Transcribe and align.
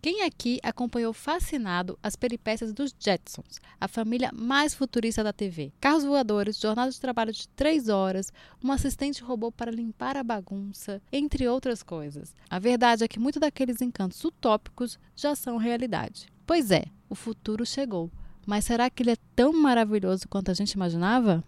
Quem 0.00 0.22
aqui 0.22 0.60
acompanhou 0.62 1.12
fascinado 1.12 1.98
as 2.00 2.14
peripécias 2.14 2.72
dos 2.72 2.94
Jetsons, 2.96 3.60
a 3.80 3.88
família 3.88 4.30
mais 4.32 4.72
futurista 4.72 5.24
da 5.24 5.32
TV? 5.32 5.72
Carros 5.80 6.04
voadores, 6.04 6.60
jornada 6.60 6.92
de 6.92 7.00
trabalho 7.00 7.32
de 7.32 7.48
três 7.48 7.88
horas, 7.88 8.32
um 8.62 8.70
assistente 8.70 9.24
robô 9.24 9.50
para 9.50 9.72
limpar 9.72 10.16
a 10.16 10.22
bagunça, 10.22 11.02
entre 11.10 11.48
outras 11.48 11.82
coisas. 11.82 12.32
A 12.48 12.60
verdade 12.60 13.02
é 13.02 13.08
que 13.08 13.18
muitos 13.18 13.40
daqueles 13.40 13.82
encantos 13.82 14.22
utópicos 14.24 15.00
já 15.16 15.34
são 15.34 15.56
realidade. 15.56 16.28
Pois 16.46 16.70
é, 16.70 16.84
o 17.10 17.16
futuro 17.16 17.66
chegou. 17.66 18.08
Mas 18.46 18.66
será 18.66 18.88
que 18.88 19.02
ele 19.02 19.10
é 19.10 19.16
tão 19.34 19.52
maravilhoso 19.52 20.28
quanto 20.28 20.52
a 20.52 20.54
gente 20.54 20.72
imaginava? 20.72 21.42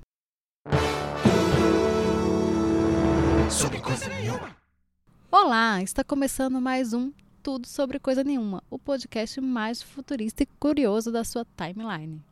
Sobre 3.48 3.80
coisa 3.80 4.08
nenhuma. 4.08 4.56
Olá, 5.30 5.80
está 5.80 6.02
começando 6.02 6.60
mais 6.60 6.92
um 6.92 7.12
tudo 7.42 7.66
sobre 7.66 7.98
coisa 7.98 8.22
nenhuma, 8.22 8.62
o 8.70 8.78
podcast 8.78 9.40
mais 9.40 9.82
futurista 9.82 10.42
e 10.42 10.46
curioso 10.46 11.10
da 11.10 11.24
sua 11.24 11.46
timeline. 11.56 12.22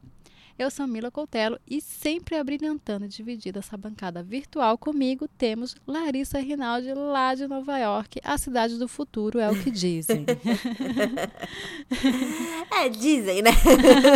Eu 0.59 0.73
sou 0.73 0.89
Mila 0.89 1.09
Coutelo 1.09 1.57
e 1.69 1.81
sempre 1.81 2.35
abrilhantando 2.35 3.05
e 3.05 3.09
dividida 3.09 3.61
essa 3.61 3.77
bancada 3.77 4.25
virtual 4.25 4.77
comigo 4.77 5.29
temos 5.29 5.77
Larissa 5.87 6.41
Rinaldi 6.41 6.93
lá 6.95 7.33
de 7.33 7.47
Nova 7.47 7.79
York, 7.79 8.19
a 8.25 8.37
cidade 8.37 8.77
do 8.77 8.89
futuro, 8.89 9.39
é 9.39 9.49
o 9.49 9.55
que 9.55 9.71
dizem. 9.71 10.27
é, 12.75 12.89
dizem, 12.89 13.41
né? 13.41 13.53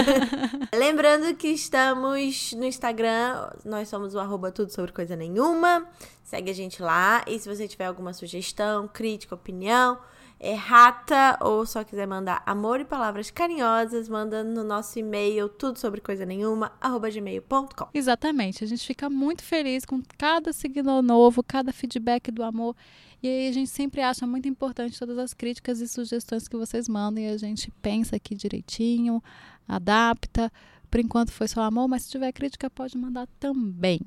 Lembrando 0.75 1.33
que 1.37 1.47
estamos 1.47 2.53
no 2.55 2.65
Instagram, 2.65 3.49
nós 3.65 3.89
somos 3.89 4.13
o 4.13 4.19
arroba 4.19 4.51
tudo 4.51 4.73
sobre 4.73 4.91
coisa 4.91 5.15
nenhuma. 5.15 5.87
Segue 6.25 6.51
a 6.51 6.55
gente 6.55 6.83
lá 6.83 7.25
e 7.29 7.39
se 7.39 7.49
você 7.49 7.69
tiver 7.69 7.87
alguma 7.87 8.13
sugestão, 8.13 8.89
crítica, 8.89 9.37
opinião, 9.37 9.97
errata 10.43 11.39
ou 11.41 11.65
só 11.65 11.85
quiser 11.85 12.07
mandar 12.07 12.43
amor 12.45 12.81
e 12.81 12.85
palavras 12.85 13.31
carinhosas, 13.31 14.09
manda 14.09 14.43
no 14.43 14.65
nosso 14.65 14.99
e-mail 14.99 15.49
tudo 15.49 15.79
sobre 15.79 16.01
coisa 16.01 16.27
nenhuma, 16.27 16.73
arroba 16.81 17.09
gmail.com. 17.09 17.89
Exatamente, 17.95 18.65
a 18.65 18.67
gente 18.67 18.85
fica 18.85 19.09
muito 19.09 19.43
feliz 19.45 19.85
com 19.85 20.03
cada 20.19 20.53
seguidor 20.53 21.01
novo, 21.01 21.45
cada 21.45 21.73
feedback 21.73 22.33
do 22.33 22.43
amor. 22.43 22.75
E 23.23 23.29
aí 23.29 23.49
a 23.49 23.53
gente 23.53 23.71
sempre 23.71 24.01
acha 24.01 24.27
muito 24.27 24.49
importante 24.49 24.99
todas 24.99 25.17
as 25.17 25.33
críticas 25.33 25.81
e 25.81 25.87
sugestões 25.87 26.49
que 26.49 26.57
vocês 26.57 26.89
mandam 26.89 27.23
e 27.23 27.29
a 27.29 27.37
gente 27.37 27.71
pensa 27.81 28.17
aqui 28.17 28.35
direitinho, 28.35 29.23
adapta. 29.69 30.53
Por 30.91 30.99
enquanto 30.99 31.31
foi 31.31 31.47
só 31.47 31.63
amor, 31.63 31.87
mas 31.87 32.03
se 32.03 32.11
tiver 32.11 32.33
crítica 32.33 32.69
pode 32.69 32.99
mandar 32.99 33.29
também. 33.39 34.01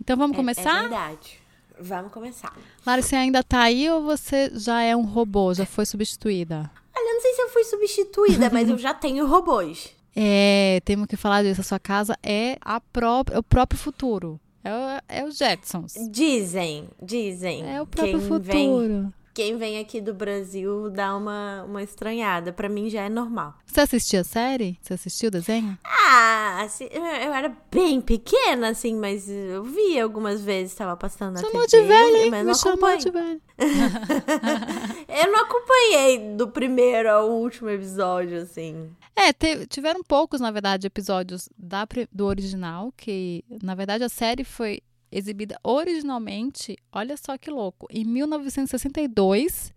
Então 0.00 0.16
vamos 0.16 0.34
é, 0.34 0.36
começar? 0.36 0.78
É 0.78 0.80
verdade. 0.80 1.49
Vamos 1.80 2.12
começar. 2.12 2.56
Lara, 2.86 3.02
você 3.02 3.16
ainda 3.16 3.42
tá 3.42 3.62
aí 3.62 3.90
ou 3.90 4.02
você 4.02 4.50
já 4.54 4.82
é 4.82 4.94
um 4.94 5.04
robô? 5.04 5.52
Já 5.54 5.64
foi 5.64 5.86
substituída? 5.86 6.70
Olha, 6.96 7.10
eu 7.10 7.14
não 7.14 7.20
sei 7.20 7.32
se 7.32 7.42
eu 7.42 7.48
fui 7.48 7.64
substituída, 7.64 8.50
mas 8.52 8.68
eu 8.68 8.78
já 8.78 8.94
tenho 8.94 9.26
robôs. 9.26 9.88
É, 10.22 10.80
temos 10.84 11.06
que 11.06 11.16
falar 11.16 11.44
disso. 11.44 11.60
A 11.60 11.64
sua 11.64 11.78
casa 11.78 12.18
é 12.20 12.58
a 12.60 12.80
própria, 12.80 13.38
o 13.38 13.44
próprio 13.44 13.78
futuro. 13.78 14.40
É, 14.64 14.70
o, 14.72 15.02
é 15.08 15.24
os 15.24 15.36
Jetsons. 15.36 15.94
Dizem, 16.10 16.88
dizem. 17.00 17.64
É 17.64 17.80
o 17.80 17.86
próprio 17.86 18.20
futuro. 18.20 18.42
Vem 18.42 19.12
quem 19.32 19.56
vem 19.56 19.78
aqui 19.78 20.00
do 20.00 20.12
Brasil 20.12 20.90
dá 20.90 21.16
uma, 21.16 21.64
uma 21.64 21.82
estranhada. 21.82 22.52
Para 22.52 22.68
mim 22.68 22.90
já 22.90 23.02
é 23.02 23.08
normal. 23.08 23.54
Você 23.64 23.80
assistia 23.80 24.20
a 24.20 24.24
série? 24.24 24.78
Você 24.82 24.94
assistiu 24.94 25.28
o 25.28 25.30
desenho? 25.30 25.78
Ah, 25.84 26.62
assim, 26.62 26.88
eu 26.92 27.32
era 27.32 27.54
bem 27.70 28.00
pequena, 28.00 28.70
assim, 28.70 28.94
mas 28.96 29.28
eu 29.28 29.62
vi 29.62 29.98
algumas 30.00 30.42
vezes, 30.42 30.72
estava 30.72 30.96
passando 30.96 31.34
na 31.34 31.40
chamou 31.40 31.66
TV. 31.66 31.82
De 31.82 31.88
velha, 31.88 32.24
hein? 32.24 32.30
Mas 32.30 32.46
Me 32.46 32.54
chamou 32.54 32.96
de 32.96 33.10
velha. 33.10 33.40
eu 35.08 35.32
não 35.32 35.44
acompanhei 35.44 36.34
do 36.36 36.48
primeiro 36.48 37.10
ao 37.10 37.30
último 37.30 37.70
episódio, 37.70 38.42
assim. 38.42 38.90
É, 39.14 39.32
te, 39.32 39.66
tiveram 39.66 40.02
poucos, 40.02 40.40
na 40.40 40.50
verdade, 40.50 40.86
episódios 40.86 41.48
da, 41.56 41.86
do 42.10 42.26
original, 42.26 42.92
que, 42.96 43.44
na 43.62 43.74
verdade, 43.74 44.02
a 44.02 44.08
série 44.08 44.44
foi 44.44 44.80
exibida 45.10 45.58
originalmente, 45.62 46.76
olha 46.92 47.16
só 47.16 47.36
que 47.36 47.50
louco, 47.50 47.86
em 47.90 48.04
1962 48.04 49.72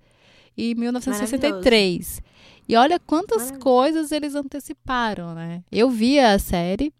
e 0.56 0.76
1963. 0.76 2.22
E 2.68 2.76
olha 2.76 3.00
quantas 3.00 3.52
coisas 3.52 4.12
eles 4.12 4.36
anteciparam, 4.36 5.34
né? 5.34 5.64
Eu 5.72 5.90
via 5.90 6.34
a 6.34 6.40
série 6.40 6.94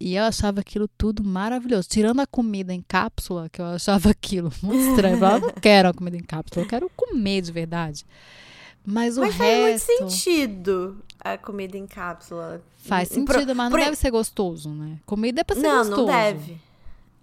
e 0.00 0.16
eu 0.16 0.24
achava 0.24 0.60
aquilo 0.60 0.88
tudo 0.98 1.22
maravilhoso. 1.22 1.88
Tirando 1.88 2.20
a 2.20 2.26
comida 2.26 2.74
em 2.74 2.82
cápsula, 2.82 3.48
que 3.48 3.60
eu 3.60 3.66
achava 3.66 4.10
aquilo 4.10 4.52
muito 4.62 4.90
estranho. 4.90 5.16
Eu 5.16 5.40
não 5.40 5.50
quero 5.60 5.88
a 5.88 5.94
comida 5.94 6.16
em 6.16 6.22
cápsula, 6.22 6.64
eu 6.64 6.68
quero 6.68 6.90
comer 6.96 7.42
de 7.42 7.52
verdade. 7.52 8.04
Mas 8.84 9.16
o 9.16 9.20
mas 9.22 9.34
resto... 9.34 9.86
faz 9.88 10.00
muito 10.00 10.10
sentido 10.12 10.98
a 11.18 11.38
comida 11.38 11.78
em 11.78 11.86
cápsula. 11.86 12.62
Faz 12.76 13.08
sentido, 13.08 13.54
mas 13.54 13.70
não 13.70 13.70
Pro... 13.70 13.84
deve 13.84 13.96
ser 13.96 14.10
gostoso, 14.10 14.68
né? 14.68 14.98
Comida 15.06 15.40
é 15.40 15.44
pra 15.44 15.56
ser 15.56 15.62
não, 15.62 15.78
gostoso. 15.78 15.90
Não, 16.02 16.06
não 16.06 16.12
deve. 16.12 16.58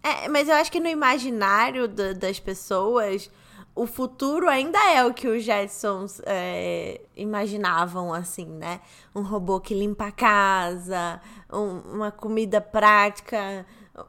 É, 0.04 0.28
mas 0.28 0.48
eu 0.50 0.56
acho 0.56 0.72
que 0.72 0.80
no 0.80 0.88
imaginário 0.88 1.88
do, 1.88 2.16
das 2.16 2.40
pessoas, 2.40 3.30
o 3.76 3.86
futuro 3.86 4.50
ainda 4.50 4.80
é 4.92 5.06
o 5.06 5.14
que 5.14 5.28
os 5.28 5.44
Jetsons 5.44 6.22
é, 6.26 7.02
imaginavam, 7.16 8.14
assim, 8.14 8.46
né? 8.46 8.82
Um 9.16 9.22
robô 9.22 9.60
que 9.60 9.74
limpa 9.74 10.08
a 10.08 10.12
casa, 10.12 11.22
um, 11.52 11.96
uma 11.96 12.12
comida 12.12 12.60
prática. 12.60 13.66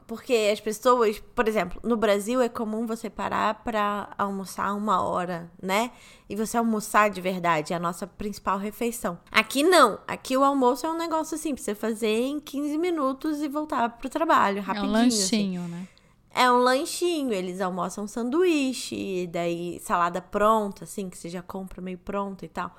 Porque 0.06 0.50
as 0.52 0.60
pessoas, 0.60 1.18
por 1.34 1.48
exemplo, 1.48 1.80
no 1.82 1.96
Brasil 1.96 2.40
é 2.40 2.48
comum 2.48 2.86
você 2.86 3.08
parar 3.10 3.62
para 3.62 4.10
almoçar 4.18 4.74
uma 4.74 5.02
hora, 5.02 5.50
né? 5.60 5.90
E 6.28 6.36
você 6.36 6.56
almoçar 6.56 7.10
de 7.10 7.20
verdade, 7.20 7.72
é 7.72 7.76
a 7.76 7.80
nossa 7.80 8.06
principal 8.06 8.58
refeição. 8.58 9.18
Aqui 9.30 9.62
não. 9.62 9.98
Aqui 10.06 10.36
o 10.36 10.44
almoço 10.44 10.86
é 10.86 10.90
um 10.90 10.96
negócio 10.96 11.34
assim, 11.34 11.54
pra 11.54 11.62
você 11.62 11.74
fazer 11.74 12.20
em 12.22 12.40
15 12.40 12.78
minutos 12.78 13.42
e 13.42 13.48
voltar 13.48 13.88
pro 13.98 14.08
trabalho, 14.08 14.62
rapidinho. 14.62 14.94
É 14.94 14.98
um 14.98 15.02
lanchinho, 15.02 15.62
assim. 15.62 15.70
né? 15.70 15.88
É 16.34 16.50
um 16.50 16.58
lanchinho, 16.58 17.32
eles 17.32 17.60
almoçam 17.60 18.06
sanduíche, 18.06 18.96
e 18.96 19.26
daí 19.26 19.78
salada 19.80 20.20
pronta, 20.22 20.84
assim, 20.84 21.10
que 21.10 21.18
você 21.18 21.28
já 21.28 21.42
compra 21.42 21.82
meio 21.82 21.98
pronta 21.98 22.44
e 22.44 22.48
tal. 22.48 22.74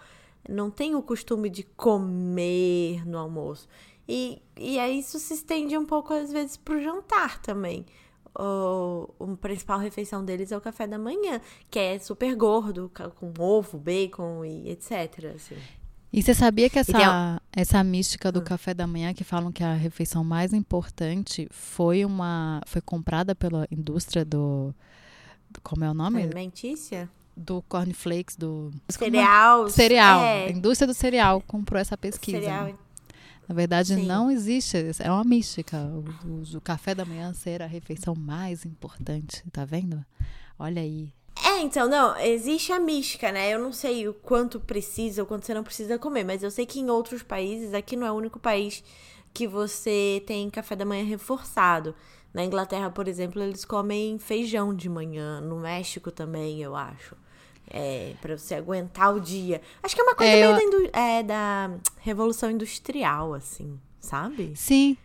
Não 0.50 0.70
tem 0.70 0.96
o 0.96 1.02
costume 1.02 1.50
de 1.50 1.64
comer 1.64 3.08
no 3.08 3.18
almoço. 3.18 3.68
E, 4.08 4.42
e 4.58 4.80
aí 4.80 5.00
isso 5.00 5.18
se 5.20 5.34
estende 5.34 5.78
um 5.78 5.86
pouco, 5.86 6.14
às 6.14 6.32
vezes, 6.32 6.58
pro 6.58 6.82
jantar 6.82 7.42
também. 7.42 7.86
O, 8.38 9.10
a 9.20 9.38
principal 9.38 9.80
refeição 9.80 10.26
deles 10.26 10.52
é 10.52 10.58
o 10.58 10.62
café 10.62 10.88
da 10.88 10.98
manhã, 10.98 11.40
que 11.70 11.78
é 11.78 12.00
super 12.00 12.36
gordo, 12.36 12.92
com 13.16 13.32
ovo, 13.38 13.78
bacon 13.78 14.44
e 14.44 14.72
etc. 14.72 15.34
Assim. 15.36 15.56
E 16.12 16.22
você 16.22 16.34
sabia 16.34 16.70
que 16.70 16.78
essa, 16.78 17.42
essa 17.52 17.84
mística 17.84 18.32
do 18.32 18.40
hum. 18.40 18.44
café 18.44 18.74
da 18.74 18.86
manhã, 18.86 19.14
que 19.14 19.24
falam 19.24 19.52
que 19.52 19.64
a 19.64 19.74
refeição 19.74 20.24
mais 20.24 20.54
importante 20.54 21.48
foi 21.52 22.06
uma 22.06 22.62
foi 22.68 22.82
comprada 22.82 23.34
pela 23.34 23.68
indústria 23.72 24.26
do, 24.26 24.74
do 25.50 25.62
como 25.62 25.84
é 25.84 25.90
o 25.90 25.94
nome? 25.94 26.24
Alimentícia? 26.24 27.10
Do 27.36 27.64
cornflakes, 27.64 28.36
do 28.36 28.72
cereal. 28.90 29.68
Cereal. 29.70 30.22
É. 30.22 30.46
A 30.46 30.52
indústria 30.52 30.86
do 30.86 30.94
cereal 30.94 31.42
comprou 31.42 31.82
essa 31.82 31.98
pesquisa. 31.98 32.40
Cereal. 32.40 32.74
Na 33.54 33.56
verdade, 33.56 33.94
Sim. 33.94 34.08
não 34.08 34.32
existe. 34.32 34.76
É 34.98 35.12
uma 35.12 35.24
mística. 35.24 35.78
O, 35.78 36.28
o, 36.28 36.58
o, 36.58 36.62
café 36.62 36.96
da 36.96 37.06
manhã 37.06 37.32
ser 37.34 37.62
a 37.62 37.68
refeição 37.68 38.16
mais 38.16 38.66
importante. 38.66 39.44
Tá 39.52 39.64
vendo? 39.64 40.04
Olha 40.58 40.82
aí. 40.82 41.14
É, 41.46 41.60
então, 41.60 41.88
não, 41.88 42.18
existe 42.18 42.72
a 42.72 42.80
mística, 42.80 43.32
né? 43.32 43.54
Eu 43.54 43.60
não 43.60 43.72
sei 43.72 44.08
o 44.08 44.14
quanto 44.14 44.60
precisa, 44.60 45.22
o 45.22 45.26
quanto 45.28 45.46
você 45.46 45.54
não 45.54 45.64
precisa 45.64 46.00
comer, 46.00 46.24
mas 46.24 46.42
eu 46.42 46.50
sei 46.50 46.66
que 46.66 46.80
em 46.80 46.90
outros 46.90 47.22
países, 47.22 47.76
aqui 47.76 47.96
não 47.96 48.08
é 48.08 48.12
o 48.12 48.16
único 48.16 48.40
país 48.40 48.84
que 49.32 49.48
você 49.48 50.24
tem 50.26 50.50
café 50.50 50.76
da 50.76 50.84
manhã 50.84 51.04
reforçado. 51.04 51.94
Na 52.34 52.44
Inglaterra, 52.44 52.90
por 52.90 53.08
exemplo, 53.08 53.40
eles 53.40 53.64
comem 53.64 54.18
feijão 54.18 54.74
de 54.76 54.90
manhã. 54.90 55.40
No 55.42 55.60
México 55.60 56.10
também, 56.10 56.60
eu 56.60 56.76
acho. 56.76 57.16
É, 57.70 58.14
para 58.22 58.38
você 58.38 58.56
aguentar 58.56 59.16
o 59.16 59.20
dia. 59.20 59.62
Acho 59.82 59.96
que 59.96 60.02
é 60.02 60.04
uma 60.04 60.16
coisa 60.16 60.32
é, 60.32 60.56
meio 60.56 60.72
eu... 60.72 60.92
da, 60.92 61.00
é, 61.00 61.24
da 61.24 61.72
Revolução 62.00 62.52
Industrial, 62.52 63.34
assim, 63.34 63.80
sabe? 64.00 64.52
Sim. 64.56 64.96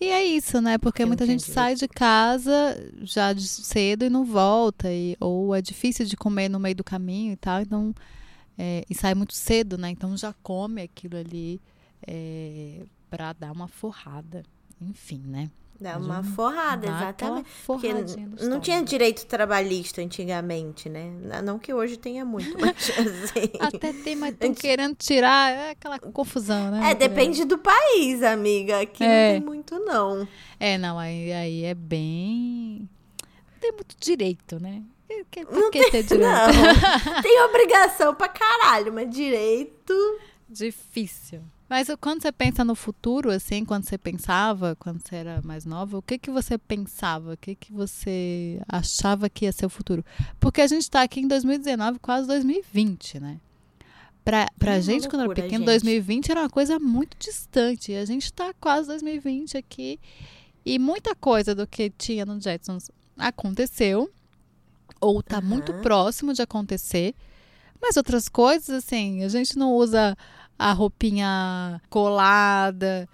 E 0.00 0.06
é 0.10 0.24
isso, 0.24 0.60
né? 0.60 0.78
Porque 0.78 1.04
muita 1.04 1.26
gente 1.26 1.42
sai 1.42 1.74
de 1.74 1.88
casa 1.88 2.92
já 3.00 3.32
de 3.32 3.46
cedo 3.48 4.04
e 4.04 4.10
não 4.10 4.24
volta. 4.24 4.92
E, 4.92 5.16
ou 5.20 5.54
é 5.54 5.60
difícil 5.60 6.06
de 6.06 6.16
comer 6.16 6.48
no 6.48 6.60
meio 6.60 6.76
do 6.76 6.84
caminho 6.84 7.32
e 7.32 7.36
tal. 7.36 7.60
Então, 7.60 7.94
é, 8.56 8.84
e 8.88 8.94
sai 8.94 9.14
muito 9.14 9.34
cedo, 9.34 9.76
né? 9.76 9.90
Então 9.90 10.16
já 10.16 10.32
come 10.42 10.82
aquilo 10.82 11.16
ali 11.16 11.60
é, 12.06 12.82
para 13.10 13.32
dar 13.32 13.50
uma 13.50 13.66
forrada. 13.66 14.44
Enfim, 14.80 15.22
né? 15.26 15.50
Dá 15.80 15.96
uma 15.96 16.24
forrada, 16.24 16.88
exatamente. 16.88 17.48
Porque 17.64 17.88
não 18.40 18.58
tinha 18.58 18.82
direito 18.82 19.24
trabalhista 19.26 20.02
antigamente, 20.02 20.88
né? 20.88 21.12
Não 21.44 21.56
que 21.56 21.72
hoje 21.72 21.96
tenha 21.96 22.24
muito, 22.24 22.50
mas 22.58 22.74
assim. 22.90 23.52
Até 23.60 23.92
tem, 23.92 24.16
mas 24.16 24.32
estão 24.32 24.52
querendo 24.52 24.96
tirar 24.96 25.52
é 25.52 25.70
aquela 25.70 26.00
confusão, 26.00 26.72
né? 26.72 26.90
É, 26.90 26.94
depende 26.94 27.44
do 27.44 27.58
país, 27.58 28.24
amiga. 28.24 28.80
Aqui 28.80 29.04
é. 29.04 29.34
não 29.34 29.40
tem 29.40 29.46
muito, 29.46 29.78
não. 29.78 30.26
É, 30.58 30.76
não, 30.76 30.98
aí, 30.98 31.32
aí 31.32 31.64
é 31.64 31.74
bem. 31.74 32.88
Não 33.52 33.60
tem 33.60 33.70
muito 33.70 33.94
direito, 34.00 34.60
né? 34.60 34.82
Por 35.30 35.52
não 35.52 35.70
que 35.70 35.78
tem, 35.78 35.90
ter 35.90 36.02
direito? 36.04 36.28
Não. 36.28 37.22
tem 37.22 37.40
obrigação 37.42 38.14
pra 38.16 38.28
caralho, 38.28 38.92
mas 38.92 39.08
direito. 39.08 39.94
Difícil. 40.48 41.40
Mas 41.68 41.88
quando 42.00 42.22
você 42.22 42.32
pensa 42.32 42.64
no 42.64 42.74
futuro, 42.74 43.30
assim, 43.30 43.64
quando 43.64 43.84
você 43.84 43.98
pensava, 43.98 44.74
quando 44.76 45.00
você 45.02 45.16
era 45.16 45.42
mais 45.42 45.64
nova, 45.66 45.98
o 45.98 46.02
que 46.02 46.18
que 46.18 46.30
você 46.30 46.56
pensava? 46.56 47.34
O 47.34 47.36
que 47.36 47.54
que 47.54 47.72
você 47.72 48.60
achava 48.66 49.28
que 49.28 49.44
ia 49.44 49.52
ser 49.52 49.66
o 49.66 49.70
futuro? 49.70 50.02
Porque 50.40 50.62
a 50.62 50.66
gente 50.66 50.82
está 50.82 51.02
aqui 51.02 51.20
em 51.20 51.28
2019, 51.28 51.98
quase 51.98 52.26
2020, 52.26 53.20
né? 53.20 53.38
Pra, 54.24 54.46
pra 54.58 54.76
É 54.76 54.80
gente, 54.80 55.04
uma 55.04 55.10
quando 55.10 55.20
era 55.20 55.26
loucura, 55.28 55.42
pequeno, 55.46 55.64
gente. 55.64 55.66
2020 55.66 56.30
era 56.30 56.40
uma 56.40 56.50
coisa 56.50 56.78
muito 56.78 57.16
distante. 57.18 57.92
E 57.92 57.96
a 57.96 58.04
gente 58.04 58.24
está 58.24 58.52
quase 58.54 58.88
2020 58.88 59.56
aqui. 59.58 59.98
E 60.64 60.78
muita 60.78 61.14
coisa 61.14 61.54
do 61.54 61.66
que 61.66 61.90
tinha 61.90 62.24
no 62.26 62.40
Jetsons 62.40 62.90
aconteceu. 63.16 64.10
Ou 65.00 65.22
tá 65.22 65.40
muito 65.40 65.72
Aham. 65.72 65.80
próximo 65.82 66.32
de 66.32 66.42
acontecer. 66.42 67.14
Mas 67.80 67.96
outras 67.96 68.28
coisas, 68.28 68.68
assim, 68.70 69.22
a 69.22 69.28
gente 69.28 69.56
não 69.56 69.72
usa 69.74 70.16
a 70.58 70.72
roupinha 70.72 71.80
colada, 71.88 73.08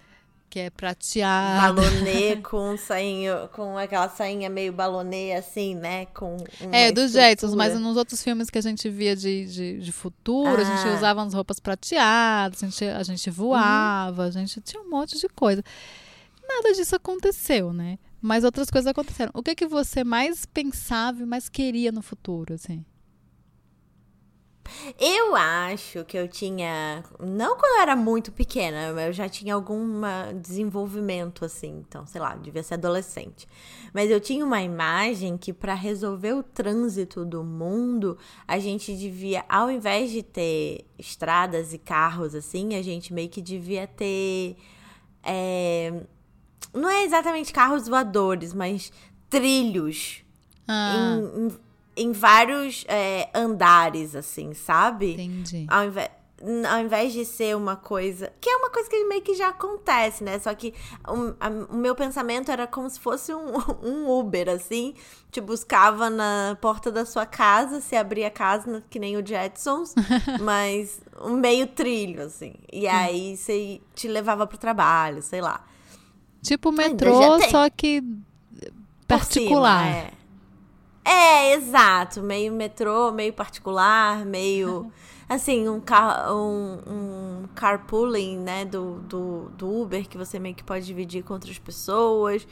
que 0.49 0.59
é 0.59 0.69
prateada. 0.69 1.73
Balonê 1.73 2.37
com 2.43 2.77
sainho, 2.77 3.47
com 3.53 3.77
aquela 3.77 4.09
sainha 4.09 4.49
meio 4.49 4.71
balonê, 4.73 5.33
assim, 5.33 5.75
né? 5.75 6.05
Com 6.07 6.37
É, 6.71 6.91
dos 6.91 7.11
Jetsons, 7.11 7.53
mas 7.53 7.77
nos 7.79 7.97
outros 7.97 8.23
filmes 8.23 8.49
que 8.49 8.57
a 8.57 8.61
gente 8.61 8.89
via 8.89 9.15
de, 9.15 9.45
de, 9.45 9.79
de 9.79 9.91
futuro, 9.91 10.61
a 10.61 10.63
gente 10.63 10.87
Ah. 10.87 10.95
usava 10.95 11.23
as 11.23 11.33
roupas 11.33 11.59
prateadas, 11.59 12.63
a 12.63 12.67
gente, 12.67 12.85
a 12.85 13.03
gente 13.03 13.29
voava, 13.29 14.23
a 14.23 14.31
gente 14.31 14.59
tinha 14.61 14.81
um 14.81 14.89
monte 14.89 15.19
de 15.19 15.27
coisa. 15.29 15.63
Nada 16.47 16.73
disso 16.73 16.95
aconteceu, 16.95 17.73
né? 17.73 17.97
Mas 18.21 18.43
outras 18.43 18.69
coisas 18.71 18.89
aconteceram. 18.89 19.31
O 19.35 19.43
que, 19.43 19.53
que 19.55 19.67
você 19.67 20.03
mais 20.03 20.45
pensava 20.45 21.21
e 21.21 21.25
mais 21.25 21.49
queria 21.49 21.91
no 21.91 22.01
futuro, 22.01 22.53
assim? 22.53 22.83
Eu 24.99 25.35
acho 25.35 26.03
que 26.05 26.17
eu 26.17 26.27
tinha. 26.27 27.03
Não 27.19 27.55
quando 27.57 27.75
eu 27.77 27.81
era 27.81 27.95
muito 27.95 28.31
pequena, 28.31 28.87
eu 29.01 29.13
já 29.13 29.29
tinha 29.29 29.53
algum 29.53 30.01
desenvolvimento, 30.41 31.45
assim. 31.45 31.83
Então, 31.87 32.05
sei 32.07 32.19
lá, 32.21 32.35
devia 32.35 32.63
ser 32.63 32.75
adolescente. 32.75 33.47
Mas 33.93 34.09
eu 34.09 34.19
tinha 34.19 34.43
uma 34.45 34.61
imagem 34.61 35.37
que, 35.37 35.53
para 35.53 35.73
resolver 35.73 36.33
o 36.33 36.43
trânsito 36.43 37.23
do 37.25 37.43
mundo, 37.43 38.17
a 38.47 38.59
gente 38.59 38.95
devia, 38.95 39.45
ao 39.47 39.69
invés 39.71 40.11
de 40.11 40.21
ter 40.23 40.85
estradas 40.97 41.73
e 41.73 41.77
carros, 41.77 42.33
assim, 42.35 42.75
a 42.75 42.81
gente 42.81 43.13
meio 43.13 43.29
que 43.29 43.41
devia 43.41 43.87
ter. 43.87 44.55
é, 45.23 45.93
Não 46.73 46.89
é 46.89 47.03
exatamente 47.03 47.53
carros 47.53 47.87
voadores, 47.87 48.53
mas 48.53 48.91
trilhos 49.29 50.23
Ah, 50.67 51.17
em, 51.37 51.45
em- 51.47 51.64
em 51.95 52.11
vários 52.11 52.83
é, 52.87 53.29
andares, 53.33 54.15
assim, 54.15 54.53
sabe? 54.53 55.13
entendi. 55.13 55.65
Ao 55.69 55.85
invés, 55.85 56.09
ao 56.69 56.79
invés 56.81 57.13
de 57.13 57.23
ser 57.25 57.55
uma 57.55 57.75
coisa. 57.77 58.31
Que 58.41 58.49
é 58.49 58.57
uma 58.57 58.69
coisa 58.69 58.89
que 58.89 59.03
meio 59.05 59.21
que 59.21 59.33
já 59.35 59.47
acontece, 59.47 60.23
né? 60.23 60.37
Só 60.37 60.53
que 60.53 60.73
o, 61.07 61.33
a- 61.39 61.49
o 61.73 61.75
meu 61.77 61.95
pensamento 61.95 62.51
era 62.51 62.67
como 62.67 62.89
se 62.89 62.99
fosse 62.99 63.33
um, 63.33 63.53
um 63.81 64.09
Uber, 64.19 64.49
assim. 64.49 64.93
Te 65.31 65.39
buscava 65.39 66.09
na 66.09 66.57
porta 66.61 66.91
da 66.91 67.05
sua 67.05 67.25
casa, 67.25 67.79
se 67.81 67.95
abria 67.95 68.27
a 68.27 68.31
casa, 68.31 68.83
que 68.89 68.99
nem 68.99 69.15
o 69.17 69.25
Jetsons, 69.25 69.93
mas 70.41 70.99
um 71.21 71.35
meio 71.37 71.67
trilho, 71.67 72.23
assim. 72.23 72.53
E 72.71 72.85
aí 72.87 73.37
você 73.37 73.81
te 73.95 74.07
levava 74.07 74.45
pro 74.45 74.57
trabalho, 74.57 75.21
sei 75.21 75.41
lá. 75.41 75.65
Tipo 76.43 76.71
metrô, 76.71 77.39
só 77.49 77.69
que 77.69 78.03
particular. 79.07 79.83
cima, 79.83 79.95
é. 79.97 80.11
É, 81.05 81.53
exato. 81.53 82.21
Meio 82.23 82.51
metrô, 82.51 83.11
meio 83.11 83.31
particular, 83.33 84.25
meio. 84.25 84.91
Assim, 85.27 85.67
um, 85.67 85.79
car 85.79 86.31
um, 86.35 86.77
um 86.87 87.43
carpooling, 87.55 88.37
né? 88.37 88.63
Do, 88.65 88.99
do, 89.01 89.49
do 89.57 89.81
Uber, 89.81 90.07
que 90.07 90.17
você 90.17 90.37
meio 90.37 90.53
que 90.53 90.63
pode 90.63 90.85
dividir 90.85 91.23
com 91.23 91.33
outras 91.33 91.57
pessoas. 91.57 92.47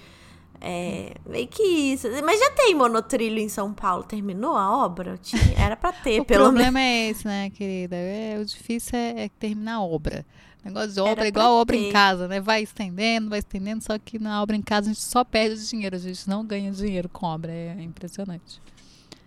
É, 0.59 1.13
meio 1.25 1.47
que 1.47 1.61
isso. 1.61 2.07
Mas 2.23 2.39
já 2.39 2.49
tem 2.51 2.73
monotrilho 2.73 3.37
em 3.37 3.49
São 3.49 3.71
Paulo. 3.73 4.03
Terminou 4.03 4.55
a 4.55 4.83
obra? 4.85 5.17
Tinha- 5.21 5.41
Era 5.57 5.75
pra 5.75 5.91
ter, 5.91 6.21
O 6.21 6.25
pelo 6.25 6.45
menos. 6.45 6.53
problema 6.63 6.79
é 6.79 7.09
esse, 7.09 7.27
né, 7.27 7.49
querida? 7.51 7.95
É, 7.95 8.39
o 8.41 8.45
difícil 8.45 8.97
é, 8.97 9.25
é 9.25 9.29
terminar 9.29 9.75
a 9.75 9.81
obra. 9.83 10.25
Negócio 10.63 10.93
de 10.93 10.99
obra 11.01 11.21
Era 11.21 11.27
igual 11.27 11.53
obra 11.55 11.75
em 11.75 11.85
ter. 11.85 11.91
casa, 11.91 12.27
né? 12.27 12.39
Vai 12.39 12.63
estendendo, 12.63 13.29
vai 13.29 13.39
estendendo, 13.39 13.83
só 13.83 13.97
que 13.99 14.17
na 14.17 14.41
obra 14.41 14.55
em 14.55 14.61
casa 14.61 14.89
a 14.89 14.93
gente 14.93 15.03
só 15.03 15.23
perde 15.23 15.67
dinheiro, 15.67 15.95
a 15.95 15.99
gente 15.99 16.29
não 16.29 16.45
ganha 16.45 16.71
dinheiro 16.71 17.09
com 17.09 17.25
obra. 17.25 17.51
É 17.51 17.81
impressionante. 17.81 18.61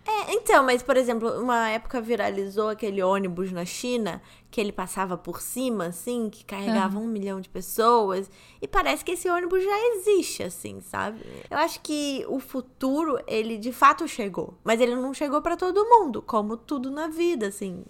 É, 0.07 0.33
então, 0.33 0.63
mas 0.63 0.81
por 0.81 0.95
exemplo, 0.95 1.29
uma 1.41 1.69
época 1.69 1.99
viralizou 1.99 2.69
aquele 2.69 3.03
ônibus 3.03 3.51
na 3.51 3.65
China 3.65 4.21
que 4.49 4.61
ele 4.61 4.71
passava 4.71 5.17
por 5.17 5.41
cima, 5.41 5.87
assim, 5.87 6.29
que 6.29 6.45
carregava 6.45 6.97
um 6.97 7.05
milhão 7.05 7.41
de 7.41 7.49
pessoas. 7.49 8.31
E 8.61 8.67
parece 8.67 9.03
que 9.03 9.11
esse 9.11 9.29
ônibus 9.29 9.61
já 9.61 9.95
existe, 9.95 10.41
assim, 10.41 10.79
sabe? 10.79 11.19
Eu 11.49 11.57
acho 11.57 11.81
que 11.81 12.25
o 12.29 12.39
futuro, 12.39 13.19
ele 13.27 13.57
de 13.57 13.73
fato 13.73 14.07
chegou. 14.07 14.57
Mas 14.63 14.79
ele 14.79 14.95
não 14.95 15.13
chegou 15.13 15.41
pra 15.41 15.57
todo 15.57 15.85
mundo, 15.85 16.21
como 16.21 16.55
tudo 16.55 16.89
na 16.89 17.09
vida, 17.09 17.47
assim. 17.47 17.83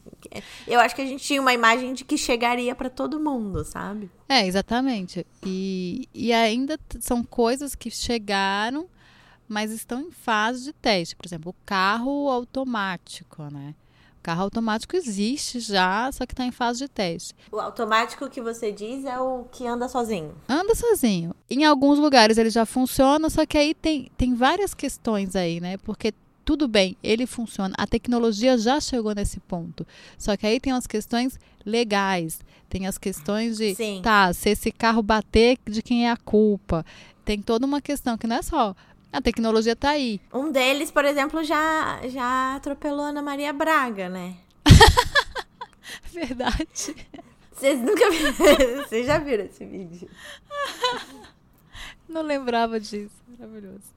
Eu 0.68 0.80
acho 0.80 0.96
que 0.96 1.02
a 1.02 1.06
gente 1.06 1.24
tinha 1.24 1.40
uma 1.40 1.54
imagem 1.54 1.94
de 1.94 2.04
que 2.04 2.18
chegaria 2.18 2.74
pra 2.74 2.90
todo 2.90 3.19
mundo, 3.19 3.64
sabe? 3.64 4.10
É, 4.28 4.46
exatamente. 4.46 5.25
E, 5.46 6.10
e 6.14 6.34
ainda 6.34 6.80
são 7.00 7.24
coisas 7.24 7.75
que 7.75 7.92
chegaram, 7.92 8.90
mas 9.47 9.71
estão 9.71 10.01
em 10.01 10.11
fase 10.11 10.65
de 10.65 10.73
teste. 10.73 11.15
Por 11.15 11.25
exemplo, 11.25 11.51
o 11.51 11.65
carro 11.65 12.29
automático, 12.29 13.44
né? 13.51 13.73
O 14.19 14.23
carro 14.23 14.44
automático 14.44 14.95
existe 14.95 15.59
já, 15.59 16.11
só 16.11 16.25
que 16.25 16.33
está 16.33 16.44
em 16.44 16.51
fase 16.51 16.79
de 16.79 16.88
teste. 16.89 17.33
O 17.51 17.59
automático 17.59 18.29
que 18.29 18.41
você 18.41 18.71
diz 18.71 19.05
é 19.05 19.17
o 19.19 19.45
que 19.51 19.65
anda 19.65 19.88
sozinho. 19.88 20.35
Anda 20.49 20.75
sozinho. 20.75 21.33
Em 21.49 21.63
alguns 21.63 21.97
lugares 21.97 22.38
ele 22.38 22.49
já 22.49 22.65
funciona, 22.65 23.29
só 23.29 23.45
que 23.45 23.57
aí 23.57 23.73
tem, 23.73 24.11
tem 24.17 24.35
várias 24.35 24.73
questões 24.73 25.35
aí, 25.35 25.61
né? 25.61 25.77
Porque 25.77 26.13
tudo 26.47 26.65
bem, 26.65 26.95
ele 27.03 27.25
funciona, 27.25 27.75
a 27.77 27.85
tecnologia 27.85 28.57
já 28.57 28.79
chegou 28.79 29.13
nesse 29.13 29.38
ponto. 29.38 29.85
Só 30.17 30.38
que 30.38 30.47
aí 30.47 30.61
tem 30.61 30.71
as 30.71 30.88
questões 30.88 31.38
legais, 31.65 32.39
tem 32.69 32.88
as 32.88 32.97
questões 32.97 33.57
de, 33.57 33.75
Sim. 33.75 33.99
tá, 34.01 34.31
se 34.31 34.51
esse 34.51 34.71
carro 34.71 35.03
bater, 35.03 35.57
de 35.65 35.81
quem 35.81 36.07
é 36.07 36.11
a 36.11 36.15
culpa? 36.15 36.85
Tem 37.25 37.41
toda 37.41 37.65
uma 37.65 37.81
questão 37.81 38.17
que 38.17 38.25
não 38.25 38.38
é 38.38 38.41
só 38.41 38.73
a 39.12 39.21
tecnologia 39.21 39.75
tá 39.75 39.89
aí. 39.92 40.19
Um 40.33 40.51
deles, 40.51 40.92
por 40.92 41.06
exemplo, 41.06 41.44
já, 41.44 42.00
já 42.07 42.56
atropelou 42.56 43.06
a 43.06 43.09
Ana 43.09 43.21
Maria 43.21 43.54
Braga, 43.54 44.09
né? 44.09 44.36
Verdade. 46.12 46.95
Vocês 47.51 47.80
nunca 47.81 48.09
viram? 48.12 48.33
Vocês 48.88 49.06
já 49.06 49.18
viram 49.18 49.45
esse 49.45 49.66
vídeo? 49.66 50.07
Não 52.07 52.21
lembrava 52.21 52.80
disso. 52.80 53.16
Maravilhoso. 53.28 53.94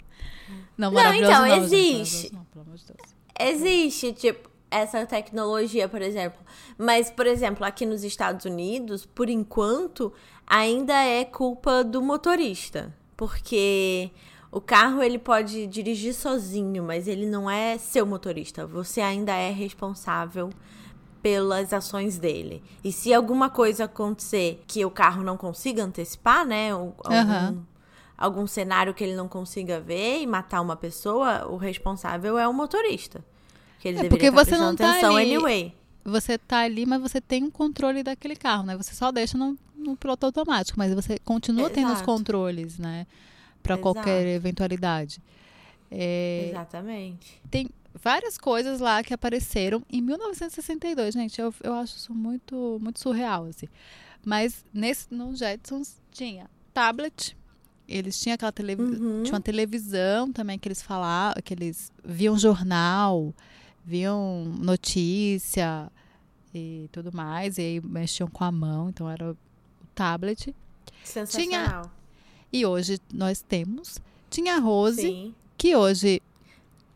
Não, 0.76 0.90
Não, 0.90 0.93
maravilhoso 0.93 1.31
então, 1.33 1.47
não, 1.47 1.69
gente, 1.69 1.75
existe. 1.75 2.33
maravilhoso 2.33 2.35
não, 2.35 2.45
pelo 2.47 2.64
amor 2.64 2.76
de 2.76 2.85
Deus. 2.87 3.14
Existe, 3.38 4.12
tipo, 4.12 4.50
essa 4.71 5.07
tecnologia, 5.07 5.88
por 5.88 6.02
exemplo. 6.02 6.40
Mas, 6.76 7.09
por 7.11 7.26
exemplo, 7.26 7.64
aqui 7.64 7.87
nos 7.87 8.02
Estados 8.02 8.45
Unidos, 8.47 9.07
por 9.07 9.29
enquanto, 9.29 10.12
ainda 10.47 10.95
é 11.05 11.25
culpa 11.25 11.85
do 11.85 12.02
motorista. 12.02 12.93
Porque 13.17 14.11
o 14.52 14.61
carro 14.61 15.02
ele 15.02 15.19
pode 15.19 15.66
dirigir 15.66 16.14
sozinho, 16.14 16.83
mas 16.83 17.07
ele 17.07 17.26
não 17.26 17.50
é 17.50 17.78
seu 17.78 18.04
motorista. 18.04 18.66
Você 18.66 19.00
ainda 19.00 19.33
é 19.35 19.50
responsável 19.50 20.50
pelas 21.23 21.73
ações 21.73 22.19
dele. 22.19 22.62
E 22.83 22.90
se 22.90 23.12
alguma 23.12 23.50
coisa 23.50 23.85
acontecer 23.85 24.62
que 24.66 24.85
o 24.85 24.90
carro 24.90 25.23
não 25.23 25.37
consiga 25.37 25.85
antecipar, 25.85 26.47
né? 26.47 26.75
ou 26.75 26.95
Algum, 27.04 27.14
Aham. 27.14 27.66
algum 28.16 28.47
cenário 28.47 28.95
que 28.95 29.04
ele 29.04 29.14
não 29.14 29.28
consiga 29.28 29.78
ver 29.80 30.21
e 30.23 30.26
matar 30.26 30.61
uma 30.62 30.76
pessoa, 30.76 31.47
o 31.47 31.57
responsável 31.57 32.38
é 32.38 32.49
o 32.49 32.52
motorista. 32.54 33.23
Que 33.78 33.88
ele 33.88 33.99
É, 33.99 34.02
deveria 34.02 34.30
porque 34.30 34.40
estar 34.40 34.57
você 34.57 34.62
não 34.62 34.75
tá 34.75 34.90
atenção 34.90 35.16
ali- 35.16 35.35
anyway. 35.35 35.75
Você 36.02 36.38
tá 36.38 36.61
ali, 36.61 36.87
mas 36.87 37.00
você 37.02 37.21
tem 37.21 37.45
um 37.45 37.50
controle 37.50 38.02
daquele 38.02 38.35
carro, 38.35 38.64
né? 38.64 38.75
Você 38.76 38.95
só 38.95 39.12
deixa 39.12 39.37
no, 39.37 39.57
no 39.76 39.95
piloto 39.97 40.25
automático, 40.25 40.78
mas 40.78 40.95
você 40.95 41.19
continua 41.19 41.69
tendo 41.69 41.88
os 41.88 41.92
Exato. 42.00 42.07
controles, 42.07 42.78
né? 42.78 43.07
Pra 43.62 43.76
qualquer 43.79 44.26
eventualidade. 44.26 45.23
É, 45.90 46.49
Exatamente. 46.50 47.40
tem 47.50 47.69
várias 47.95 48.38
coisas 48.38 48.81
lá 48.81 49.02
que 49.02 49.12
apareceram 49.12 49.83
em 49.90 50.00
1962, 50.00 51.14
gente. 51.14 51.40
Eu, 51.40 51.52
eu 51.62 51.75
acho 51.75 51.97
isso 51.97 52.14
muito, 52.14 52.79
muito 52.81 53.00
surreal, 53.00 53.47
assim. 53.47 53.67
Mas 54.25 54.64
nesse, 54.73 55.12
no 55.12 55.35
Jetsons 55.35 56.00
tinha 56.11 56.49
tablet. 56.73 57.37
Eles 57.88 58.21
tinham 58.21 58.35
aquela 58.35 58.52
televisão. 58.52 59.00
Uhum. 59.00 59.23
Tinha 59.25 59.35
uma 59.35 59.40
televisão 59.40 60.33
também 60.33 60.59
que 60.59 60.69
eles 60.69 60.81
falavam, 60.81 61.43
que 61.43 61.52
eles 61.52 61.90
viam 62.05 62.38
jornal, 62.38 63.35
viam 63.85 64.45
notícia 64.45 65.90
e 66.55 66.88
tudo 66.93 67.11
mais, 67.12 67.59
e 67.59 67.62
aí 67.62 67.81
mexiam 67.81 68.29
com 68.29 68.45
a 68.45 68.52
mão, 68.52 68.90
então 68.90 69.11
era 69.11 69.33
o 69.33 69.37
tablet. 69.95 70.55
Sensacional. 71.02 71.90
E 72.52 72.66
hoje 72.66 72.99
nós 73.12 73.42
temos. 73.42 73.99
Tinha 74.28 74.57
a 74.57 74.59
Rose, 74.59 75.02
Sim. 75.02 75.35
que 75.57 75.75
hoje 75.76 76.21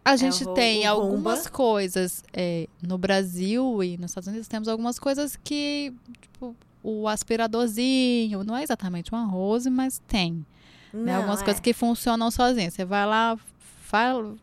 A 0.04 0.16
gente 0.16 0.44
o- 0.44 0.54
tem 0.54 0.84
o 0.87 0.90
algumas 0.90 1.46
coisas 1.46 2.23
é, 2.32 2.68
no 2.82 2.99
Brasil 2.99 3.82
e 3.82 3.96
nos 3.96 4.11
Estados 4.11 4.28
Unidos 4.28 4.49
temos 4.49 4.68
algumas 4.68 4.99
coisas 4.99 5.38
que 5.42 5.92
tipo, 6.20 6.54
o 6.82 7.08
aspiradorzinho 7.08 8.44
não 8.44 8.56
é 8.56 8.62
exatamente 8.62 9.14
um 9.14 9.18
arroz, 9.18 9.66
mas 9.66 10.00
tem. 10.06 10.44
né? 10.92 11.12
Não, 11.12 11.16
Algumas 11.16 11.40
é. 11.40 11.44
coisas 11.44 11.61
que 11.61 11.73
funcionam 11.73 12.30
sozinhas. 12.30 12.75
Você 12.75 12.84
vai 12.84 13.06
lá, 13.06 13.37
fala, 13.82 14.34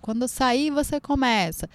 quando 0.00 0.26
sair 0.26 0.70
você 0.70 1.00
começa. 1.00 1.68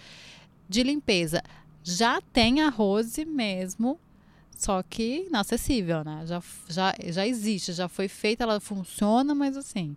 De 0.67 0.83
limpeza, 0.83 1.41
já 1.83 2.19
tem 2.33 2.61
arroz 2.61 3.17
mesmo, 3.25 3.97
só 4.57 4.81
que 4.83 5.25
inacessível, 5.27 6.03
né? 6.03 6.23
Já, 6.25 6.41
já, 6.67 6.93
já 7.07 7.27
existe, 7.27 7.73
já 7.73 7.87
foi 7.87 8.07
feita, 8.07 8.43
ela 8.43 8.59
funciona, 8.59 9.33
mas 9.35 9.55
assim. 9.57 9.95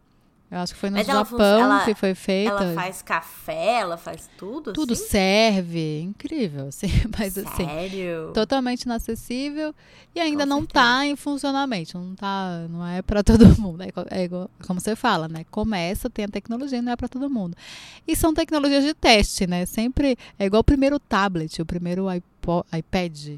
Eu 0.50 0.58
acho 0.58 0.74
que 0.74 0.80
foi 0.80 0.90
no 0.90 0.96
Mas 0.96 1.06
Japão 1.06 1.60
ela- 1.60 1.84
que 1.84 1.94
foi 1.94 2.12
feita. 2.12 2.50
Ela 2.64 2.74
faz 2.74 3.02
café, 3.02 3.82
ela 3.82 3.96
faz 3.96 4.28
tudo, 4.36 4.72
Tudo 4.72 4.94
assim? 4.94 5.04
serve, 5.06 6.00
incrível, 6.00 6.66
assim, 6.66 6.88
mas 7.16 7.38
assim, 7.38 7.64
Sério? 7.64 8.32
totalmente 8.34 8.82
inacessível 8.82 9.72
e 10.12 10.18
ainda 10.18 10.42
Com 10.42 10.48
não 10.48 10.58
certeza. 10.62 10.84
tá 10.84 11.06
em 11.06 11.14
funcionamento, 11.14 11.96
não 11.96 12.16
tá, 12.16 12.66
não 12.68 12.84
é 12.84 13.00
para 13.00 13.22
todo 13.22 13.46
mundo, 13.60 13.84
é, 13.84 13.90
é 14.10 14.24
igual- 14.24 14.50
como 14.66 14.80
você 14.80 14.96
fala, 14.96 15.28
né? 15.28 15.44
Começa, 15.52 16.10
tem 16.10 16.24
a 16.24 16.28
tecnologia, 16.28 16.82
não 16.82 16.90
é 16.90 16.96
para 16.96 17.06
todo 17.06 17.30
mundo. 17.30 17.56
E 18.04 18.16
são 18.16 18.34
tecnologias 18.34 18.82
de 18.82 18.92
teste, 18.92 19.46
né? 19.46 19.64
Sempre 19.66 20.18
é 20.36 20.46
igual 20.46 20.62
o 20.62 20.64
primeiro 20.64 20.98
tablet, 20.98 21.62
o 21.62 21.64
primeiro 21.66 22.08
iPod, 22.08 22.66
iPad. 22.76 23.36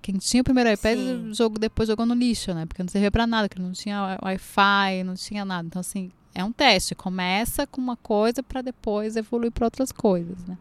Quem 0.00 0.16
tinha 0.16 0.40
o 0.40 0.44
primeiro 0.44 0.70
iPad, 0.70 0.96
Sim. 0.96 1.34
jogou, 1.34 1.58
depois 1.58 1.88
jogou 1.88 2.06
no 2.06 2.14
lixo, 2.14 2.54
né? 2.54 2.64
Porque 2.66 2.82
não 2.82 2.88
servia 2.88 3.10
para 3.10 3.26
nada, 3.26 3.48
porque 3.48 3.60
não 3.60 3.72
tinha 3.72 4.02
wi- 4.02 4.18
Wi-Fi, 4.22 5.02
não 5.04 5.14
tinha 5.14 5.44
nada. 5.44 5.66
Então 5.66 5.80
assim, 5.80 6.10
é 6.34 6.42
um 6.44 6.52
teste, 6.52 6.94
começa 6.94 7.66
com 7.66 7.80
uma 7.80 7.96
coisa 7.96 8.42
para 8.42 8.62
depois 8.62 9.16
evoluir 9.16 9.50
para 9.52 9.66
outras 9.66 9.90
coisas, 9.92 10.44
né? 10.44 10.56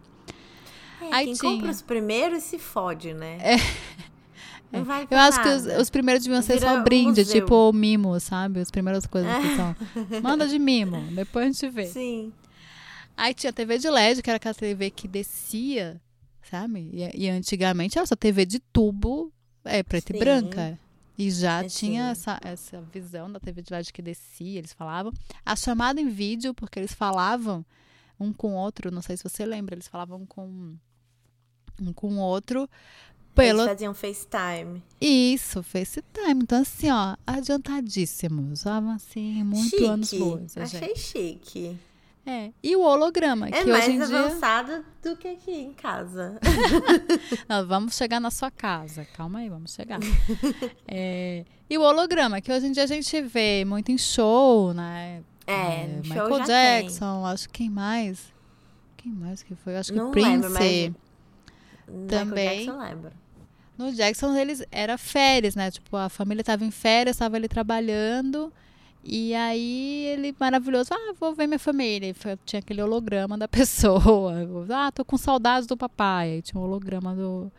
É, 1.01 1.13
Aí 1.15 1.25
quem 1.25 1.33
tinha. 1.35 1.51
compra 1.53 1.71
os 1.71 1.81
primeiros 1.81 2.43
se 2.43 2.57
fode, 2.57 3.13
né? 3.13 3.37
Não 4.71 4.83
vai 4.83 5.03
Eu 5.03 5.07
pra 5.07 5.27
acho 5.27 5.41
que 5.41 5.47
os, 5.47 5.65
os 5.81 5.89
primeiros 5.89 6.23
deviam 6.23 6.41
ser 6.41 6.55
Vira 6.59 6.67
só 6.73 6.77
um 6.79 6.83
brinde, 6.83 7.21
museu. 7.21 7.41
tipo 7.41 7.71
mimo, 7.71 8.19
sabe? 8.19 8.59
As 8.59 8.69
primeiras 8.69 9.05
coisas 9.05 9.31
que 9.37 9.55
são. 9.55 9.75
Manda 10.21 10.45
de 10.47 10.59
mimo, 10.59 10.99
depois 11.13 11.45
a 11.45 11.51
gente 11.51 11.69
vê. 11.69 11.85
Sim. 11.85 12.33
Aí 13.15 13.33
tinha 13.33 13.53
TV 13.53 13.77
de 13.77 13.89
LED, 13.89 14.21
que 14.21 14.29
era 14.29 14.35
aquela 14.37 14.53
TV 14.53 14.89
que 14.91 15.07
descia, 15.07 16.01
sabe? 16.49 16.89
E, 16.93 17.25
e 17.25 17.29
antigamente 17.29 17.97
era 17.97 18.05
só 18.07 18.15
TV 18.15 18.45
de 18.45 18.59
tubo, 18.59 19.31
é, 19.63 19.83
preta 19.83 20.11
Sim. 20.13 20.17
e 20.17 20.19
branca. 20.19 20.79
E 21.17 21.31
já 21.31 21.63
É, 21.63 21.67
tinha 21.67 22.03
sim. 22.05 22.11
essa, 22.11 22.39
essa 22.43 22.81
visão 22.93 23.31
da 23.31 23.39
TV 23.39 23.61
de 23.63 23.73
LED 23.73 23.91
que 23.91 24.01
descia, 24.03 24.59
eles 24.59 24.71
falavam. 24.73 25.11
A 25.45 25.55
chamada 25.55 25.99
em 25.99 26.09
vídeo, 26.09 26.53
porque 26.53 26.77
eles 26.79 26.93
falavam 26.93 27.65
um 28.19 28.31
com 28.31 28.53
o 28.53 28.55
outro, 28.55 28.91
não 28.91 29.01
sei 29.01 29.17
se 29.17 29.23
você 29.23 29.45
lembra, 29.45 29.73
eles 29.75 29.87
falavam 29.87 30.25
com 30.25 30.75
um 31.79 31.93
com 31.93 32.13
o 32.15 32.19
outro 32.19 32.67
pelo 33.35 33.59
Eles 33.61 33.69
faziam 33.71 33.93
FaceTime. 33.93 34.81
isso, 34.99 35.61
FaceTime. 35.61 36.41
Então, 36.41 36.61
assim, 36.61 36.89
ó, 36.89 37.15
adiantadíssimos. 37.25 38.61
Usavam, 38.61 38.91
assim, 38.91 39.43
muito 39.43 39.69
chique. 39.69 39.85
anos 39.85 40.11
luz. 40.11 40.57
Achei 40.57 40.95
chique. 40.95 41.77
É. 42.29 42.51
E 42.61 42.75
o 42.75 42.81
holograma, 42.81 43.47
É 43.47 43.51
que 43.51 43.65
mais 43.65 43.85
hoje 43.87 43.95
em 43.95 44.05
dia... 44.05 44.19
avançado 44.19 44.83
do 45.01 45.15
que 45.15 45.29
aqui 45.29 45.51
em 45.51 45.73
casa. 45.73 46.37
Não, 47.47 47.65
vamos 47.65 47.95
chegar 47.95 48.19
na 48.19 48.29
sua 48.29 48.51
casa. 48.51 49.07
Calma 49.15 49.39
aí, 49.39 49.49
vamos 49.49 49.73
chegar. 49.73 49.99
É, 50.85 51.45
E 51.69 51.77
o 51.77 51.81
holograma, 51.81 52.41
que 52.41 52.51
hoje 52.51 52.67
em 52.67 52.71
dia 52.73 52.83
a 52.83 52.87
gente 52.87 53.21
vê 53.21 53.63
muito 53.65 53.91
em 53.93 53.97
show, 53.97 54.73
né? 54.73 55.23
É, 55.45 55.53
É, 55.83 55.87
Michael 56.03 56.43
Jackson, 56.43 57.25
acho 57.25 57.47
que 57.47 57.59
quem 57.59 57.69
mais? 57.69 58.33
Quem 58.97 59.11
mais 59.13 59.41
que 59.41 59.55
foi? 59.55 59.77
Acho 59.77 59.93
que 59.93 59.97
Não 59.97 60.11
Prince. 60.11 60.29
lembro, 60.29 60.49
mas- 60.51 60.59
tem. 60.59 60.95
Também. 62.09 62.59
Michael 62.59 62.65
Jackson 62.65 62.77
lembra. 62.95 63.13
No 63.77 63.91
Jackson, 63.93 64.35
eles 64.35 64.63
era 64.71 64.97
férias, 64.97 65.55
né? 65.55 65.71
Tipo, 65.71 65.95
a 65.95 66.09
família 66.09 66.43
tava 66.43 66.65
em 66.65 66.71
férias, 66.71 67.15
tava 67.15 67.37
ali 67.37 67.47
trabalhando. 67.47 68.51
E 69.03 69.33
aí 69.33 70.05
ele 70.07 70.35
maravilhoso, 70.39 70.89
ah, 70.93 71.13
vou 71.19 71.33
ver 71.33 71.47
minha 71.47 71.59
família. 71.59 72.09
E 72.09 72.13
foi- 72.13 72.37
tinha 72.45 72.59
aquele 72.59 72.81
holograma 72.81 73.37
da 73.37 73.47
pessoa. 73.49 74.33
Ah, 74.69 74.91
tô 74.91 75.05
com 75.05 75.17
saudades 75.17 75.67
do 75.67 75.77
papai. 75.77 76.31
Aí 76.33 76.41
tinha 76.41 76.59
um 76.59 76.63
holograma 76.63 77.15
do, 77.15 77.51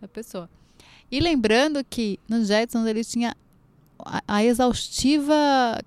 da 0.00 0.08
pessoa. 0.08 0.48
E 1.10 1.20
lembrando 1.20 1.84
que 1.84 2.18
no 2.28 2.44
Jetsons 2.44 2.86
ele 2.86 3.04
tinha 3.04 3.36
a, 3.98 4.22
a 4.26 4.44
exaustiva 4.44 5.34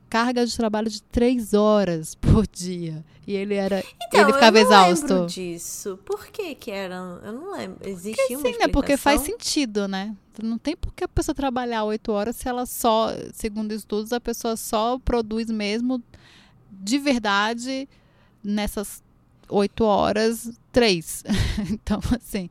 carga 0.09 0.45
de 0.45 0.55
trabalho 0.55 0.89
de 0.89 1.01
três 1.03 1.53
horas 1.53 2.15
por 2.19 2.47
dia. 2.47 3.03
E 3.27 3.35
ele 3.35 3.53
era. 3.53 3.83
Então, 4.07 4.21
ele 4.21 4.33
ficava 4.33 4.57
eu 4.57 4.63
não 4.63 4.71
exausto. 4.71 5.13
lembro 5.13 5.27
disso. 5.27 5.99
Por 6.03 6.27
que 6.27 6.55
que 6.55 6.71
era? 6.71 6.95
Eu 7.23 7.33
não 7.33 7.51
lembro. 7.51 7.87
Existia 7.87 8.37
uma 8.37 8.49
Sim, 8.49 8.57
né? 8.57 8.67
Porque 8.67 8.97
faz 8.97 9.21
explicação? 9.21 9.45
sentido, 9.53 9.87
né? 9.87 10.15
Não 10.41 10.57
tem 10.57 10.75
por 10.75 10.93
que 10.93 11.03
a 11.03 11.07
pessoa 11.07 11.35
trabalhar 11.35 11.83
oito 11.83 12.11
horas 12.11 12.37
se 12.37 12.47
ela 12.47 12.65
só, 12.65 13.09
segundo 13.33 13.73
estudos, 13.73 14.11
a 14.13 14.19
pessoa 14.19 14.57
só 14.57 14.97
produz 14.97 15.49
mesmo 15.49 16.01
de 16.71 16.97
verdade 16.97 17.87
nessas 18.43 19.03
oito 19.49 19.83
horas 19.83 20.51
três. 20.71 21.23
então, 21.69 21.99
assim, 22.15 22.49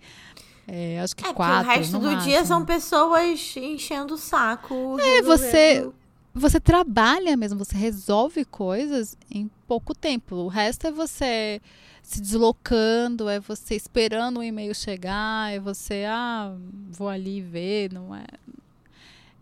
é, 0.68 1.00
acho 1.00 1.16
que 1.16 1.26
É, 1.26 1.32
quatro. 1.32 1.68
o 1.68 1.72
resto 1.74 1.98
do 1.98 2.08
dia 2.08 2.16
máximo. 2.16 2.46
são 2.46 2.64
pessoas 2.64 3.56
enchendo 3.56 4.14
o 4.14 4.18
saco. 4.18 4.96
É, 5.00 5.22
você-. 5.22 5.88
Você 6.34 6.60
trabalha 6.60 7.36
mesmo, 7.36 7.58
você 7.58 7.76
resolve 7.76 8.44
coisas 8.44 9.16
em 9.30 9.50
pouco 9.66 9.94
tempo. 9.94 10.36
O 10.36 10.46
resto 10.48 10.86
é 10.86 10.92
você 10.92 11.60
se 12.02 12.20
deslocando, 12.20 13.28
é 13.28 13.40
você 13.40 13.74
esperando 13.74 14.38
o 14.38 14.42
e-mail 14.42 14.74
chegar, 14.74 15.52
é 15.52 15.58
você, 15.58 16.04
ah, 16.06 16.54
vou 16.90 17.08
ali 17.08 17.40
ver, 17.40 17.92
não 17.92 18.14
é. 18.14 18.24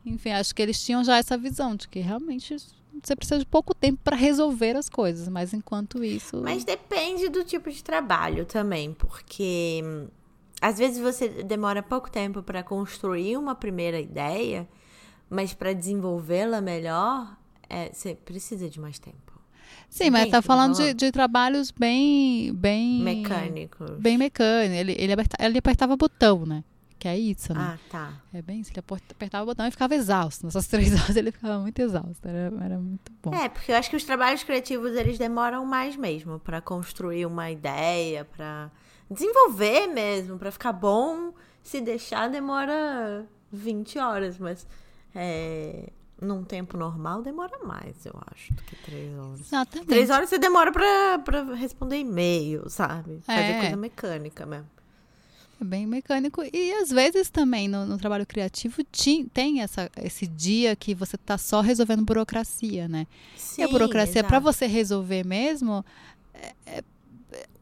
Enfim, 0.06 0.30
acho 0.30 0.54
que 0.54 0.62
eles 0.62 0.83
tinham 0.83 1.04
já 1.04 1.18
essa 1.18 1.37
visão 1.37 1.75
de 1.76 1.87
que 1.88 1.99
realmente 2.00 2.56
você 3.02 3.14
precisa 3.14 3.40
de 3.40 3.47
pouco 3.47 3.75
tempo 3.75 4.00
para 4.02 4.16
resolver 4.16 4.76
as 4.76 4.88
coisas, 4.88 5.28
mas 5.28 5.52
enquanto 5.52 6.02
isso. 6.02 6.40
Mas 6.42 6.64
depende 6.64 7.28
do 7.28 7.45
tipo 7.45 7.71
de 7.71 7.83
trabalho 7.85 8.47
também, 8.47 8.95
porque 8.95 9.83
às 10.61 10.79
vezes 10.79 10.99
você 10.99 11.29
demora 11.45 11.83
pouco 11.83 12.11
tempo 12.11 12.43
para 12.43 12.63
construir 12.63 13.37
uma 13.37 13.55
primeira 13.55 14.01
ideia, 14.01 14.69
mas 15.29 15.53
para 15.55 15.73
desenvolvê-la 15.73 16.61
melhor, 16.61 17.37
é, 17.69 17.91
você 17.93 18.15
precisa 18.15 18.69
de 18.71 18.81
mais 18.81 18.99
tempo. 18.99 19.17
Sim, 19.89 20.11
mas 20.11 20.31
tá 20.31 20.39
tô 20.43 20.47
falando 20.47 20.75
de, 20.75 20.95
de 20.95 21.13
trabalhos 21.13 21.71
bem. 21.71 22.53
bem 22.55 23.03
Mecânicos. 23.03 23.91
Bem 23.99 24.19
mecânico. 24.19 24.75
Ele, 24.75 24.93
ele, 24.99 25.13
aperta- 25.13 25.37
ele 25.45 25.59
apertava 25.59 25.97
botão, 25.97 26.45
né? 26.45 26.63
Que 26.99 27.09
é 27.09 27.19
isso, 27.19 27.53
né? 27.53 27.75
Ah, 27.75 27.79
tá. 27.91 28.13
É 28.33 28.41
bem 28.41 28.61
isso, 28.61 28.73
ele 28.73 28.81
apertava 29.11 29.45
o 29.45 29.47
botão 29.47 29.67
e 29.67 29.71
ficava 29.71 29.95
exausto. 29.95 30.47
Nessas 30.47 30.67
três 30.69 30.93
horas 30.93 31.15
ele 31.15 31.31
ficava 31.31 31.59
muito 31.59 31.79
exausto. 31.79 32.27
Era, 32.27 32.53
era 32.65 32.79
muito 32.79 33.13
bom. 33.23 33.35
É, 33.35 33.49
porque 33.49 33.71
eu 33.71 33.77
acho 33.77 33.91
que 33.91 33.97
os 33.97 34.05
trabalhos 34.05 34.43
criativos 34.43 34.93
eles 34.97 35.19
demoram 35.19 35.65
mais 35.67 35.95
mesmo 35.97 36.39
para 36.41 36.61
construir 36.61 37.27
uma 37.27 37.51
ideia, 37.51 38.25
para 38.25 38.71
desenvolver 39.11 39.87
mesmo, 39.89 40.39
para 40.39 40.51
ficar 40.51 40.73
bom. 40.73 41.33
Se 41.63 41.81
deixar 41.81 42.29
demora 42.31 43.27
20 43.53 43.99
horas, 43.99 44.39
mas 44.39 44.67
é, 45.15 45.91
num 46.21 46.45
tempo 46.45 46.77
normal 46.77 47.23
demora 47.23 47.59
mais, 47.65 48.07
eu 48.07 48.15
acho, 48.33 48.53
do 48.55 48.63
que 48.63 48.77
3 48.77 49.19
horas. 49.19 49.41
Exatamente. 49.41 49.89
Três 49.89 50.11
horas 50.11 50.29
você 50.29 50.39
demora 50.39 50.71
pra, 50.71 51.19
pra 51.19 51.43
responder 51.55 51.99
e-mail, 51.99 52.69
sabe? 52.71 53.21
Fazer 53.27 53.41
É. 53.41 53.61
coisa 53.61 53.77
mecânica 53.77 54.47
mesmo. 54.47 54.69
É 55.61 55.65
bem 55.65 55.87
mecânico. 55.87 56.43
E 56.53 56.73
às 56.75 56.91
vezes 56.91 57.31
também 57.31 57.67
no, 57.67 57.87
no 57.87 57.97
trabalho 57.97 58.27
criativo 58.27 58.85
ti- 58.85 59.25
tem 59.33 59.63
essa, 59.63 59.91
esse 59.97 60.27
dia 60.27 60.77
que 60.77 60.95
você 60.95 61.17
tá 61.17 61.39
só 61.39 61.63
resolvendo 61.63 62.05
burocracia, 62.05 62.87
né? 62.87 63.07
e 63.59 63.63
a 63.63 63.67
Sim, 63.67 63.73
burocracia, 63.73 64.23
para 64.23 64.39
você 64.39 64.67
resolver 64.67 65.25
mesmo, 65.27 65.83
é- 66.35 66.55
é- 66.67 66.85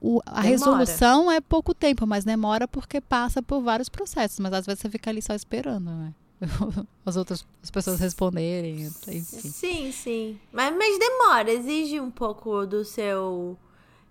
o- 0.07 0.21
a 0.27 0.43
Demora. 0.43 0.49
resolução 0.49 1.31
é 1.31 1.41
pouco 1.41 1.73
tempo, 1.75 2.07
mas 2.07 2.25
demora 2.25 2.67
porque 2.69 3.01
passa 3.01 3.43
por 3.43 3.61
vários 3.63 3.89
processos. 3.89 4.39
Mas 4.39 4.53
às 4.53 4.67
vezes 4.67 4.81
você 4.81 4.91
fica 4.91 5.11
ali 5.11 5.23
só 5.23 5.35
esperando, 5.35 5.91
né? 5.91 6.13
As 7.07 7.17
outras 7.17 7.47
as 7.63 7.71
pessoas 7.71 8.01
responderem, 8.01 8.83
enfim. 8.83 9.21
Sim, 9.23 9.93
sim. 9.93 10.39
Mas, 10.53 10.75
mas 10.77 10.99
demora, 10.99 11.51
exige 11.51 12.01
um 12.01 12.11
pouco 12.11 12.67
do 12.67 12.85
seu 12.85 13.57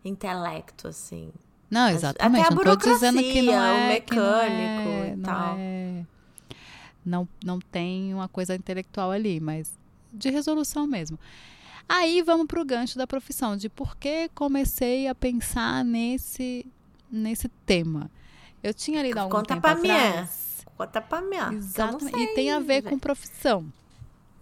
intelecto, 0.03 0.87
assim. 0.87 1.31
Não, 1.69 1.89
exatamente. 1.89 2.41
até 2.43 2.53
a 2.53 2.55
não 2.55 2.63
tô 2.63 2.75
dizendo 2.75 3.19
que 3.19 3.41
não 3.41 3.53
burocracia, 3.53 3.87
o 3.87 3.91
é 3.91 3.99
que 3.99 4.15
não 4.15 4.23
é- 4.23 4.33
mecânico 4.79 4.89
e 5.13 5.15
não 5.15 5.23
tal. 5.23 5.55
é- 5.57 6.05
não, 7.05 7.27
não 7.43 7.59
tem 7.59 8.13
uma 8.13 8.27
coisa 8.27 8.55
intelectual 8.55 9.11
ali, 9.11 9.39
mas 9.39 9.73
de 10.11 10.29
resolução 10.29 10.85
mesmo. 10.87 11.19
Aí 11.87 12.21
vamos 12.21 12.47
pro 12.47 12.65
gancho 12.65 12.97
da 12.97 13.05
profissão, 13.05 13.55
de 13.55 13.69
por 13.69 13.95
que 13.97 14.29
comecei 14.33 15.07
a 15.07 15.13
pensar 15.15 15.83
nesse, 15.83 16.65
nesse 17.11 17.47
tema. 17.65 18.09
Eu 18.61 18.73
tinha 18.73 19.01
lido 19.03 19.17
há 19.17 19.21
algum 19.23 19.35
Conta 19.37 19.49
tempo 19.55 19.61
pra 19.61 19.75
mim, 19.75 19.89
atrás. 19.91 20.65
Conta 20.77 21.01
pra 21.01 21.21
mim. 21.21 21.29
que 21.29 21.35
eu 21.35 21.45
não 21.51 21.53
Exatamente. 21.57 22.11
sei, 22.15 22.23
E 22.23 22.27
tem 22.35 22.51
a 22.51 22.59
ver 22.59 22.81
com 22.83 22.97
profissão. 22.97 23.71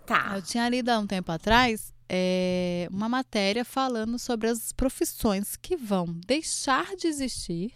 Tá. 0.05 0.33
Eu 0.36 0.41
tinha 0.41 0.67
lido 0.69 0.89
há 0.89 1.00
um 1.00 1.07
tempo 1.07 1.31
atrás 1.31 1.93
é, 2.07 2.88
uma 2.91 3.07
matéria 3.10 3.63
falando 3.65 4.19
sobre 4.19 4.48
as 4.48 4.71
profissões 4.74 5.55
que 5.55 5.75
vão 5.77 6.05
deixar 6.27 6.95
de 6.95 7.07
existir 7.07 7.74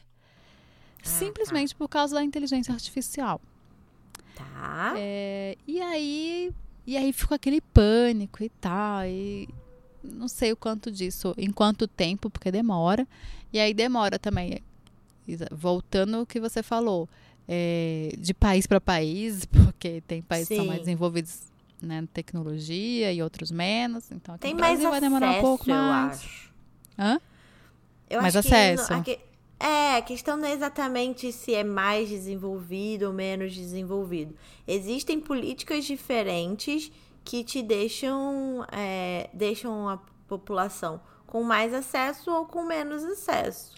Ah, 1.02 1.08
simplesmente 1.08 1.74
por 1.76 1.88
causa 1.88 2.16
da 2.16 2.24
inteligência 2.24 2.74
artificial. 2.74 3.40
Tá. 4.36 4.94
É, 4.98 5.58
e 5.66 5.80
aí 5.82 6.52
e 6.86 6.98
aí 6.98 7.12
ficou 7.14 7.36
aquele 7.36 7.62
pânico 7.62 8.44
e 8.44 8.50
tal. 8.50 9.06
E 9.06 9.48
não 10.04 10.28
sei 10.28 10.52
o 10.52 10.56
quanto 10.58 10.92
disso, 10.92 11.34
em 11.38 11.52
quanto 11.52 11.88
tempo, 11.88 12.30
porque 12.30 12.52
demora. 12.52 13.08
E 13.52 13.60
aí 13.60 13.74
demora 13.74 14.20
também. 14.20 14.60
Voltando 15.52 16.18
ao 16.18 16.26
que 16.26 16.40
você 16.40 16.62
falou, 16.62 17.10
é, 17.48 18.14
de 18.18 18.34
país 18.34 18.68
para 18.68 18.80
país, 18.80 19.46
porque 19.50 20.02
tem 20.08 20.22
países 20.22 20.50
que 20.50 20.56
são 20.56 20.64
Sim. 20.66 20.70
mais 20.70 20.82
desenvolvidos 20.82 21.40
né, 21.82 22.00
em 22.00 22.06
tecnologia 22.06 23.12
e 23.12 23.22
outros 23.24 23.50
menos. 23.52 24.12
Então 24.12 24.36
aqui 24.36 24.42
Tem 24.44 24.54
no 24.54 24.60
mais 24.60 24.74
Brasil 24.80 24.92
vai 24.92 25.02
demorar 25.02 25.28
um 25.28 25.30
acesso, 25.32 25.42
pouco 25.46 25.70
eu 25.70 25.76
mais. 25.76 26.20
acho. 26.20 26.54
Hã? 26.98 27.20
Eu 28.10 28.22
Mais 28.22 28.36
acho 28.36 28.48
que 28.48 28.54
acesso. 28.54 29.04
que- 29.04 29.20
é, 29.60 29.96
a 29.98 30.02
questão 30.02 30.38
não 30.38 30.48
é 30.48 30.54
exatamente 30.54 31.32
se 31.32 31.54
é 31.54 31.64
mais 31.64 32.10
desenvolvido 32.10 33.04
ou 33.08 33.14
menos 33.14 33.54
desenvolvido. 33.56 34.36
Existem 34.68 35.20
políticas 35.20 35.86
diferentes 35.86 36.92
que 37.24 37.44
te 37.44 37.62
deixam, 37.62 38.66
é, 38.72 39.30
deixam 39.34 39.88
a 39.90 39.98
população 40.28 41.00
com 41.26 41.44
mais 41.44 41.74
acesso 41.74 42.32
ou 42.32 42.46
com 42.46 42.64
menos 42.64 43.04
acesso. 43.04 43.74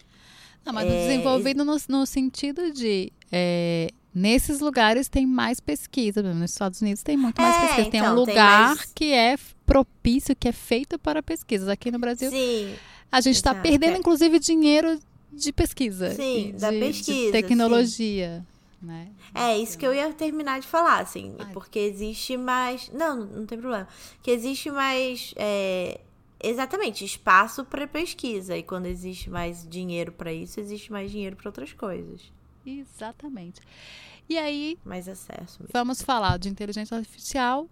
Não, 0.64 0.72
mas 0.72 0.86
É, 0.90 1.06
desenvolvido 1.08 1.64
no, 1.64 1.76
no 1.88 2.04
sentido 2.06 2.70
de. 2.72 3.10
é, 3.32 3.88
nesses 4.14 4.60
lugares 4.60 5.08
tem 5.08 5.24
mais 5.26 5.60
pesquisa. 5.60 6.22
Nos 6.22 6.50
Estados 6.50 6.82
Unidos 6.82 7.02
tem 7.02 7.16
muito 7.16 7.40
mais 7.40 7.54
É, 7.56 7.60
pesquisa. 7.68 7.90
Tem 7.90 8.02
um 8.02 8.04
então, 8.04 8.24
tem 8.24 8.34
lugar 8.34 8.68
mais- 8.76 8.92
que 8.94 9.12
é 9.12 9.36
propício, 9.64 10.34
que 10.36 10.48
é 10.48 10.52
feito 10.52 10.98
para 10.98 11.22
pesquisas. 11.22 11.68
Aqui 11.68 11.90
no 11.90 11.98
Brasil, 11.98 12.30
Sim, 12.30 12.74
a 13.10 13.20
gente 13.20 13.36
está 13.36 13.54
perdendo, 13.54 13.94
é. 13.94 13.98
inclusive, 13.98 14.38
dinheiro 14.38 14.98
de 15.32 15.52
pesquisa. 15.52 16.14
Sim, 16.14 16.48
e 16.50 16.52
da 16.52 16.70
pesquisa, 16.70 17.26
De 17.26 17.32
tecnologia. 17.32 18.44
Né? 18.80 19.08
É 19.34 19.58
isso 19.58 19.76
que 19.76 19.84
eu 19.84 19.92
ia 19.92 20.12
terminar 20.12 20.60
de 20.60 20.66
falar, 20.66 21.00
assim, 21.00 21.34
Ai. 21.38 21.52
porque 21.52 21.78
existe 21.80 22.36
mais. 22.36 22.88
Não, 22.90 23.24
não 23.24 23.44
tem 23.46 23.58
problema. 23.58 23.88
Que 24.22 24.30
existe 24.30 24.70
mais. 24.70 25.34
é, 25.36 26.00
Exatamente, 26.40 27.04
espaço 27.04 27.64
para 27.64 27.86
pesquisa. 27.88 28.56
E 28.56 28.62
quando 28.62 28.86
existe 28.86 29.28
mais 29.28 29.66
dinheiro 29.68 30.12
para 30.12 30.32
isso, 30.32 30.60
existe 30.60 30.92
mais 30.92 31.10
dinheiro 31.10 31.34
para 31.34 31.48
outras 31.48 31.72
coisas. 31.72 32.32
Exatamente. 32.64 33.60
E 34.28 34.38
aí, 34.38 34.78
Mais 34.84 35.08
acesso 35.08 35.58
mesmo. 35.60 35.68
vamos 35.72 36.00
falar 36.02 36.38
de 36.38 36.48
inteligência 36.48 36.96
artificial, 36.96 37.66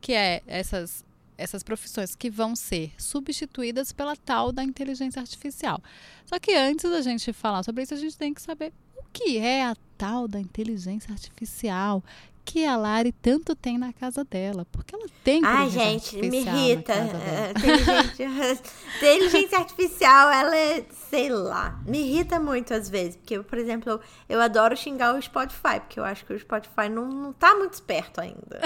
que 0.00 0.12
é 0.14 0.42
essas, 0.46 1.04
essas 1.42 1.62
profissões 1.62 2.14
que 2.14 2.30
vão 2.30 2.54
ser 2.54 2.92
substituídas 2.96 3.92
pela 3.92 4.16
tal 4.16 4.52
da 4.52 4.62
inteligência 4.62 5.20
artificial. 5.20 5.82
Só 6.24 6.38
que 6.38 6.54
antes 6.54 6.90
da 6.90 7.00
gente 7.00 7.32
falar 7.32 7.62
sobre 7.62 7.82
isso, 7.82 7.94
a 7.94 7.98
gente 7.98 8.16
tem 8.16 8.32
que 8.32 8.40
saber 8.40 8.72
o 8.96 9.02
que 9.12 9.38
é 9.38 9.64
a 9.64 9.76
tal 9.98 10.26
da 10.26 10.40
inteligência 10.40 11.12
artificial 11.12 12.02
que 12.44 12.64
a 12.66 12.76
Lari 12.76 13.12
tanto 13.12 13.54
tem 13.54 13.78
na 13.78 13.92
casa 13.92 14.24
dela. 14.24 14.66
Porque 14.70 14.94
ela 14.94 15.06
tem 15.24 15.40
Ai, 15.44 15.66
inteligência 15.68 16.22
gente, 16.22 16.30
me 16.30 16.40
irrita. 16.40 16.94
dela. 16.94 17.22
É, 17.22 17.50
Inteligência, 17.50 18.62
inteligência 18.98 19.58
artificial, 19.58 20.30
ela 20.30 20.56
é, 20.56 20.84
sei 21.10 21.28
lá, 21.28 21.80
me 21.86 21.98
irrita 21.98 22.38
muito 22.40 22.74
às 22.74 22.88
vezes. 22.88 23.16
Porque, 23.16 23.38
por 23.40 23.58
exemplo, 23.58 23.90
eu, 23.92 24.00
eu 24.28 24.40
adoro 24.40 24.76
xingar 24.76 25.14
o 25.14 25.22
Spotify, 25.22 25.80
porque 25.80 25.98
eu 25.98 26.04
acho 26.04 26.24
que 26.24 26.32
o 26.32 26.38
Spotify 26.38 26.88
não, 26.90 27.08
não 27.08 27.32
tá 27.32 27.54
muito 27.54 27.74
esperto 27.74 28.20
ainda. 28.20 28.60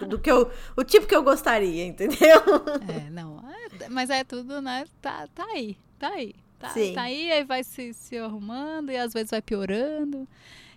Do, 0.00 0.06
do 0.08 0.18
que 0.18 0.30
eu, 0.30 0.50
o 0.76 0.84
tipo 0.84 1.06
que 1.06 1.14
eu 1.14 1.22
gostaria, 1.22 1.86
entendeu? 1.86 2.42
É, 2.88 3.10
não. 3.10 3.42
é, 3.80 3.88
mas 3.88 4.10
é 4.10 4.22
tudo, 4.24 4.60
né? 4.60 4.84
Tá, 5.00 5.26
tá 5.34 5.44
aí, 5.52 5.76
tá 5.98 6.08
aí. 6.08 6.34
Tá, 6.58 6.68
tá 6.68 7.02
aí, 7.02 7.30
aí 7.32 7.44
vai 7.44 7.62
se, 7.64 7.92
se 7.92 8.16
arrumando 8.16 8.90
e 8.90 8.96
às 8.96 9.12
vezes 9.12 9.30
vai 9.30 9.42
piorando. 9.42 10.26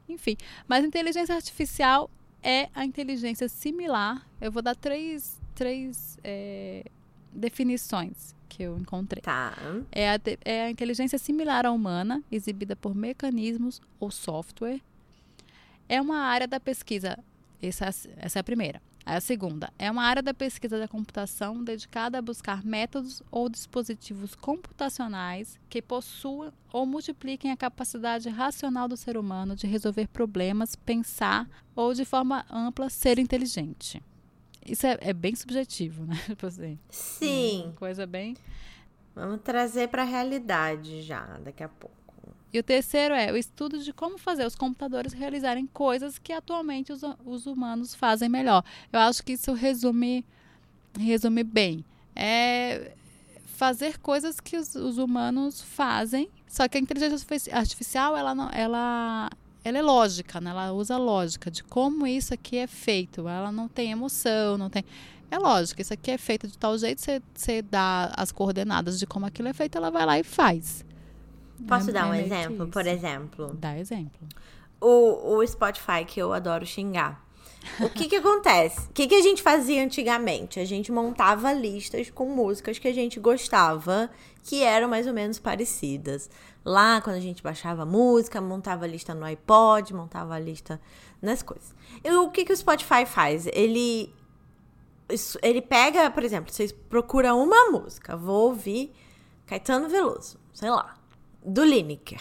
Enfim. 0.10 0.38
Mas 0.68 0.84
inteligência 0.84 1.36
artificial 1.36 2.10
é 2.42 2.70
a 2.74 2.86
inteligência 2.86 3.48
similar. 3.50 4.26
Eu 4.40 4.52
vou 4.52 4.62
dar 4.62 4.76
três, 4.76 5.40
três 5.56 6.18
é, 6.24 6.84
definições 7.32 8.36
que 8.48 8.64
eu 8.64 8.78
encontrei. 8.78 9.22
Tá. 9.22 9.54
É 9.92 10.10
a, 10.10 10.20
é 10.44 10.64
a 10.64 10.72
inteligência 10.72 11.18
similar 11.18 11.66
à 11.66 11.72
humana, 11.72 12.24
exibida 12.32 12.76
por 12.76 12.96
mecanismos 12.96 13.82
ou 14.00 14.10
software. 14.10 14.82
É 15.90 16.02
uma 16.02 16.20
área 16.20 16.48
da 16.48 16.60
pesquisa. 16.60 17.18
Essa, 17.62 17.88
essa 18.18 18.40
é 18.40 18.42
a 18.42 18.44
primeira. 18.44 18.82
A 19.10 19.22
segunda 19.22 19.72
é 19.80 19.90
uma 19.90 20.04
área 20.04 20.22
da 20.22 20.34
pesquisa 20.34 20.78
da 20.78 20.86
computação 20.86 21.64
dedicada 21.64 22.18
a 22.18 22.22
buscar 22.22 22.66
métodos 22.66 23.24
ou 23.32 23.48
dispositivos 23.48 24.36
computacionais 24.36 25.58
que 25.70 25.82
possuam 25.82 26.52
ou 26.74 26.86
multipliquem 26.86 27.50
a 27.50 27.56
capacidade 27.56 28.28
racional 28.28 28.86
do 28.86 28.98
ser 28.98 29.16
humano 29.16 29.56
de 29.56 29.66
resolver 29.66 30.10
problemas, 30.10 30.76
pensar 30.76 31.48
ou, 31.74 31.94
de 31.94 32.04
forma 32.04 32.46
ampla, 32.52 32.90
ser 32.90 33.18
inteligente. 33.18 34.04
Isso 34.66 34.86
é, 34.86 34.98
é 35.00 35.14
bem 35.14 35.34
subjetivo, 35.36 36.06
né? 36.06 36.18
Assim, 36.44 36.78
Sim. 36.90 37.74
coisa 37.78 38.06
bem. 38.06 38.36
Vamos 39.16 39.40
trazer 39.42 39.88
pra 39.88 40.04
realidade 40.04 41.02
já, 41.02 41.24
daqui 41.46 41.64
a 41.64 41.70
pouco. 41.70 42.07
E 42.54 42.60
o 42.60 42.64
terceiro 42.64 43.14
é 43.14 43.32
o 43.32 43.38
estudo 43.38 43.80
de 43.80 43.92
como 43.92 44.18
fazer 44.18 44.46
os 44.46 44.56
computadores 44.56 45.14
realizarem 45.14 45.68
coisas 45.68 46.18
que 46.18 46.32
atualmente 46.32 46.92
os, 46.92 47.02
os 47.26 47.46
humanos 47.46 47.94
fazem 47.94 48.30
melhor. 48.30 48.64
Eu 48.92 49.00
acho 49.02 49.24
que 49.24 49.34
isso 49.34 49.54
resume, 49.54 50.26
resume 50.98 51.44
bem. 51.44 51.84
É 52.16 52.94
fazer 53.58 53.98
coisas 53.98 54.40
que 54.40 54.56
os, 54.56 54.76
os 54.76 54.98
humanos 55.00 55.62
fazem, 55.62 56.30
só 56.48 56.68
que 56.68 56.78
a 56.78 56.82
inteligência 56.82 57.16
artifici- 57.16 57.52
artificial, 57.52 58.16
ela, 58.16 58.36
não, 58.36 58.50
ela, 58.52 59.30
ela 59.64 59.78
é 59.78 59.82
lógica, 59.82 60.40
né? 60.40 60.52
ela 60.52 60.72
usa 60.72 60.96
lógica 60.96 61.50
de 61.50 61.64
como 61.64 62.06
isso 62.06 62.34
aqui 62.34 62.58
é 62.58 62.68
feito. 62.68 63.28
Ela 63.28 63.52
não 63.52 63.68
tem 63.68 63.92
emoção, 63.92 64.58
não 64.58 64.70
tem... 64.70 64.86
É 65.30 65.38
lógico, 65.38 65.82
isso 65.82 65.92
aqui 65.92 66.12
é 66.12 66.18
feito 66.18 66.48
de 66.48 66.58
tal 66.58 66.78
jeito, 66.78 67.02
você, 67.02 67.22
você 67.34 67.62
dá 67.62 68.14
as 68.16 68.32
coordenadas 68.32 68.98
de 68.98 69.06
como 69.06 69.26
aquilo 69.26 69.50
é 69.50 69.54
feito, 69.54 69.78
ela 69.78 69.90
vai 69.90 70.06
lá 70.06 70.18
e 70.18 70.24
faz. 70.24 70.86
Posso 71.68 71.90
É- 71.90 71.94
dar 71.94 72.10
um 72.10 72.14
exemplo? 72.14 72.68
Por 72.68 72.82
isso. 72.82 72.90
exemplo, 72.90 73.54
Dá 73.60 73.78
exemplo. 73.78 74.28
o, 74.82 75.36
o 75.38 75.48
Spotify, 75.48 76.04
que 76.06 76.20
eu 76.22 76.34
adoro 76.34 76.66
xingar. 76.66 77.26
O 77.82 77.90
que 77.90 78.08
que 78.08 78.16
acontece? 78.18 78.88
O 78.90 78.94
que 78.94 79.08
que 79.08 79.16
a 79.16 79.22
gente 79.22 79.42
fazia 79.42 79.84
antigamente? 79.84 80.60
A 80.60 80.66
gente 80.66 80.92
montava 80.92 81.52
listas 81.54 82.10
com 82.10 82.30
músicas 82.30 82.78
que 82.80 82.88
a 82.88 82.94
gente 82.94 83.20
gostava, 83.20 84.10
que 84.44 84.64
eram 84.64 84.88
mais 84.88 85.08
ou 85.08 85.14
menos 85.14 85.40
parecidas. 85.40 86.30
Lá, 86.64 87.02
quando 87.02 87.16
a 87.16 87.20
gente 87.22 87.42
baixava 87.42 87.86
música, 87.86 88.40
montava 88.42 88.86
a 88.86 88.88
lista 88.88 89.14
no 89.14 89.26
iPod, 89.26 89.94
montava 89.94 90.36
a 90.36 90.40
lista 90.40 90.80
nas 91.22 91.42
coisas. 91.42 91.74
E 92.04 92.12
o 92.12 92.30
que 92.30 92.46
que 92.46 92.54
o 92.54 92.58
Spotify 92.58 93.06
faz? 93.06 93.48
Ele 93.48 94.14
ele 95.42 95.62
pega, 95.62 96.10
por 96.12 96.22
exemplo, 96.24 96.52
vocês 96.54 96.72
procuram 96.74 97.42
uma 97.42 97.72
música, 97.72 98.18
vou 98.18 98.48
ouvir 98.50 98.94
Caetano 99.46 99.88
Veloso, 99.88 100.38
sei 100.54 100.70
lá, 100.70 100.97
do 101.48 101.64
Lineker. 101.64 102.20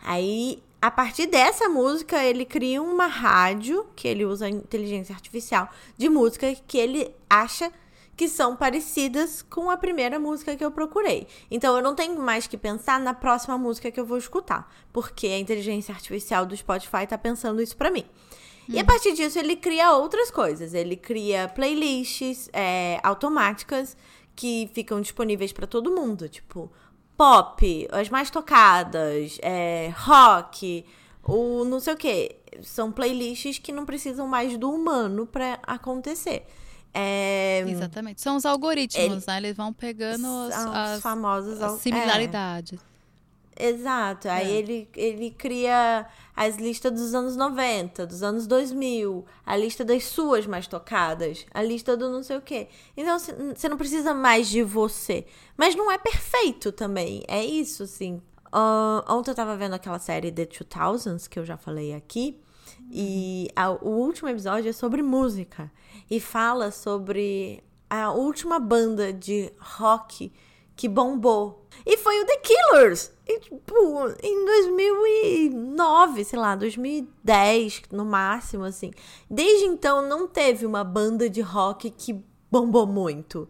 Aí, 0.00 0.62
a 0.80 0.90
partir 0.90 1.26
dessa 1.26 1.68
música, 1.68 2.22
ele 2.22 2.44
cria 2.44 2.80
uma 2.82 3.06
rádio, 3.06 3.86
que 3.96 4.06
ele 4.06 4.24
usa 4.24 4.46
a 4.46 4.50
inteligência 4.50 5.14
artificial, 5.14 5.68
de 5.96 6.08
música 6.08 6.54
que 6.66 6.78
ele 6.78 7.14
acha 7.28 7.72
que 8.16 8.28
são 8.28 8.56
parecidas 8.56 9.42
com 9.42 9.70
a 9.70 9.76
primeira 9.76 10.18
música 10.18 10.56
que 10.56 10.64
eu 10.64 10.70
procurei. 10.70 11.26
Então, 11.50 11.76
eu 11.76 11.82
não 11.82 11.94
tenho 11.94 12.20
mais 12.20 12.46
que 12.46 12.56
pensar 12.56 13.00
na 13.00 13.14
próxima 13.14 13.56
música 13.56 13.90
que 13.90 13.98
eu 13.98 14.04
vou 14.04 14.18
escutar, 14.18 14.72
porque 14.92 15.28
a 15.28 15.38
inteligência 15.38 15.94
artificial 15.94 16.44
do 16.44 16.56
Spotify 16.56 17.06
tá 17.08 17.16
pensando 17.16 17.62
isso 17.62 17.76
pra 17.76 17.90
mim. 17.90 18.04
E 18.68 18.78
a 18.78 18.84
partir 18.84 19.14
disso, 19.14 19.38
ele 19.38 19.56
cria 19.56 19.92
outras 19.92 20.30
coisas. 20.30 20.74
Ele 20.74 20.94
cria 20.94 21.48
playlists 21.48 22.50
é, 22.52 23.00
automáticas 23.02 23.96
que 24.36 24.70
ficam 24.74 25.00
disponíveis 25.00 25.52
pra 25.52 25.66
todo 25.66 25.90
mundo. 25.90 26.28
Tipo, 26.28 26.70
pop, 27.18 27.88
as 27.92 28.08
mais 28.08 28.30
tocadas, 28.30 29.38
é, 29.42 29.92
rock, 29.98 30.86
o 31.22 31.64
não 31.64 31.80
sei 31.80 31.92
o 31.92 31.96
que. 31.96 32.36
São 32.62 32.90
playlists 32.90 33.58
que 33.58 33.72
não 33.72 33.84
precisam 33.84 34.26
mais 34.26 34.56
do 34.56 34.70
humano 34.72 35.26
pra 35.26 35.58
acontecer. 35.66 36.46
É, 36.94 37.62
Exatamente. 37.68 38.20
São 38.22 38.36
os 38.36 38.46
algoritmos, 38.46 39.26
né? 39.26 39.36
Eles 39.36 39.56
vão 39.56 39.72
pegando 39.72 40.26
as, 40.48 40.54
as- 40.94 41.02
famosos 41.02 41.60
as 41.60 41.62
al- 41.72 41.78
é. 41.98 42.06
Exato. 43.58 44.28
Aí 44.28 44.50
É. 44.52 44.54
ele, 44.56 44.88
ele 44.94 45.30
cria 45.30 46.06
as 46.36 46.56
listas 46.56 46.92
dos 46.92 47.14
anos 47.14 47.34
90, 47.36 48.06
dos 48.06 48.22
anos 48.22 48.46
2000, 48.46 49.24
a 49.44 49.56
lista 49.56 49.84
das 49.84 50.04
suas 50.04 50.46
mais 50.46 50.66
tocadas, 50.68 51.44
a 51.52 51.62
lista 51.62 51.96
do 51.96 52.08
não 52.10 52.22
sei 52.22 52.36
o 52.36 52.40
quê. 52.42 52.68
Então 52.96 53.18
c- 53.18 53.34
você 53.56 53.68
não 53.68 53.76
precisa 53.76 54.14
mais 54.14 54.48
de 54.48 54.62
você. 54.62 55.26
Mas 55.56 55.74
não 55.74 55.90
é 55.90 55.98
perfeito 55.98 56.70
também. 56.70 57.22
É 57.26 57.44
isso, 57.44 57.82
assim. 57.82 58.22
Ah, 58.52 59.04
ontem 59.08 59.30
eu 59.32 59.34
tava 59.34 59.56
vendo 59.56 59.74
aquela 59.74 59.98
série 59.98 60.30
The 60.30 60.46
2000s, 60.46 61.28
que 61.28 61.38
eu 61.38 61.44
já 61.44 61.56
falei 61.56 61.92
aqui. 61.94 62.40
E 62.90 63.48
a- 63.56 63.70
o 63.72 63.88
último 63.90 64.28
episódio 64.28 64.70
é 64.70 64.72
sobre 64.72 65.02
música. 65.02 65.70
E 66.10 66.20
fala 66.20 66.70
sobre 66.70 67.62
a 67.90 68.12
última 68.12 68.58
banda 68.60 69.12
de 69.12 69.52
rock 69.58 70.32
que 70.78 70.88
bombou. 70.88 71.66
E 71.84 71.96
foi 71.98 72.22
o 72.22 72.24
The 72.24 72.36
Killers. 72.36 73.12
E, 73.26 73.40
tipo, 73.40 73.74
em 74.22 74.44
2009, 74.46 76.24
sei 76.24 76.38
lá, 76.38 76.54
2010 76.54 77.82
no 77.90 78.04
máximo, 78.04 78.62
assim. 78.62 78.92
Desde 79.28 79.66
então 79.66 80.08
não 80.08 80.28
teve 80.28 80.64
uma 80.64 80.84
banda 80.84 81.28
de 81.28 81.40
rock 81.40 81.90
que 81.90 82.24
bombou 82.48 82.86
muito. 82.86 83.48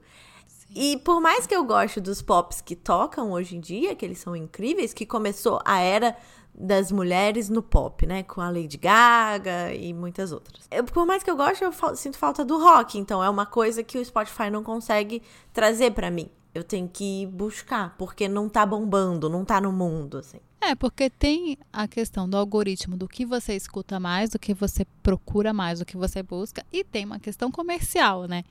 E 0.74 0.96
por 0.98 1.20
mais 1.20 1.46
que 1.46 1.54
eu 1.54 1.64
goste 1.64 2.00
dos 2.00 2.22
pops 2.22 2.62
que 2.62 2.74
tocam 2.74 3.30
hoje 3.30 3.56
em 3.56 3.60
dia, 3.60 3.94
que 3.94 4.06
eles 4.06 4.18
são 4.18 4.34
incríveis, 4.34 4.94
que 4.94 5.04
começou 5.04 5.60
a 5.66 5.80
era 5.80 6.16
das 6.54 6.90
mulheres 6.90 7.50
no 7.50 7.62
pop, 7.62 8.06
né? 8.06 8.22
Com 8.22 8.40
a 8.40 8.48
Lady 8.48 8.78
Gaga 8.78 9.74
e 9.74 9.92
muitas 9.92 10.32
outras. 10.32 10.66
Eu, 10.70 10.82
por 10.84 11.04
mais 11.04 11.22
que 11.22 11.30
eu 11.30 11.36
goste, 11.36 11.62
eu 11.62 11.72
sinto 11.94 12.16
falta 12.16 12.42
do 12.42 12.58
rock. 12.58 12.98
Então 12.98 13.22
é 13.22 13.28
uma 13.28 13.44
coisa 13.44 13.82
que 13.82 13.98
o 13.98 14.04
Spotify 14.04 14.48
não 14.50 14.64
consegue 14.64 15.22
trazer 15.52 15.90
para 15.90 16.10
mim. 16.10 16.30
Eu 16.58 16.64
tenho 16.64 16.88
que 16.88 17.24
buscar, 17.26 17.94
porque 17.96 18.28
não 18.28 18.48
tá 18.48 18.66
bombando, 18.66 19.28
não 19.30 19.44
tá 19.44 19.60
no 19.60 19.70
mundo, 19.70 20.18
assim. 20.18 20.38
É, 20.60 20.74
porque 20.74 21.08
tem 21.08 21.56
a 21.72 21.86
questão 21.86 22.28
do 22.28 22.36
algoritmo, 22.36 22.96
do 22.96 23.06
que 23.06 23.24
você 23.24 23.54
escuta 23.54 24.00
mais, 24.00 24.30
do 24.30 24.38
que 24.38 24.52
você 24.52 24.84
procura 25.02 25.52
mais, 25.52 25.78
do 25.78 25.84
que 25.84 25.96
você 25.96 26.20
busca, 26.20 26.64
e 26.72 26.82
tem 26.82 27.04
uma 27.04 27.20
questão 27.20 27.50
comercial, 27.50 28.26
né? 28.26 28.42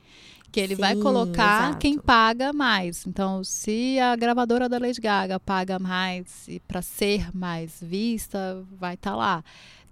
Que 0.50 0.58
ele 0.58 0.74
Sim, 0.74 0.80
vai 0.80 0.96
colocar 0.96 1.64
exato. 1.64 1.78
quem 1.78 1.98
paga 1.98 2.50
mais. 2.50 3.06
Então, 3.06 3.44
se 3.44 3.98
a 3.98 4.16
gravadora 4.16 4.70
da 4.70 4.78
Lady 4.78 5.00
Gaga 5.00 5.38
paga 5.38 5.78
mais 5.78 6.48
para 6.66 6.80
ser 6.80 7.28
mais 7.36 7.78
vista, 7.82 8.64
vai 8.72 8.94
estar 8.94 9.10
tá 9.10 9.16
lá. 9.16 9.44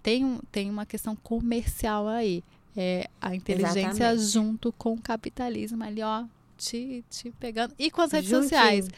Tem, 0.03 0.41
tem 0.51 0.71
uma 0.71 0.87
questão 0.87 1.15
comercial 1.15 2.09
aí. 2.09 2.43
É 2.75 3.09
a 3.21 3.35
inteligência 3.35 3.91
Exatamente. 3.91 4.25
junto 4.25 4.73
com 4.73 4.95
o 4.95 5.01
capitalismo 5.01 5.83
ali, 5.83 6.03
ó, 6.03 6.25
te, 6.57 7.05
te 7.09 7.31
pegando. 7.33 7.75
E 7.79 7.91
com 7.91 8.01
as 8.01 8.13
redes 8.13 8.31
Juntinho. 8.31 8.43
sociais 8.49 8.89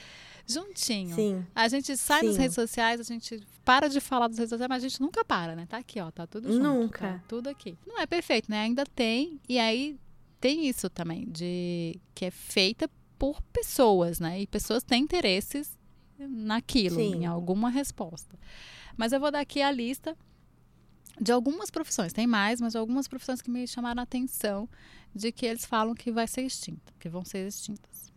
juntinho. 0.48 1.14
Sim. 1.14 1.46
A 1.54 1.68
gente 1.68 1.96
sai 1.96 2.20
Sim. 2.20 2.26
das 2.28 2.36
redes 2.36 2.54
sociais, 2.54 3.00
a 3.00 3.02
gente 3.02 3.40
para 3.64 3.88
de 3.88 4.00
falar 4.00 4.28
das 4.28 4.38
redes 4.38 4.50
sociais, 4.50 4.68
mas 4.68 4.82
a 4.82 4.88
gente 4.88 5.00
nunca 5.00 5.24
para, 5.24 5.54
né? 5.54 5.66
Tá 5.66 5.76
aqui, 5.76 6.00
ó, 6.00 6.10
tá 6.10 6.26
tudo 6.26 6.50
junto. 6.50 6.62
Nunca. 6.62 6.98
Tá 6.98 7.22
tudo 7.28 7.48
aqui. 7.48 7.76
Não 7.86 8.00
é 8.00 8.06
perfeito, 8.06 8.50
né? 8.50 8.62
Ainda 8.62 8.84
tem. 8.86 9.38
E 9.46 9.58
aí 9.58 9.98
tem 10.40 10.66
isso 10.66 10.88
também, 10.88 11.26
de 11.28 12.00
que 12.14 12.24
é 12.24 12.30
feita 12.30 12.88
por 13.18 13.42
pessoas, 13.52 14.18
né? 14.18 14.40
E 14.40 14.46
pessoas 14.46 14.82
têm 14.82 15.02
interesses 15.02 15.78
naquilo, 16.18 16.96
Sim. 16.96 17.16
em 17.16 17.26
alguma 17.26 17.68
resposta. 17.68 18.38
Mas 18.96 19.12
eu 19.12 19.20
vou 19.20 19.30
dar 19.30 19.40
aqui 19.40 19.60
a 19.60 19.70
lista 19.70 20.16
de 21.20 21.32
algumas 21.32 21.70
profissões, 21.70 22.12
tem 22.12 22.26
mais, 22.26 22.60
mas 22.60 22.76
algumas 22.76 23.08
profissões 23.08 23.42
que 23.42 23.50
me 23.50 23.66
chamaram 23.66 24.00
a 24.00 24.04
atenção 24.04 24.68
de 25.14 25.32
que 25.32 25.46
eles 25.46 25.64
falam 25.64 25.94
que 25.94 26.12
vai 26.12 26.26
ser 26.26 26.42
extinta, 26.42 26.92
que 26.98 27.08
vão 27.08 27.24
ser 27.24 27.46
extintas. 27.46 28.12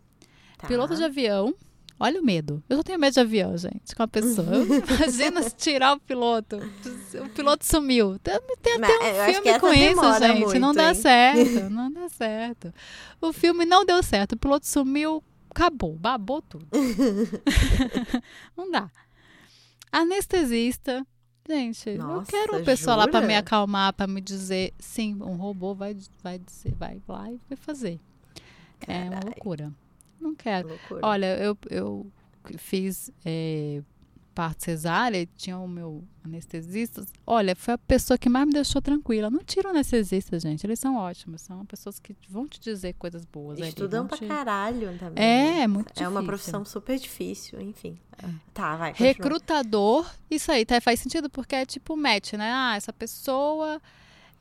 Tá. 0.58 0.68
Piloto 0.68 0.96
de 0.96 1.04
avião, 1.04 1.56
Olha 2.04 2.20
o 2.20 2.26
medo. 2.26 2.64
Eu 2.68 2.78
só 2.78 2.84
tenho 2.84 2.98
medo 2.98 3.14
de 3.14 3.20
avião, 3.20 3.56
gente, 3.56 3.96
com 3.96 4.02
a 4.02 4.08
pessoa. 4.08 4.48
Imagina 4.98 5.44
se 5.44 5.56
tirar 5.56 5.94
o 5.94 6.00
piloto. 6.00 6.58
O 7.24 7.30
piloto 7.30 7.64
sumiu. 7.64 8.18
Tem, 8.18 8.40
tem 8.60 8.74
até 8.74 8.92
um 8.92 9.34
filme 9.34 9.60
com 9.60 9.72
isso, 9.72 10.20
gente. 10.20 10.40
Muito, 10.40 10.60
não 10.60 10.74
dá 10.74 10.96
certo. 10.96 11.70
Não 11.70 11.92
dá 11.92 12.10
certo. 12.10 12.74
O 13.22 13.32
filme 13.32 13.66
não 13.66 13.86
deu 13.86 14.02
certo. 14.02 14.32
O 14.32 14.38
piloto 14.38 14.66
sumiu, 14.66 15.24
acabou, 15.52 15.94
babou 15.96 16.42
tudo. 16.42 16.68
não 18.58 18.72
dá. 18.72 18.90
Anestesista. 19.92 21.06
Gente, 21.48 21.98
Nossa, 21.98 22.22
eu 22.22 22.26
quero 22.40 22.54
uma 22.58 22.64
pessoa 22.64 22.96
jura? 22.96 23.06
lá 23.06 23.12
para 23.12 23.28
me 23.28 23.36
acalmar, 23.36 23.94
para 23.94 24.08
me 24.08 24.22
dizer, 24.22 24.74
sim, 24.80 25.16
um 25.22 25.36
robô 25.36 25.74
vai, 25.74 25.98
vai 26.24 26.40
dizer, 26.40 26.74
vai 26.76 27.02
lá 27.08 27.32
e 27.32 27.40
vai 27.50 27.58
fazer. 27.58 28.00
Carai. 28.80 29.08
É 29.08 29.10
uma 29.10 29.20
loucura. 29.26 29.74
Não 30.20 30.36
quero. 30.36 30.70
Loucura. 30.70 31.00
Olha, 31.04 31.38
eu, 31.38 31.58
eu 31.70 32.06
fiz 32.58 33.12
é, 33.26 33.82
parte 34.34 34.64
cesárea, 34.64 35.28
tinha 35.36 35.58
o 35.58 35.68
meu 35.68 36.04
anestesista. 36.24 37.06
Olha, 37.26 37.56
foi 37.56 37.74
a 37.74 37.78
pessoa 37.78 38.18
que 38.18 38.30
mais 38.30 38.46
me 38.46 38.54
deixou 38.54 38.82
tranquila. 38.82 39.30
Não 39.30 39.44
tira 39.44 39.68
o 39.68 39.72
anestesista, 39.72 40.40
gente. 40.40 40.66
Eles 40.66 40.80
são 40.80 40.96
ótimos. 40.96 41.42
São 41.42 41.66
pessoas 41.66 42.00
que 42.00 42.16
vão 42.30 42.48
te 42.48 42.60
dizer 42.60 42.94
coisas 42.94 43.26
boas. 43.26 43.60
Estudam 43.60 44.08
pra 44.08 44.18
te... 44.18 44.26
caralho 44.26 44.98
também. 44.98 45.24
É, 45.24 45.62
é 45.62 45.68
muito 45.68 45.88
difícil. 45.88 46.06
É 46.06 46.10
uma 46.10 46.24
profissão 46.24 46.64
super 46.64 46.98
difícil, 46.98 47.60
enfim. 47.62 47.98
É. 48.18 48.28
Tá, 48.54 48.76
vai. 48.76 48.92
Continua. 48.92 49.08
Recrutador, 49.08 50.12
isso 50.30 50.52
aí 50.52 50.66
tá, 50.66 50.80
faz 50.80 51.00
sentido 51.00 51.30
porque 51.30 51.56
é 51.56 51.66
tipo 51.66 51.98
match, 51.98 52.34
né? 52.34 52.52
Ah, 52.54 52.76
essa 52.76 52.94
pessoa. 52.94 53.82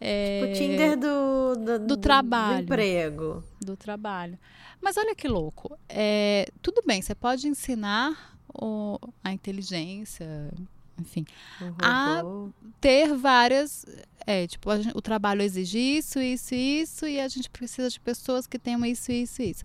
É... 0.01 0.41
Tipo 0.41 0.53
o 0.53 0.55
Tinder 0.57 0.99
do, 0.99 1.55
do, 1.57 1.79
do, 1.79 1.87
do 1.87 1.97
trabalho. 1.97 2.59
Do 2.59 2.63
emprego. 2.63 3.45
Do 3.61 3.77
trabalho. 3.77 4.39
Mas 4.81 4.97
olha 4.97 5.15
que 5.15 5.29
louco. 5.29 5.79
É, 5.89 6.47
tudo 6.63 6.83
bem, 6.87 7.03
você 7.03 7.15
pode 7.15 7.47
ensinar 7.47 8.39
o, 8.55 8.99
a 9.23 9.33
inteligência, 9.33 10.53
enfim, 10.99 11.25
a 11.83 12.23
ter 12.81 13.15
várias. 13.15 13.87
É, 14.27 14.47
tipo, 14.47 14.77
gente, 14.77 14.97
o 14.97 15.01
trabalho 15.01 15.43
exige 15.43 15.79
isso, 15.79 16.21
isso, 16.21 16.55
isso, 16.55 17.07
e 17.07 17.21
a 17.21 17.27
gente 17.27 17.49
precisa 17.49 17.89
de 17.89 17.99
pessoas 17.99 18.47
que 18.47 18.59
tenham 18.59 18.85
isso, 18.85 19.11
isso, 19.11 19.43
isso. 19.43 19.65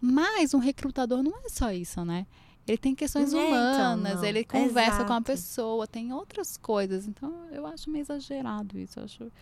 Mas 0.00 0.54
um 0.54 0.58
recrutador 0.58 1.22
não 1.22 1.32
é 1.44 1.48
só 1.48 1.72
isso, 1.72 2.04
né? 2.04 2.26
Ele 2.66 2.76
tem 2.76 2.94
questões 2.94 3.32
é, 3.32 3.36
humanas, 3.36 4.12
então, 4.12 4.24
ele 4.24 4.44
conversa 4.44 4.96
Exato. 4.96 5.06
com 5.06 5.12
a 5.14 5.22
pessoa, 5.22 5.86
tem 5.86 6.12
outras 6.12 6.58
coisas. 6.58 7.08
Então, 7.08 7.32
eu 7.50 7.66
acho 7.66 7.88
meio 7.88 8.02
exagerado 8.02 8.78
isso. 8.78 9.00
Eu 9.00 9.04
acho... 9.04 9.32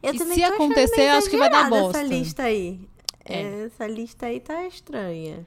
Eu 0.00 0.14
e 0.14 0.18
se 0.18 0.44
acontecer, 0.44 1.08
acho 1.08 1.28
que 1.28 1.36
vai 1.36 1.50
dar 1.50 1.68
bosta. 1.68 1.98
essa 1.98 2.08
lista 2.08 2.42
aí. 2.44 2.80
É. 3.24 3.64
Essa 3.64 3.86
lista 3.86 4.26
aí 4.26 4.38
tá 4.38 4.64
estranha. 4.64 5.44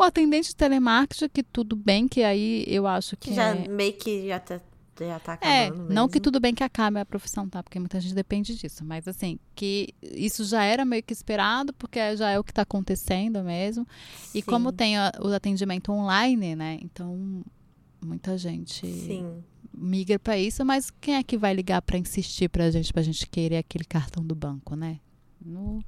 O 0.00 0.02
atendente 0.02 0.48
de 0.48 0.56
telemarketing, 0.56 1.28
que 1.28 1.42
tudo 1.42 1.76
bem, 1.76 2.08
que 2.08 2.22
aí 2.22 2.64
eu 2.66 2.86
acho 2.86 3.18
que. 3.18 3.28
que 3.28 3.34
já 3.34 3.54
é... 3.54 3.68
meio 3.68 3.92
que 3.92 4.26
já 4.28 4.40
tá, 4.40 4.58
já 4.98 5.18
tá 5.18 5.38
é, 5.42 5.66
acabando. 5.66 5.92
É, 5.92 5.94
não 5.94 6.08
que 6.08 6.18
tudo 6.18 6.40
bem 6.40 6.54
que 6.54 6.64
acabe 6.64 6.98
a 6.98 7.04
profissão, 7.04 7.46
tá? 7.46 7.62
Porque 7.62 7.78
muita 7.78 8.00
gente 8.00 8.14
depende 8.14 8.56
disso. 8.56 8.82
Mas 8.82 9.06
assim, 9.06 9.38
que 9.54 9.92
isso 10.02 10.42
já 10.46 10.64
era 10.64 10.86
meio 10.86 11.02
que 11.02 11.12
esperado, 11.12 11.74
porque 11.74 12.16
já 12.16 12.30
é 12.30 12.38
o 12.38 12.42
que 12.42 12.50
está 12.50 12.62
acontecendo 12.62 13.44
mesmo. 13.44 13.86
Sim. 14.16 14.38
E 14.38 14.42
como 14.42 14.72
tem 14.72 14.94
o 14.98 15.34
atendimento 15.34 15.92
online, 15.92 16.56
né? 16.56 16.78
Então, 16.80 17.44
muita 18.02 18.38
gente. 18.38 18.86
Sim 18.86 19.44
migra 19.72 20.18
para 20.18 20.36
isso, 20.36 20.64
mas 20.64 20.90
quem 20.90 21.14
é 21.14 21.22
que 21.22 21.38
vai 21.38 21.54
ligar 21.54 21.80
para 21.80 21.96
insistir 21.96 22.48
para 22.48 22.64
a 22.64 22.70
gente, 22.70 22.92
para 22.92 23.00
a 23.00 23.04
gente 23.04 23.26
querer 23.28 23.58
aquele 23.58 23.84
cartão 23.84 24.24
do 24.24 24.34
banco, 24.34 24.74
né? 24.74 24.98
No, 25.40 25.82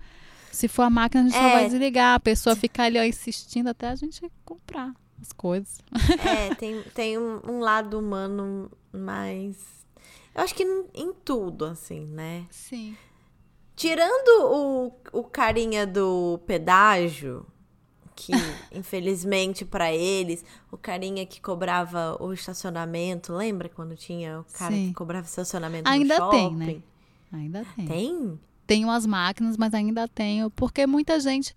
se 0.53 0.69
for 0.69 0.83
a 0.83 0.91
máquina, 0.91 1.25
a 1.25 1.27
gente 1.27 1.37
é. 1.37 1.43
só 1.43 1.51
vai 1.51 1.69
desligar. 1.69 2.15
A 2.15 2.21
pessoa 2.21 2.55
fica 2.55 2.85
ali 2.85 2.99
ó, 2.99 3.03
insistindo 3.03 3.69
até 3.69 3.89
a 3.89 3.97
gente 3.97 4.31
comprar 4.45 4.93
as 5.21 5.33
coisas. 5.33 5.81
É, 6.25 6.55
tem, 6.55 6.83
tem 6.95 7.19
um, 7.19 7.41
um 7.49 7.59
lado 7.59 7.99
humano 7.99 8.71
mais. 8.93 9.57
Eu 10.35 10.43
acho 10.43 10.55
que 10.55 10.63
em, 10.63 11.13
tudo, 11.25 11.65
assim, 11.65 12.07
né? 12.07 12.47
Sim. 12.51 12.97
Tirando 13.75 14.45
o, 14.45 14.93
o 15.13 15.25
carinha 15.25 15.87
do 15.87 16.39
pedágio, 16.47 17.47
que 18.15 18.33
infelizmente 18.71 19.65
para 19.65 19.93
eles, 19.93 20.45
o 20.71 20.77
carinha 20.77 21.25
que 21.25 21.41
cobrava 21.41 22.17
o 22.21 22.33
estacionamento, 22.33 23.33
lembra 23.33 23.69
quando 23.69 23.97
tinha 23.97 24.41
o 24.41 24.45
cara 24.53 24.75
Sim. 24.75 24.89
que 24.89 24.95
cobrava 24.95 25.27
estacionamento 25.27 25.89
Ainda 25.89 26.19
no 26.19 26.25
shopping? 26.25 26.37
Ainda 26.37 26.65
tem, 26.67 26.77
né? 26.77 26.83
Ainda 27.33 27.67
tem. 27.75 27.87
Tem? 27.87 28.41
Tenho 28.67 28.91
as 28.91 29.07
máquinas, 29.07 29.57
mas 29.57 29.75
ainda 29.75 30.09
tenho, 30.09 30.51
porque 30.51 30.87
muita 30.87 31.19
gente 31.21 31.55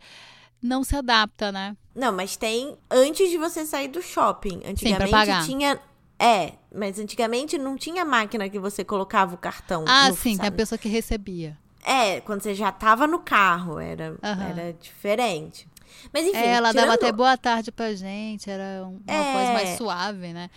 não 0.62 0.84
se 0.84 0.96
adapta, 0.96 1.52
né? 1.52 1.76
Não, 1.94 2.12
mas 2.12 2.36
tem 2.36 2.78
antes 2.90 3.30
de 3.30 3.38
você 3.38 3.66
sair 3.66 3.88
do 3.88 4.02
shopping. 4.02 4.62
Antigamente 4.66 5.44
sim, 5.44 5.52
tinha. 5.52 5.80
É, 6.18 6.54
mas 6.74 6.98
antigamente 7.00 7.58
não 7.58 7.78
tinha 7.78 8.04
máquina 8.04 8.50
que 8.50 8.60
você 8.60 8.84
colocava 8.84 9.36
o 9.36 9.38
cartão. 9.38 9.86
Ah, 9.88 10.10
no, 10.10 10.16
sim, 10.16 10.38
tem 10.38 10.48
a 10.48 10.52
pessoa 10.52 10.78
que 10.78 10.90
recebia. 10.90 11.58
É, 11.84 12.20
quando 12.22 12.42
você 12.42 12.56
já 12.56 12.72
tava 12.72 13.06
no 13.06 13.20
carro, 13.20 13.80
era, 13.80 14.12
uhum. 14.12 14.42
era 14.50 14.74
diferente. 14.74 15.68
Mas 16.12 16.26
enfim. 16.26 16.38
É, 16.38 16.54
ela 16.54 16.70
tirando... 16.70 16.86
dava 16.86 16.96
até 16.96 17.12
boa 17.12 17.38
tarde 17.38 17.72
pra 17.72 17.94
gente, 17.94 18.50
era 18.50 18.86
uma 18.86 19.00
é... 19.08 19.34
coisa 19.34 19.54
mais 19.54 19.78
suave, 19.78 20.34
né? 20.34 20.50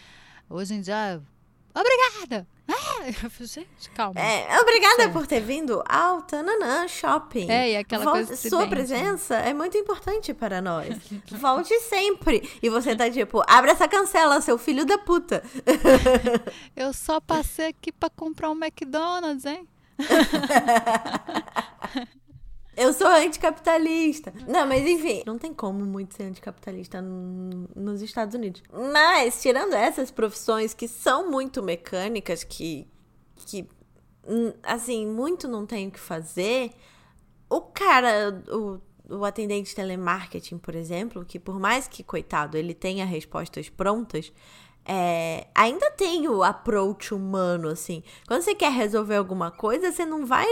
Hoje 0.49 0.75
em 0.75 0.81
dia. 0.81 1.21
Obrigada! 1.79 2.47
Ah, 2.67 3.05
gente, 3.41 3.91
calma. 3.95 4.21
É, 4.21 4.61
obrigada 4.61 5.09
por 5.11 5.27
ter 5.27 5.41
vindo 5.41 5.83
ao 5.89 6.23
Tananã 6.23 6.89
Shopping. 6.89 7.49
É, 7.49 7.71
e 7.73 7.77
aquela 7.77 8.05
Volte, 8.05 8.27
coisa 8.27 8.49
Sua 8.49 8.67
presença 8.67 9.37
é 9.37 9.55
muito 9.55 9.79
importante 9.79 10.35
para 10.35 10.61
nós. 10.61 10.99
Volte 11.31 11.79
sempre. 11.81 12.51
E 12.61 12.69
você 12.69 12.97
tá 12.97 13.09
tipo, 13.09 13.43
abre 13.47 13.71
essa 13.71 13.87
cancela, 13.87 14.41
seu 14.41 14.59
filho 14.59 14.85
da 14.85 14.99
puta. 14.99 15.43
Eu 16.75 16.93
só 16.93 17.21
passei 17.21 17.69
aqui 17.69 17.93
para 17.93 18.11
comprar 18.11 18.51
um 18.51 18.57
McDonald's, 18.57 19.45
hein? 19.45 19.67
Eu 22.79 22.93
sou 22.93 23.09
anticapitalista. 23.09 24.33
Não, 24.47 24.67
mas 24.67 24.87
enfim, 24.87 25.23
não 25.27 25.37
tem 25.37 25.53
como 25.53 25.85
muito 25.85 26.15
ser 26.15 26.25
anticapitalista 26.25 27.03
nos 27.03 28.01
Estados 28.03 28.35
Unidos. 28.35 28.63
Mas, 28.73 29.43
tirando 29.43 29.75
essas 29.75 30.11
profissões 30.11 30.73
que 30.73 30.87
são 30.87 31.29
muito 31.29 31.63
mecânicas, 31.63 32.45
que, 32.45 32.87
que 33.35 33.69
assim, 34.63 35.07
muito 35.07 35.49
não 35.49 35.67
tem 35.67 35.89
o 35.89 35.91
que 35.91 35.99
fazer, 35.99 36.71
o 37.51 37.61
cara, 37.61 38.43
o 38.49 38.81
o 39.09 39.25
atendente 39.25 39.75
telemarketing, 39.75 40.59
por 40.59 40.75
exemplo, 40.75 41.25
que 41.25 41.39
por 41.39 41.59
mais 41.59 41.89
que, 41.89 42.03
coitado, 42.03 42.57
ele 42.59 42.75
tenha 42.75 43.07
respostas 43.07 43.69
prontas, 43.69 44.33
é, 44.89 45.47
ainda 45.55 45.91
tem 45.91 46.27
o 46.29 46.43
approach 46.43 47.15
humano, 47.15 47.69
assim. 47.69 48.03
Quando 48.27 48.41
você 48.41 48.55
quer 48.55 48.73
resolver 48.73 49.17
alguma 49.17 49.51
coisa, 49.51 49.93
você 49.93 50.07
não 50.07 50.25
vai 50.25 50.47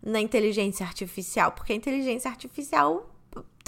na 0.00 0.20
inteligência 0.20 0.86
artificial, 0.86 1.50
porque 1.50 1.72
a 1.72 1.76
inteligência 1.76 2.30
artificial 2.30 3.10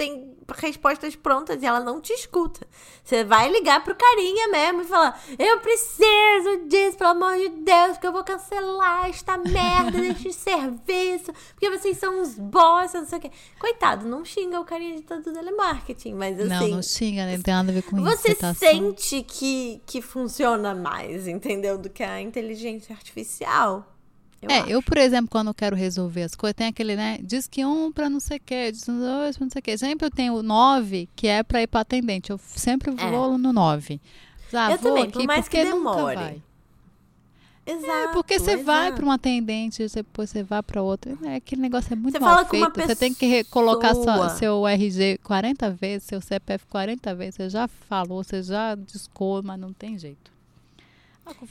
tem 0.01 0.35
respostas 0.57 1.15
prontas 1.15 1.63
e 1.63 1.67
ela 1.67 1.81
não 1.81 2.01
te 2.01 2.11
escuta. 2.15 2.67
Você 3.05 3.23
vai 3.23 3.51
ligar 3.51 3.85
pro 3.85 3.95
carinha 3.95 4.49
mesmo 4.49 4.81
e 4.81 4.85
falar: 4.87 5.23
Eu 5.39 5.61
preciso 5.61 6.67
disso, 6.69 6.97
pelo 6.97 7.11
amor 7.11 7.37
de 7.37 7.51
Deus, 7.51 7.99
que 7.99 8.07
eu 8.07 8.13
vou 8.13 8.25
cancelar 8.25 9.11
esta 9.11 9.37
merda 9.37 9.93
deste 10.01 10.33
serviço, 10.33 11.33
porque 11.51 11.71
vocês 11.71 11.99
são 11.99 12.23
uns 12.23 12.35
boss, 12.35 12.95
não 12.95 13.05
sei 13.05 13.19
o 13.19 13.21
quê. 13.21 13.31
Coitado, 13.59 14.09
não 14.09 14.25
xinga 14.25 14.59
o 14.59 14.65
carinha 14.65 14.97
de 14.97 15.03
todo 15.03 15.23
telemarketing, 15.23 16.15
mas 16.15 16.41
assim. 16.41 16.49
Não, 16.49 16.69
não 16.69 16.83
xinga, 16.83 17.27
não 17.27 17.43
tem 17.43 17.55
nada 17.55 17.71
a 17.71 17.75
ver 17.75 17.83
com 17.83 18.03
você 18.03 18.33
isso. 18.33 18.41
Você 18.41 18.55
sente 18.55 19.23
que, 19.23 19.83
que 19.85 20.01
funciona 20.01 20.75
mais, 20.75 21.29
entendeu? 21.29 21.77
Do 21.77 21.91
que 21.91 22.03
a 22.03 22.23
inteligência 22.23 22.95
artificial. 22.95 23.87
Eu 24.43 24.51
é, 24.51 24.61
acho. 24.61 24.71
eu, 24.71 24.83
por 24.83 24.97
exemplo, 24.97 25.29
quando 25.31 25.53
quero 25.53 25.77
resolver 25.77 26.23
as 26.23 26.35
coisas, 26.35 26.55
tem 26.55 26.69
aquele, 26.69 26.97
né? 26.97 27.19
Diz 27.23 27.47
que 27.47 27.65
um 27.65 27.93
para 27.93 28.09
não 28.09 28.21
sei 28.21 28.39
o 28.39 28.41
quê, 28.41 28.73
diz 28.73 28.87
dois 28.87 29.37
pra 29.37 29.45
não 29.45 29.51
sei 29.51 29.61
o 29.61 29.63
quê. 29.63 29.77
Sempre 29.77 30.07
eu 30.07 30.11
tenho 30.11 30.35
o 30.35 30.43
nove, 30.43 31.09
que 31.15 31.27
é 31.27 31.43
para 31.43 31.63
ir 31.63 31.67
para 31.67 31.81
atendente. 31.81 32.31
Eu 32.31 32.39
sempre 32.39 32.91
é. 32.91 33.11
vou 33.11 33.37
no 33.37 33.53
nove. 33.53 34.01
Ah, 34.53 34.73
eu 34.73 34.79
também, 34.79 35.05
aqui, 35.05 35.13
por 35.13 35.27
mais 35.27 35.47
que 35.47 35.65
demore. 35.65 36.43
Exato. 37.67 37.93
É, 37.93 38.13
porque 38.13 38.39
você 38.39 38.53
exato. 38.53 38.65
vai 38.65 38.93
para 38.93 39.05
um 39.05 39.11
atendente, 39.11 39.87
depois 39.95 40.31
você 40.31 40.43
vai 40.43 40.63
para 40.63 40.83
outro. 40.83 41.17
Né? 41.21 41.37
Aquele 41.37 41.61
negócio 41.61 41.93
é 41.93 41.97
muito 41.97 42.15
você 42.15 42.19
mal 42.19 42.37
fala 42.37 42.49
feito. 42.49 42.81
você 42.81 42.97
tem 42.97 43.15
que 43.15 43.45
colocar 43.45 43.95
sua, 43.95 44.31
seu 44.31 44.67
RG 44.67 45.19
40 45.23 45.71
vezes, 45.73 46.09
seu 46.09 46.21
CPF 46.21 46.67
40 46.67 47.15
vezes. 47.15 47.35
Você 47.37 47.51
já 47.51 47.69
falou, 47.69 48.25
você 48.25 48.43
já 48.43 48.75
discou, 48.75 49.43
mas 49.43 49.61
não 49.61 49.73
tem 49.73 49.99
jeito. 49.99 50.33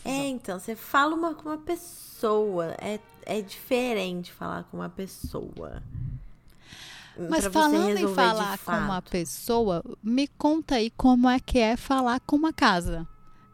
É, 0.06 0.28
então, 0.28 0.60
você 0.60 0.76
fala 0.76 1.15
uma, 1.15 1.34
com 1.34 1.50
uma 1.50 1.58
pessoa. 1.58 2.76
É, 2.80 3.00
é 3.26 3.42
diferente 3.42 4.32
falar 4.32 4.63
com 4.63 4.78
uma 4.78 4.89
pessoa. 4.89 5.82
Mas 7.30 7.46
falando 7.48 7.98
em 7.98 8.13
falar 8.13 8.58
com 8.60 8.72
uma 8.72 9.02
pessoa, 9.02 9.84
me 10.02 10.28
conta 10.28 10.76
aí 10.76 10.89
como 10.92 11.28
é 11.28 11.39
que 11.39 11.60
é 11.60 11.76
falar 11.76 12.20
com 12.22 12.36
uma 12.36 12.54
casa. 12.54 13.06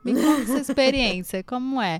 Me 0.06 0.13
conta 0.13 0.41
essa 0.44 0.60
experiência, 0.60 1.44
como 1.44 1.82
é? 1.82 2.00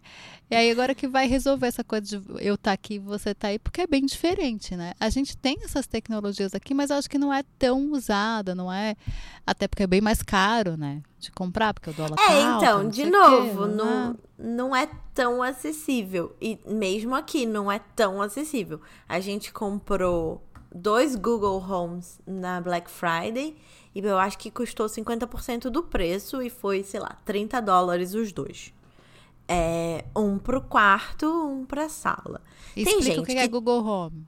E 0.50 0.56
aí 0.56 0.70
agora 0.70 0.94
que 0.94 1.08
vai 1.08 1.28
resolver 1.28 1.66
essa 1.66 1.84
coisa 1.84 2.06
de 2.06 2.16
eu 2.40 2.54
estar 2.54 2.70
tá 2.70 2.72
aqui, 2.72 3.00
você 3.00 3.34
tá 3.34 3.48
aí, 3.48 3.58
porque 3.58 3.82
é 3.82 3.88
bem 3.88 4.06
diferente, 4.06 4.76
né? 4.76 4.94
A 5.00 5.10
gente 5.10 5.36
tem 5.36 5.58
essas 5.64 5.88
tecnologias 5.88 6.54
aqui, 6.54 6.76
mas 6.76 6.92
acho 6.92 7.10
que 7.10 7.18
não 7.18 7.34
é 7.34 7.44
tão 7.58 7.92
usada, 7.92 8.54
não 8.54 8.72
é? 8.72 8.96
Até 9.46 9.68
porque 9.68 9.82
é 9.82 9.88
bem 9.88 10.02
mais 10.02 10.22
caro, 10.22 10.78
né? 10.78 11.02
De 11.20 11.32
comprar, 11.32 11.74
porque 11.74 11.90
o 11.90 11.94
dólar 11.94 12.16
É, 12.20 12.28
tá 12.28 12.58
então, 12.58 12.82
alto, 12.82 12.92
de 12.92 13.06
novo, 13.10 13.68
quê, 13.68 13.74
não, 13.74 14.12
é? 14.12 14.16
não 14.38 14.76
é 14.76 14.88
tão 15.16 15.42
acessível. 15.42 16.36
E 16.40 16.60
mesmo 16.64 17.16
aqui 17.16 17.48
não 17.48 17.72
é 17.72 17.80
tão 17.96 18.22
acessível. 18.22 18.80
A 19.10 19.20
gente 19.20 19.52
comprou 19.52 20.48
dois 20.72 21.16
Google 21.16 21.60
Homes 21.60 22.20
na 22.28 22.62
Black 22.62 22.92
Friday 22.92 23.56
e 23.96 24.00
eu 24.00 24.20
acho 24.20 24.38
que 24.38 24.52
custou 24.52 24.88
50% 24.88 25.70
do 25.70 25.82
preço 25.82 26.42
e 26.42 26.50
foi, 26.50 26.84
sei 26.84 27.00
lá, 27.00 27.18
30 27.24 27.62
dólares 27.62 28.14
os 28.14 28.34
dois. 28.34 28.74
É, 29.48 30.04
um 30.14 30.38
pro 30.38 30.62
quarto, 30.62 31.26
um 31.26 31.66
pra 31.66 31.88
sala. 31.88 32.42
Explica 32.76 32.92
Tem 32.92 33.02
gente 33.02 33.20
o 33.20 33.24
que, 33.24 33.34
que 33.34 33.40
é 33.40 33.48
Google 33.48 33.86
Home. 33.86 34.28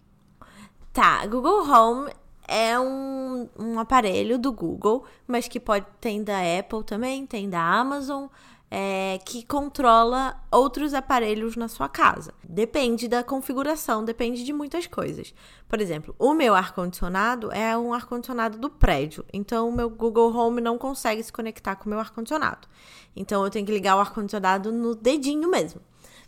Tá, 0.93 1.25
Google 1.27 1.69
Home 1.69 2.11
é 2.47 2.79
um, 2.79 3.49
um 3.59 3.77
aparelho 3.77 4.39
do 4.39 4.53
Google, 4.53 5.03
mas 5.27 5.49
que 5.49 5.59
pode 5.59 5.85
tem 5.99 6.23
da 6.23 6.39
Apple 6.59 6.83
também, 6.85 7.25
tem 7.25 7.49
da 7.49 7.61
Amazon, 7.61 8.27
é, 8.69 9.19
que 9.25 9.45
controla 9.45 10.41
outros 10.51 10.93
aparelhos 10.93 11.55
na 11.55 11.67
sua 11.67 11.87
casa. 11.87 12.33
Depende 12.43 13.07
da 13.07 13.23
configuração, 13.23 14.03
depende 14.03 14.43
de 14.43 14.51
muitas 14.51 14.85
coisas. 14.87 15.33
Por 15.67 15.79
exemplo, 15.79 16.15
o 16.19 16.33
meu 16.33 16.53
ar-condicionado 16.53 17.51
é 17.51 17.77
um 17.77 17.93
ar-condicionado 17.93 18.57
do 18.57 18.69
prédio, 18.69 19.23
então 19.31 19.69
o 19.69 19.71
meu 19.71 19.89
Google 19.89 20.35
Home 20.35 20.61
não 20.61 20.77
consegue 20.77 21.23
se 21.23 21.31
conectar 21.31 21.75
com 21.75 21.85
o 21.85 21.89
meu 21.89 21.99
ar-condicionado. 21.99 22.67
Então 23.15 23.43
eu 23.43 23.49
tenho 23.49 23.65
que 23.65 23.71
ligar 23.71 23.95
o 23.95 23.99
ar-condicionado 23.99 24.71
no 24.71 24.95
dedinho 24.95 25.49
mesmo. 25.49 25.81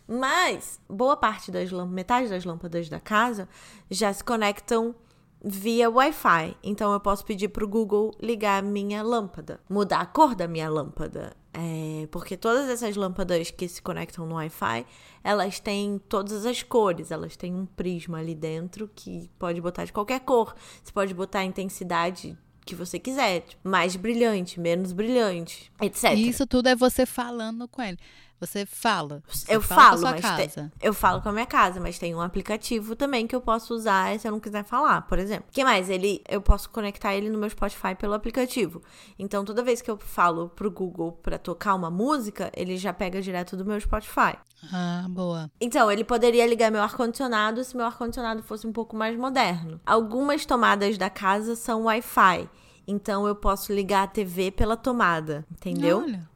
Mas 0.08 0.80
boa 0.88 1.16
parte 1.16 1.52
das 1.52 1.70
lâmpadas, 1.70 1.94
metade 1.94 2.28
das 2.28 2.44
lâmpadas 2.44 2.88
da 2.88 2.98
casa 2.98 3.48
já 3.88 4.12
se 4.12 4.24
conectam 4.24 4.94
via 5.42 5.88
Wi-Fi. 5.88 6.56
Então 6.64 6.92
eu 6.92 6.98
posso 6.98 7.24
pedir 7.24 7.48
para 7.48 7.64
o 7.64 7.68
Google 7.68 8.10
ligar 8.20 8.58
a 8.58 8.66
minha 8.66 9.02
lâmpada, 9.02 9.60
mudar 9.68 10.00
a 10.00 10.06
cor 10.06 10.34
da 10.34 10.48
minha 10.48 10.68
lâmpada. 10.68 11.36
É, 11.52 12.06
porque 12.12 12.36
todas 12.36 12.68
essas 12.68 12.94
lâmpadas 12.94 13.50
que 13.50 13.66
se 13.66 13.82
conectam 13.82 14.24
no 14.24 14.36
Wi-Fi, 14.36 14.86
elas 15.22 15.58
têm 15.58 16.00
todas 16.08 16.46
as 16.46 16.62
cores, 16.62 17.10
elas 17.10 17.36
têm 17.36 17.54
um 17.54 17.66
prisma 17.66 18.18
ali 18.18 18.34
dentro 18.34 18.88
que 18.94 19.28
pode 19.38 19.60
botar 19.60 19.84
de 19.84 19.92
qualquer 19.92 20.20
cor. 20.20 20.54
Você 20.82 20.92
pode 20.92 21.12
botar 21.12 21.40
a 21.40 21.44
intensidade 21.44 22.38
que 22.64 22.74
você 22.74 22.98
quiser, 23.00 23.40
tipo, 23.40 23.68
mais 23.68 23.96
brilhante, 23.96 24.60
menos 24.60 24.92
brilhante, 24.92 25.72
etc. 25.80 26.12
Isso 26.16 26.46
tudo 26.46 26.68
é 26.68 26.76
você 26.76 27.04
falando 27.04 27.66
com 27.66 27.82
ele. 27.82 27.98
Você 28.40 28.64
fala. 28.64 29.22
Você 29.28 29.54
eu 29.54 29.60
fala 29.60 29.98
falo, 29.98 30.02
mas 30.02 30.52
te, 30.52 30.70
eu 30.80 30.94
falo 30.94 31.20
com 31.20 31.28
a 31.28 31.32
minha 31.32 31.46
casa, 31.46 31.78
mas 31.78 31.98
tem 31.98 32.14
um 32.14 32.20
aplicativo 32.22 32.96
também 32.96 33.26
que 33.26 33.36
eu 33.36 33.40
posso 33.40 33.74
usar 33.74 34.18
se 34.18 34.26
eu 34.26 34.32
não 34.32 34.40
quiser 34.40 34.64
falar, 34.64 35.02
por 35.02 35.18
exemplo. 35.18 35.44
O 35.50 35.52
que 35.52 35.62
mais? 35.62 35.90
Ele, 35.90 36.22
eu 36.26 36.40
posso 36.40 36.70
conectar 36.70 37.14
ele 37.14 37.28
no 37.28 37.38
meu 37.38 37.50
Spotify 37.50 37.94
pelo 37.94 38.14
aplicativo. 38.14 38.82
Então, 39.18 39.44
toda 39.44 39.62
vez 39.62 39.82
que 39.82 39.90
eu 39.90 39.98
falo 39.98 40.48
pro 40.48 40.70
Google 40.70 41.12
para 41.12 41.38
tocar 41.38 41.74
uma 41.74 41.90
música, 41.90 42.50
ele 42.56 42.78
já 42.78 42.94
pega 42.94 43.20
direto 43.20 43.56
do 43.56 43.64
meu 43.64 43.78
Spotify. 43.78 44.38
Ah, 44.72 45.06
boa. 45.08 45.50
Então, 45.60 45.90
ele 45.90 46.04
poderia 46.04 46.46
ligar 46.46 46.70
meu 46.70 46.82
ar-condicionado 46.82 47.62
se 47.62 47.76
meu 47.76 47.84
ar-condicionado 47.84 48.42
fosse 48.42 48.66
um 48.66 48.72
pouco 48.72 48.96
mais 48.96 49.18
moderno. 49.18 49.78
Algumas 49.84 50.46
tomadas 50.46 50.96
da 50.96 51.10
casa 51.10 51.54
são 51.54 51.84
Wi-Fi. 51.84 52.48
Então 52.86 53.24
eu 53.26 53.36
posso 53.36 53.72
ligar 53.72 54.02
a 54.02 54.06
TV 54.06 54.50
pela 54.50 54.76
tomada, 54.76 55.46
entendeu? 55.48 55.98
Olha. 55.98 56.28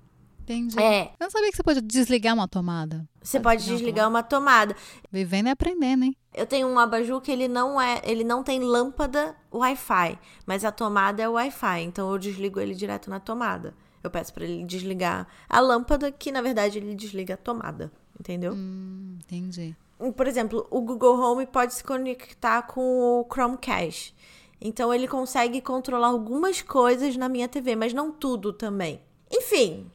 Entendi. 0.44 0.78
É. 0.78 1.04
Eu 1.04 1.10
não 1.20 1.30
sabia 1.30 1.50
que 1.50 1.56
você 1.56 1.62
pode 1.62 1.80
desligar 1.80 2.34
uma 2.34 2.46
tomada. 2.46 3.08
Você 3.22 3.40
pode 3.40 3.64
desligar 3.64 4.08
uma 4.08 4.22
tomada. 4.22 4.76
Vivendo 5.10 5.46
e 5.46 5.50
aprendendo, 5.50 6.04
hein? 6.04 6.16
Eu 6.34 6.46
tenho 6.46 6.68
um 6.68 6.78
abajur 6.78 7.20
que 7.22 7.32
ele 7.32 7.48
não 7.48 7.80
é, 7.80 8.02
ele 8.04 8.22
não 8.22 8.42
tem 8.42 8.60
lâmpada 8.60 9.34
Wi-Fi, 9.50 10.18
mas 10.46 10.64
a 10.64 10.70
tomada 10.70 11.22
é 11.22 11.28
Wi-Fi, 11.28 11.82
então 11.82 12.10
eu 12.10 12.18
desligo 12.18 12.60
ele 12.60 12.74
direto 12.74 13.08
na 13.08 13.18
tomada. 13.18 13.74
Eu 14.02 14.10
peço 14.10 14.34
para 14.34 14.44
ele 14.44 14.64
desligar 14.64 15.26
a 15.48 15.60
lâmpada, 15.60 16.12
que 16.12 16.30
na 16.30 16.42
verdade 16.42 16.76
ele 16.76 16.94
desliga 16.94 17.34
a 17.34 17.38
tomada, 17.38 17.90
entendeu? 18.20 18.52
Hum, 18.52 19.16
entendi. 19.22 19.74
Por 20.14 20.26
exemplo, 20.26 20.66
o 20.70 20.82
Google 20.82 21.18
Home 21.18 21.46
pode 21.46 21.72
se 21.72 21.82
conectar 21.82 22.62
com 22.62 22.80
o 22.80 23.26
Chromecast. 23.32 24.14
Então 24.60 24.92
ele 24.92 25.08
consegue 25.08 25.62
controlar 25.62 26.08
algumas 26.08 26.60
coisas 26.60 27.16
na 27.16 27.28
minha 27.28 27.48
TV, 27.48 27.76
mas 27.76 27.94
não 27.94 28.12
tudo 28.12 28.52
também. 28.52 29.00
Enfim, 29.30 29.90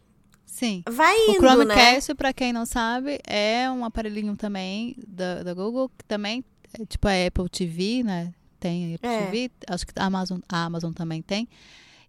Sim. 0.49 0.83
Vai 0.89 1.15
indo, 1.27 1.31
o 1.31 1.35
Chromecast, 1.35 2.09
né? 2.09 2.15
para 2.15 2.33
quem 2.33 2.51
não 2.51 2.65
sabe, 2.65 3.19
é 3.25 3.69
um 3.69 3.85
aparelhinho 3.85 4.35
também 4.35 4.95
da, 5.07 5.43
da 5.43 5.53
Google, 5.53 5.89
que 5.89 6.03
também 6.05 6.43
é 6.73 6.85
tipo 6.85 7.07
a 7.07 7.11
Apple 7.27 7.47
TV, 7.49 8.03
né? 8.03 8.33
Tem 8.59 8.91
a 8.91 8.95
Apple 8.95 9.09
é. 9.09 9.25
TV, 9.25 9.51
acho 9.67 9.87
que 9.87 9.93
a 9.95 10.05
Amazon, 10.05 10.39
a 10.49 10.65
Amazon 10.65 10.91
também 10.91 11.21
tem. 11.21 11.47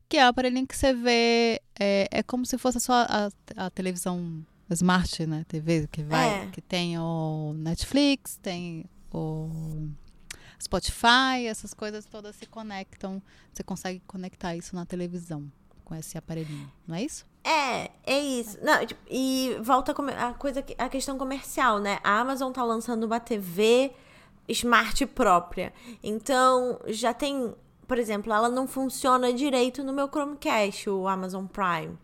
Que 0.09 0.16
é 0.16 0.24
o 0.24 0.29
aparelhinho 0.29 0.66
que 0.66 0.76
você 0.76 0.92
vê, 0.92 1.61
é, 1.79 2.09
é 2.11 2.22
como 2.22 2.44
se 2.44 2.59
fosse 2.59 2.81
só 2.81 3.07
a, 3.09 3.31
a 3.57 3.70
televisão 3.70 4.44
Smart, 4.70 5.26
né? 5.26 5.44
TV 5.46 5.87
que 5.92 6.03
vai, 6.03 6.44
é. 6.44 6.46
que 6.46 6.61
tem 6.61 6.98
o 6.98 7.53
Netflix, 7.57 8.37
tem 8.38 8.85
o 9.12 9.88
Spotify, 10.61 11.46
essas 11.46 11.74
coisas 11.74 12.07
todas 12.07 12.35
se 12.37 12.46
conectam. 12.46 13.22
Você 13.53 13.62
consegue 13.62 14.00
conectar 14.07 14.57
isso 14.57 14.74
na 14.74 14.87
televisão 14.87 15.50
com 15.85 15.94
esse 15.94 16.16
aparelhinho, 16.16 16.70
não 16.87 16.96
é 16.96 17.05
isso? 17.05 17.30
É, 17.42 17.90
é 18.05 18.18
isso. 18.18 18.59
Não, 18.62 18.85
tipo, 18.85 19.00
e 19.09 19.57
volta 19.62 19.92
a 19.92 20.35
coisa, 20.35 20.64
a 20.79 20.88
questão 20.88 21.16
comercial, 21.16 21.79
né? 21.79 21.98
A 22.05 22.20
Amazon 22.20 22.53
tá 22.53 22.62
lançando 22.62 23.05
uma 23.05 23.20
TV 23.20 23.92
smart 24.48 25.07
própria. 25.07 25.72
Então, 26.03 26.81
já 26.87 27.14
tem, 27.14 27.55
por 27.87 27.98
exemplo, 27.98 28.33
ela 28.33 28.48
não 28.48 28.66
funciona 28.66 29.33
direito 29.33 29.83
no 29.83 29.92
meu 29.92 30.09
Chromecast, 30.09 30.90
o 30.90 31.09
Amazon 31.09 31.46
Prime. 31.46 31.96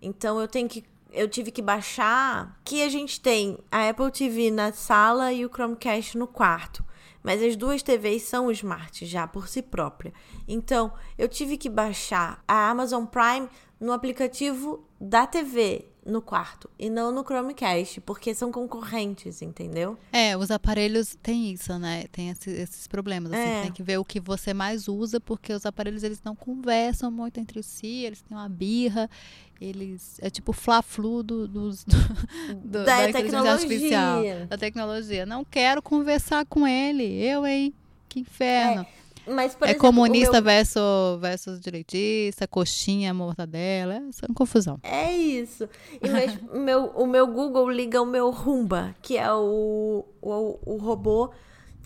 Então, 0.00 0.40
eu 0.40 0.48
tenho 0.48 0.68
que 0.68 0.84
eu 1.10 1.28
tive 1.28 1.50
que 1.50 1.62
baixar 1.62 2.60
que 2.62 2.82
a 2.82 2.88
gente 2.88 3.20
tem 3.20 3.58
a 3.70 3.88
Apple 3.88 4.10
TV 4.10 4.50
na 4.50 4.72
sala 4.72 5.32
e 5.32 5.44
o 5.44 5.48
Chromecast 5.48 6.18
no 6.18 6.26
quarto. 6.26 6.84
Mas 7.22 7.42
as 7.42 7.56
duas 7.56 7.82
TVs 7.82 8.22
são 8.22 8.50
smart 8.50 9.04
já 9.04 9.26
por 9.26 9.48
si 9.48 9.60
própria. 9.60 10.12
Então, 10.46 10.92
eu 11.16 11.28
tive 11.28 11.56
que 11.56 11.68
baixar 11.68 12.42
a 12.46 12.70
Amazon 12.70 13.04
Prime 13.04 13.48
no 13.80 13.92
aplicativo 13.92 14.84
da 15.00 15.26
TV, 15.26 15.84
no 16.04 16.22
quarto 16.22 16.68
e 16.78 16.88
não 16.88 17.12
no 17.12 17.22
Chromecast, 17.22 18.00
porque 18.00 18.34
são 18.34 18.50
concorrentes, 18.50 19.42
entendeu? 19.42 19.96
É, 20.12 20.36
os 20.36 20.50
aparelhos 20.50 21.14
têm 21.22 21.52
isso, 21.52 21.78
né? 21.78 22.06
Tem 22.10 22.30
esse, 22.30 22.50
esses 22.50 22.86
problemas. 22.88 23.30
Assim, 23.32 23.42
É. 23.42 23.62
Tem 23.62 23.72
que 23.72 23.82
ver 23.82 23.98
o 23.98 24.04
que 24.04 24.18
você 24.18 24.54
mais 24.54 24.88
usa, 24.88 25.20
porque 25.20 25.52
os 25.52 25.66
aparelhos 25.66 26.02
eles 26.02 26.20
não 26.24 26.34
conversam 26.34 27.10
muito 27.10 27.38
entre 27.38 27.62
si, 27.62 28.04
eles 28.04 28.22
têm 28.22 28.36
uma 28.36 28.48
birra, 28.48 29.08
eles. 29.60 30.18
É 30.22 30.30
tipo 30.30 30.50
o 30.50 30.54
fla-flu 30.54 31.22
do, 31.22 31.46
dos, 31.46 31.84
do, 31.84 31.96
do- 32.64 32.84
Da 32.84 33.08
inteligência 33.08 33.12
tecnologia. 33.22 33.52
artificial, 33.52 34.46
da 34.48 34.56
tecnologia. 34.58 35.26
Não 35.26 35.44
quero 35.44 35.82
conversar 35.82 36.46
com 36.46 36.66
ele, 36.66 37.04
eu, 37.22 37.46
hein? 37.46 37.74
Que 38.08 38.20
inferno. 38.20 38.86
Mas, 39.30 39.56
é 39.60 39.64
exemplo, 39.66 39.80
comunista 39.80 40.32
meu- 40.32 40.42
versus, 40.42 41.20
versus 41.20 41.60
direitista, 41.60 42.46
coxinha, 42.46 43.12
mortadela, 43.12 43.94
essa 44.08 44.24
é 44.24 44.28
uma 44.28 44.34
confusão. 44.34 44.78
É 44.82 45.12
isso. 45.12 45.68
E 46.02 46.08
mas 46.08 46.38
meu, 46.52 46.86
o 46.94 47.06
meu 47.06 47.26
Google 47.26 47.70
liga 47.70 48.00
o 48.00 48.06
meu 48.06 48.30
Rumba, 48.30 48.94
que 49.02 49.16
é 49.16 49.32
o, 49.32 50.04
o, 50.20 50.58
o 50.64 50.76
robô 50.76 51.30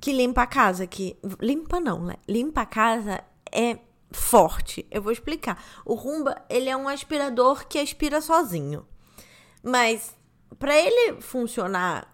que 0.00 0.12
limpa 0.12 0.42
a 0.42 0.46
casa. 0.46 0.86
Que, 0.86 1.16
limpa 1.40 1.80
não, 1.80 2.04
né? 2.04 2.14
Limpa 2.28 2.62
a 2.62 2.66
casa 2.66 3.22
é 3.50 3.78
forte. 4.10 4.86
Eu 4.90 5.02
vou 5.02 5.12
explicar. 5.12 5.62
O 5.84 5.94
Rumba, 5.94 6.42
ele 6.48 6.68
é 6.68 6.76
um 6.76 6.88
aspirador 6.88 7.66
que 7.66 7.78
aspira 7.78 8.20
sozinho. 8.20 8.86
Mas 9.62 10.14
para 10.58 10.76
ele 10.76 11.20
funcionar 11.20 12.12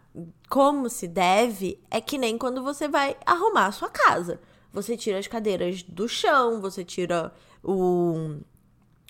como 0.48 0.88
se 0.88 1.06
deve, 1.06 1.80
é 1.90 2.00
que 2.00 2.18
nem 2.18 2.36
quando 2.38 2.62
você 2.62 2.88
vai 2.88 3.16
arrumar 3.24 3.66
a 3.66 3.72
sua 3.72 3.88
casa. 3.88 4.40
Você 4.72 4.96
tira 4.96 5.18
as 5.18 5.26
cadeiras 5.26 5.82
do 5.82 6.08
chão, 6.08 6.60
você 6.60 6.84
tira 6.84 7.32
o, 7.62 8.36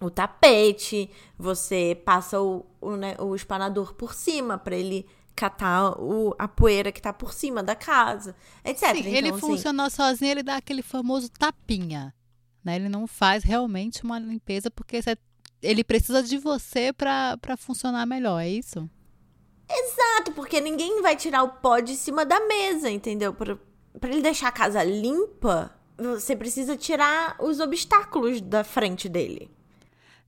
o 0.01 0.11
tapete, 0.11 1.11
você 1.39 2.01
passa 2.05 2.41
o, 2.41 2.65
o, 2.81 2.97
né, 2.97 3.17
o 3.19 3.35
espanador 3.35 3.95
por 3.95 4.15
cima 4.15 4.57
para 4.57 4.77
ele 4.77 5.07
catar 5.35 5.93
o, 6.01 6.35
a 6.39 6.49
poeira 6.49 6.91
que 6.93 7.01
tá 7.03 7.13
por 7.13 7.33
cima 7.33 7.63
da 7.63 7.75
casa, 7.77 8.35
etc. 8.65 8.91
Sim, 8.93 8.99
Então, 9.01 9.13
ele 9.13 9.29
assim, 9.31 9.41
funcionou 9.41 9.91
sozinho, 9.91 10.31
ele 10.33 10.43
dá 10.43 10.57
aquele 10.57 10.83
famoso 10.83 11.29
tapinha. 11.31 12.15
Né? 12.65 12.77
Ele 12.77 12.89
não 12.89 13.07
faz 13.07 13.45
realmente 13.45 14.03
uma 14.03 14.19
limpeza 14.19 14.71
porque 14.71 15.01
você- 15.01 15.17
ele 15.63 15.83
precisa 15.85 16.23
de 16.23 16.39
você 16.39 16.93
para 16.93 17.57
funcionar 17.57 18.05
melhor, 18.07 18.41
é 18.41 18.49
isso? 18.49 18.89
Exato, 19.71 20.33
porque 20.33 20.61
ninguém 20.61 21.03
vai 21.03 21.15
tirar 21.15 21.43
o 21.43 21.49
pó 21.51 21.79
de 21.79 21.95
cima 21.95 22.25
da 22.25 22.41
mesa, 22.47 22.91
entendeu? 22.91 23.35
Pra, 23.35 23.57
pra 23.99 24.11
ele 24.11 24.23
deixar 24.23 24.49
a 24.49 24.53
casa 24.53 24.83
limpa, 24.83 25.71
você 25.97 26.37
precisa 26.37 26.77
tirar 26.77 27.37
os 27.41 27.61
obstáculos 27.61 28.41
da 28.41 28.63
frente 28.65 29.09
dele. 29.09 29.51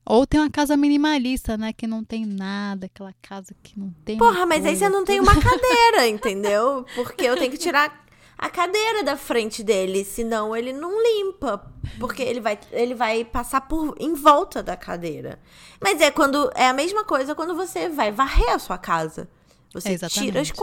Ou 0.05 0.25
tem 0.25 0.39
uma 0.39 0.49
casa 0.49 0.75
minimalista, 0.75 1.57
né? 1.57 1.71
Que 1.71 1.85
não 1.85 2.03
tem 2.03 2.25
nada, 2.25 2.87
aquela 2.87 3.13
casa 3.21 3.55
que 3.61 3.79
não 3.79 3.93
tem. 4.03 4.17
Porra, 4.17 4.45
mas 4.45 4.65
aí 4.65 4.71
coisa, 4.71 4.85
você 4.85 4.89
não 4.89 5.05
tem 5.05 5.19
uma 5.19 5.33
cadeira, 5.39 6.07
entendeu? 6.07 6.85
Porque 6.95 7.23
eu 7.23 7.37
tenho 7.37 7.51
que 7.51 7.57
tirar 7.57 8.03
a 8.37 8.49
cadeira 8.49 9.03
da 9.03 9.15
frente 9.15 9.63
dele, 9.63 10.03
senão 10.03 10.55
ele 10.55 10.73
não 10.73 10.91
limpa, 11.01 11.71
porque 11.99 12.23
ele 12.23 12.39
vai 12.41 12.59
ele 12.71 12.95
vai 12.95 13.23
passar 13.23 13.61
por 13.61 13.95
em 13.99 14.15
volta 14.15 14.63
da 14.63 14.75
cadeira. 14.75 15.39
Mas 15.79 16.01
é 16.01 16.09
quando 16.09 16.51
é 16.55 16.67
a 16.67 16.73
mesma 16.73 17.03
coisa 17.03 17.35
quando 17.35 17.53
você 17.53 17.87
vai 17.87 18.11
varrer 18.11 18.49
a 18.49 18.57
sua 18.59 18.79
casa. 18.79 19.29
Você 19.71 19.93
É, 19.93 19.97
tira 20.09 20.41
as 20.41 20.49
né? 20.49 20.53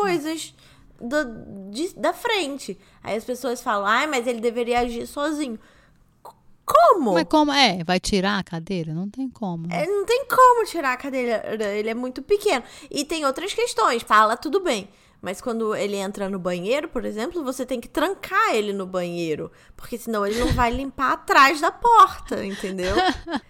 Do- 1.01 1.71
de- 1.71 1.95
da 1.97 2.13
frente. 2.13 2.79
Aí 3.03 3.17
as 3.17 3.25
pessoas 3.25 3.61
falam: 3.61 3.87
"Ai, 3.87 4.07
mas 4.07 4.27
ele 4.27 4.41
deveria 4.41 4.81
agir 4.81 5.07
sozinho". 5.07 5.59
Como? 6.65 7.15
Mas 7.15 7.25
como 7.25 7.51
é? 7.51 7.83
Vai 7.83 7.99
tirar 7.99 8.39
a 8.39 8.45
cadeira? 8.45 8.93
Não 8.93 9.09
tem 9.09 9.29
como. 9.29 9.67
né? 9.67 9.85
É, 9.85 9.87
não 9.87 10.05
tem 10.05 10.27
como 10.27 10.67
tirar 10.67 10.93
a 10.93 10.97
cadeira, 10.99 11.43
ele 11.75 11.89
é 11.89 11.95
muito 11.95 12.21
pequeno. 12.21 12.63
E 12.91 13.05
tem 13.07 13.25
outras 13.25 13.55
questões, 13.55 14.03
fala 14.03 14.37
tudo 14.37 14.61
bem. 14.61 14.89
Mas 15.21 15.41
quando 15.41 15.75
ele 15.75 15.97
entra 15.97 16.29
no 16.29 16.39
banheiro, 16.39 16.87
por 16.89 17.05
exemplo, 17.05 17.43
você 17.43 17.65
tem 17.67 17.81
que 17.81 17.89
trancar 17.89 18.55
ele 18.55 18.73
no 18.73 18.87
banheiro. 18.87 19.51
Porque 19.75 19.97
senão 19.99 20.25
ele 20.27 20.39
não 20.39 20.53
vai 20.53 20.71
limpar 20.71 21.13
atrás 21.13 21.61
da 21.61 21.73
porta, 21.73 22.45
entendeu? 22.45 22.95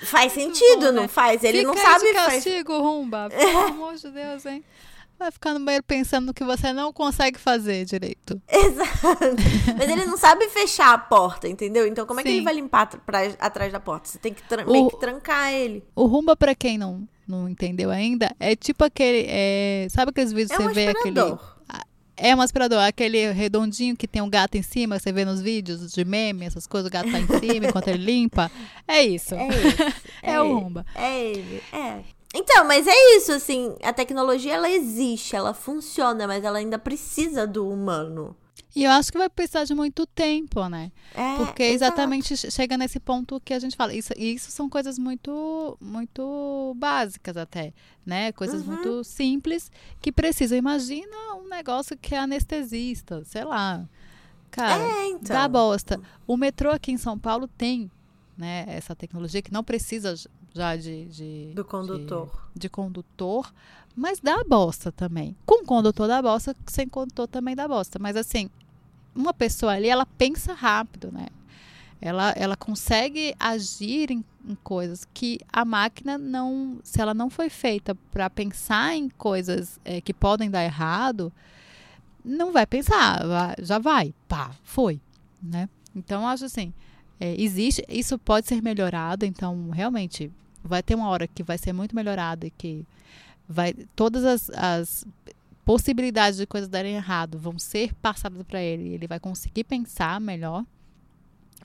faz 0.00 0.32
sentido, 0.32 0.86
bom, 0.86 0.92
não 0.92 1.02
né? 1.02 1.08
faz? 1.08 1.42
Ele 1.44 1.58
Fica 1.60 1.68
não 1.72 1.76
sabe 1.76 2.06
de 2.08 2.14
faz... 2.14 2.44
castigo, 2.44 2.78
Rumba. 2.80 3.28
Pelo 3.30 3.58
amor 3.58 3.94
de 3.94 4.10
Deus, 4.10 4.44
hein? 4.44 4.64
Vai 5.22 5.30
ficar 5.30 5.54
no 5.54 5.64
banheiro 5.64 5.84
pensando 5.86 6.26
no 6.26 6.34
que 6.34 6.42
você 6.44 6.72
não 6.72 6.92
consegue 6.92 7.38
fazer 7.38 7.84
direito. 7.84 8.40
Exato. 8.50 9.36
Mas 9.78 9.88
ele 9.88 10.04
não 10.04 10.16
sabe 10.16 10.48
fechar 10.48 10.92
a 10.92 10.98
porta, 10.98 11.48
entendeu? 11.48 11.86
Então 11.86 12.04
como 12.06 12.20
é 12.20 12.22
que 12.24 12.28
Sim. 12.28 12.36
ele 12.36 12.44
vai 12.44 12.54
limpar 12.54 12.82
atrás, 12.82 13.36
atrás 13.38 13.72
da 13.72 13.78
porta? 13.80 14.08
Você 14.08 14.18
tem 14.18 14.34
que 14.34 14.42
O- 14.66 14.70
meio 14.72 14.90
que 14.90 14.98
trancar 14.98 15.52
ele. 15.52 15.84
O 15.94 16.06
Rumba, 16.06 16.34
pra 16.36 16.54
quem 16.54 16.76
não, 16.76 17.06
não 17.26 17.48
entendeu 17.48 17.90
ainda, 17.90 18.34
é 18.40 18.56
tipo 18.56 18.82
aquele. 18.84 19.26
é, 19.28 19.86
sabe 19.90 20.10
aqueles 20.10 20.32
vídeos 20.32 20.50
É 20.50 20.56
que 20.56 20.62
um 20.62 20.68
você 20.68 20.74
vê 20.74 20.88
aquele. 20.88 21.18
aspirador. 21.20 21.52
É 22.14 22.36
um 22.36 22.40
aspirador, 22.42 22.78
aquele 22.80 23.32
redondinho 23.32 23.96
que 23.96 24.06
tem 24.06 24.20
um 24.22 24.28
gato 24.28 24.54
em 24.56 24.62
cima, 24.62 24.98
você 24.98 25.10
vê 25.10 25.24
nos 25.24 25.40
vídeos 25.40 25.90
de 25.92 26.04
meme, 26.04 26.44
essas 26.44 26.66
coisas, 26.66 26.88
o 26.88 26.92
gato 26.92 27.10
tá 27.10 27.18
em 27.18 27.26
cima 27.40 27.66
enquanto 27.66 27.88
ele 27.88 28.04
limpa. 28.04 28.50
É 28.86 29.02
isso. 29.02 29.34
É 29.34 29.48
esse. 29.48 29.76
É 30.22 30.40
o 30.40 30.44
ele. 30.44 30.52
Rumba. 30.54 30.86
É 30.94 31.24
ele, 31.24 31.62
é. 31.72 32.00
Então, 32.34 32.64
mas 32.66 32.86
é 32.86 33.16
isso, 33.16 33.30
assim, 33.32 33.74
a 33.82 33.92
tecnologia 33.92 34.54
ela 34.54 34.70
existe, 34.70 35.36
ela 35.36 35.52
funciona, 35.52 36.26
mas 36.26 36.42
ela 36.44 36.58
ainda 36.58 36.78
precisa 36.78 37.46
do 37.46 37.68
humano. 37.68 38.34
E 38.74 38.84
eu 38.84 38.90
acho 38.90 39.12
que 39.12 39.18
vai 39.18 39.28
precisar 39.28 39.64
de 39.64 39.74
muito 39.74 40.06
tempo, 40.06 40.66
né? 40.66 40.90
É, 41.14 41.36
Porque 41.36 41.62
exato. 41.62 41.92
exatamente 41.92 42.34
che- 42.34 42.50
chega 42.50 42.78
nesse 42.78 42.98
ponto 42.98 43.38
que 43.44 43.52
a 43.52 43.58
gente 43.58 43.76
fala. 43.76 43.92
Isso, 43.92 44.14
e 44.16 44.32
isso 44.32 44.50
são 44.50 44.66
coisas 44.66 44.98
muito, 44.98 45.76
muito 45.78 46.74
básicas 46.78 47.36
até, 47.36 47.74
né? 48.06 48.32
Coisas 48.32 48.62
Uhum. 48.62 48.68
muito 48.68 49.04
simples 49.04 49.70
que 50.00 50.10
precisam. 50.10 50.56
Imagina 50.56 51.14
um 51.36 51.48
negócio 51.50 51.98
que 51.98 52.14
é 52.14 52.18
anestesista, 52.18 53.22
sei 53.26 53.44
lá. 53.44 53.86
Cara, 54.50 54.82
É, 54.82 55.08
então. 55.08 55.36
dá 55.36 55.46
bosta. 55.48 56.00
O 56.26 56.34
metrô 56.38 56.70
aqui 56.70 56.92
em 56.92 56.96
São 56.98 57.18
Paulo 57.18 57.46
tem, 57.46 57.90
né, 58.38 58.64
essa 58.68 58.96
tecnologia 58.96 59.42
que 59.42 59.52
não 59.52 59.62
precisa 59.62 60.14
já 60.54 60.76
de, 60.76 61.06
de 61.06 61.52
Do 61.54 61.64
condutor. 61.64 62.30
de, 62.54 62.60
de 62.60 62.68
condutor, 62.68 63.52
mas 63.96 64.20
dá 64.20 64.42
bosta 64.44 64.90
também. 64.92 65.36
Com 65.46 65.64
condutor 65.64 66.08
dá 66.08 66.20
bosta, 66.22 66.54
sem 66.66 66.88
condutor 66.88 67.26
também 67.28 67.54
dá 67.56 67.66
bosta. 67.68 67.98
Mas 67.98 68.16
assim, 68.16 68.48
uma 69.14 69.32
pessoa 69.34 69.72
ali, 69.72 69.88
ela 69.88 70.06
pensa 70.06 70.52
rápido, 70.54 71.10
né? 71.12 71.26
Ela, 72.00 72.30
ela 72.30 72.56
consegue 72.56 73.32
agir 73.38 74.10
em, 74.10 74.24
em 74.48 74.54
coisas 74.56 75.06
que 75.14 75.38
a 75.52 75.64
máquina 75.64 76.18
não. 76.18 76.80
Se 76.82 77.00
ela 77.00 77.14
não 77.14 77.30
foi 77.30 77.48
feita 77.48 77.94
para 78.10 78.28
pensar 78.28 78.96
em 78.96 79.08
coisas 79.08 79.78
eh, 79.84 80.00
que 80.00 80.12
podem 80.12 80.50
dar 80.50 80.64
errado, 80.64 81.32
não 82.24 82.52
vai 82.52 82.66
pensar, 82.66 83.24
vai- 83.26 83.54
já 83.60 83.78
vai, 83.78 84.12
pá, 84.26 84.50
foi, 84.64 85.00
né? 85.42 85.68
Então, 85.94 86.22
eu 86.22 86.28
acho 86.28 86.44
assim, 86.46 86.72
é, 87.20 87.40
existe, 87.40 87.84
isso 87.88 88.18
pode 88.18 88.48
ser 88.48 88.60
melhorado, 88.62 89.24
então, 89.24 89.70
realmente, 89.70 90.32
vai 90.62 90.82
ter 90.82 90.94
uma 90.94 91.08
hora 91.08 91.26
que 91.26 91.42
vai 91.42 91.58
ser 91.58 91.72
muito 91.72 91.94
melhorado 91.94 92.46
e 92.46 92.50
que 92.50 92.86
vai, 93.48 93.74
todas 93.94 94.24
as, 94.24 94.50
as 94.50 95.04
possibilidades 95.64 96.38
de 96.38 96.46
coisas 96.46 96.68
darem 96.68 96.94
errado 96.96 97.38
vão 97.38 97.58
ser 97.58 97.94
passadas 97.94 98.42
para 98.44 98.60
ele, 98.60 98.94
ele 98.94 99.06
vai 99.06 99.20
conseguir 99.20 99.64
pensar 99.64 100.20
melhor. 100.20 100.64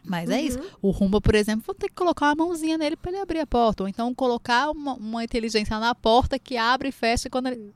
Mas 0.04 0.30
é 0.30 0.42
isso. 0.42 0.60
O 0.82 0.90
Rumba, 0.92 1.20
por 1.20 1.36
exemplo, 1.36 1.64
vão 1.66 1.76
ter 1.76 1.90
que 1.90 1.96
colocar 1.96 2.28
uma 2.28 2.46
mãozinha 2.46 2.78
nele 2.78 2.96
para 2.96 3.12
ele 3.12 3.20
abrir 3.20 3.40
a 3.40 3.48
porta. 3.48 3.84
Ou 3.84 3.90
então 3.90 4.14
colocar 4.16 4.70
uma, 4.72 4.94
uma 4.94 5.22
inteligência 5.24 5.78
na 5.80 5.94
porta 5.94 6.40
que 6.40 6.56
abre 6.56 6.90
e 6.90 6.92
fecha 6.94 7.30
quando 7.30 7.48
ele. 7.48 7.74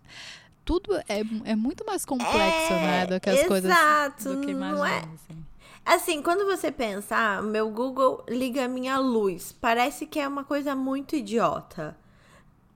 Tudo 0.63 0.95
é, 1.09 1.21
é 1.43 1.55
muito 1.55 1.85
mais 1.85 2.05
complexo, 2.05 2.73
É, 2.73 2.81
né? 2.81 3.05
Do 3.07 3.19
que 3.19 3.29
as 3.29 3.45
coisas 3.47 3.69
exato, 3.69 4.35
do 4.35 4.41
que 4.45 4.53
não 4.53 4.85
é- 4.85 4.99
assim. 4.99 5.45
Assim, 5.85 6.21
quando 6.21 6.45
você 6.45 6.71
pensar, 6.71 7.41
meu 7.41 7.69
Google 7.71 8.23
liga 8.29 8.65
a 8.65 8.67
minha 8.67 8.97
luz. 8.99 9.51
Parece 9.51 10.05
que 10.05 10.19
é 10.19 10.27
uma 10.27 10.43
coisa 10.43 10.75
muito 10.75 11.15
idiota. 11.15 11.97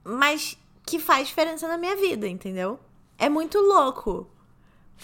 Mas 0.04 0.58
que 0.84 0.98
faz 0.98 1.28
diferença 1.28 1.66
na 1.68 1.78
minha 1.78 1.96
vida, 1.96 2.28
entendeu? 2.28 2.78
É 3.18 3.28
muito 3.28 3.58
louco. 3.58 4.28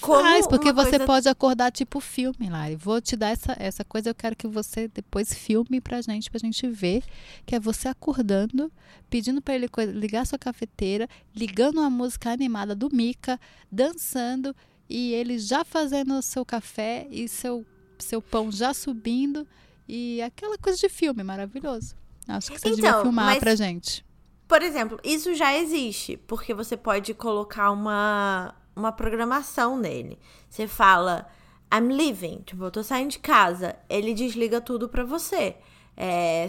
Como 0.01 0.23
Faz, 0.23 0.47
porque 0.47 0.73
você 0.73 0.91
coisa- 0.93 1.07
pode 1.07 1.29
acordar 1.29 1.71
tipo 1.71 2.01
filme, 2.01 2.49
Lari. 2.49 2.77
Vou 2.77 3.01
te 3.01 3.15
dar 3.15 3.29
essa, 3.29 3.55
essa 3.59 3.85
coisa, 3.85 4.09
eu 4.09 4.15
quero 4.15 4.35
que 4.35 4.47
você 4.49 4.89
depois 4.89 5.35
filme 5.35 5.81
pra 5.83 6.01
gente, 6.01 6.31
pra 6.31 6.39
gente 6.41 6.67
ver. 6.67 7.05
Que 7.45 7.57
é 7.57 7.61
você 7.61 7.89
acordando, 7.89 8.73
pedindo 9.11 9.43
pra 9.43 9.55
ele 9.55 9.69
ligar 9.93 10.27
sua 10.27 10.39
cafeteira, 10.39 11.07
ligando 11.35 11.79
uma 11.79 11.91
música 11.91 12.31
animada 12.31 12.75
do 12.75 12.89
Mika, 12.95 13.39
dançando, 13.71 14.57
e 14.89 15.13
ele 15.13 15.39
já 15.39 15.63
fazendo 15.65 16.15
o 16.15 16.23
seu 16.23 16.45
café 16.45 17.07
e 17.11 17.29
seu, 17.29 17.65
seu 18.03 18.21
pão 18.21 18.51
já 18.53 18.75
subindo. 18.75 19.47
E 19.89 20.21
aquela 20.23 20.57
coisa 20.59 20.79
de 20.79 20.89
filme 20.89 21.23
maravilhoso. 21.23 21.95
Acho 22.29 22.53
que 22.53 22.59
você 22.59 22.71
devia 22.71 22.91
Então, 22.91 23.03
filmar 23.03 23.27
mas- 23.27 23.39
pra 23.39 23.55
gente. 23.55 24.05
Por 24.47 24.63
exemplo, 24.63 24.99
isso 25.03 25.35
já 25.35 25.57
existe, 25.57 26.17
porque 26.19 26.53
você 26.53 26.77
pode 26.77 27.15
colocar 27.15 27.71
uma, 27.71 28.55
uma 28.77 28.93
programação 28.93 29.79
nele. 29.79 30.19
Você 30.49 30.69
fala, 30.69 31.27
I'm 31.73 31.89
leaving, 31.89 32.43
tipo, 32.45 32.63
eu 32.63 32.71
tô 32.71 32.83
saindo 32.83 33.11
de 33.13 33.19
casa. 33.19 33.75
Ele 33.89 34.13
desliga 34.13 34.61
tudo 34.61 34.89
pra 34.91 35.05
você. 35.05 35.57
É, 35.97 36.47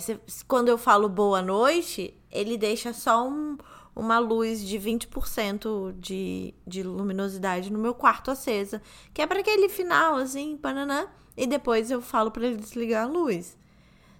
quando 0.47 0.68
eu 0.68 0.78
falo 0.78 1.08
boa 1.10 1.41
noite, 1.41 2.14
ele 2.32 2.58
deixa 2.58 2.91
só 2.93 3.28
um, 3.28 3.58
uma 3.95 4.20
luz 4.20 4.66
de 4.66 4.78
20% 4.78 5.93
de, 5.99 6.54
de 6.68 6.84
luminosidade 6.84 7.72
no 7.72 7.80
meu 7.80 7.93
quarto 7.93 8.32
acesa, 8.32 8.82
que 9.14 9.22
é 9.22 9.28
para 9.28 9.39
aquele 9.39 9.70
final, 9.70 10.16
assim, 10.16 10.58
pananã, 10.58 11.08
e 11.36 11.47
depois 11.47 11.91
eu 11.91 12.01
falo 12.01 12.31
para 12.31 12.45
ele 12.45 12.57
desligar 12.57 13.03
a 13.05 13.07
luz. 13.07 13.57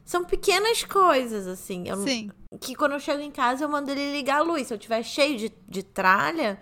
São 0.06 0.24
pequenas 0.24 0.84
coisas, 0.84 1.48
assim. 1.48 1.88
Eu, 1.88 1.98
Sim. 1.98 2.30
Que 2.60 2.76
quando 2.76 2.94
eu 2.94 3.00
chego 3.00 3.22
em 3.22 3.32
casa, 3.32 3.64
eu 3.64 3.70
mando 3.70 3.92
ele 3.92 4.12
ligar 4.12 4.40
a 4.40 4.42
luz. 4.44 4.68
Se 4.68 4.74
eu 4.74 4.78
tiver 4.78 5.02
cheio 5.04 5.38
de, 5.38 5.52
de 5.68 5.82
tralha, 5.82 6.60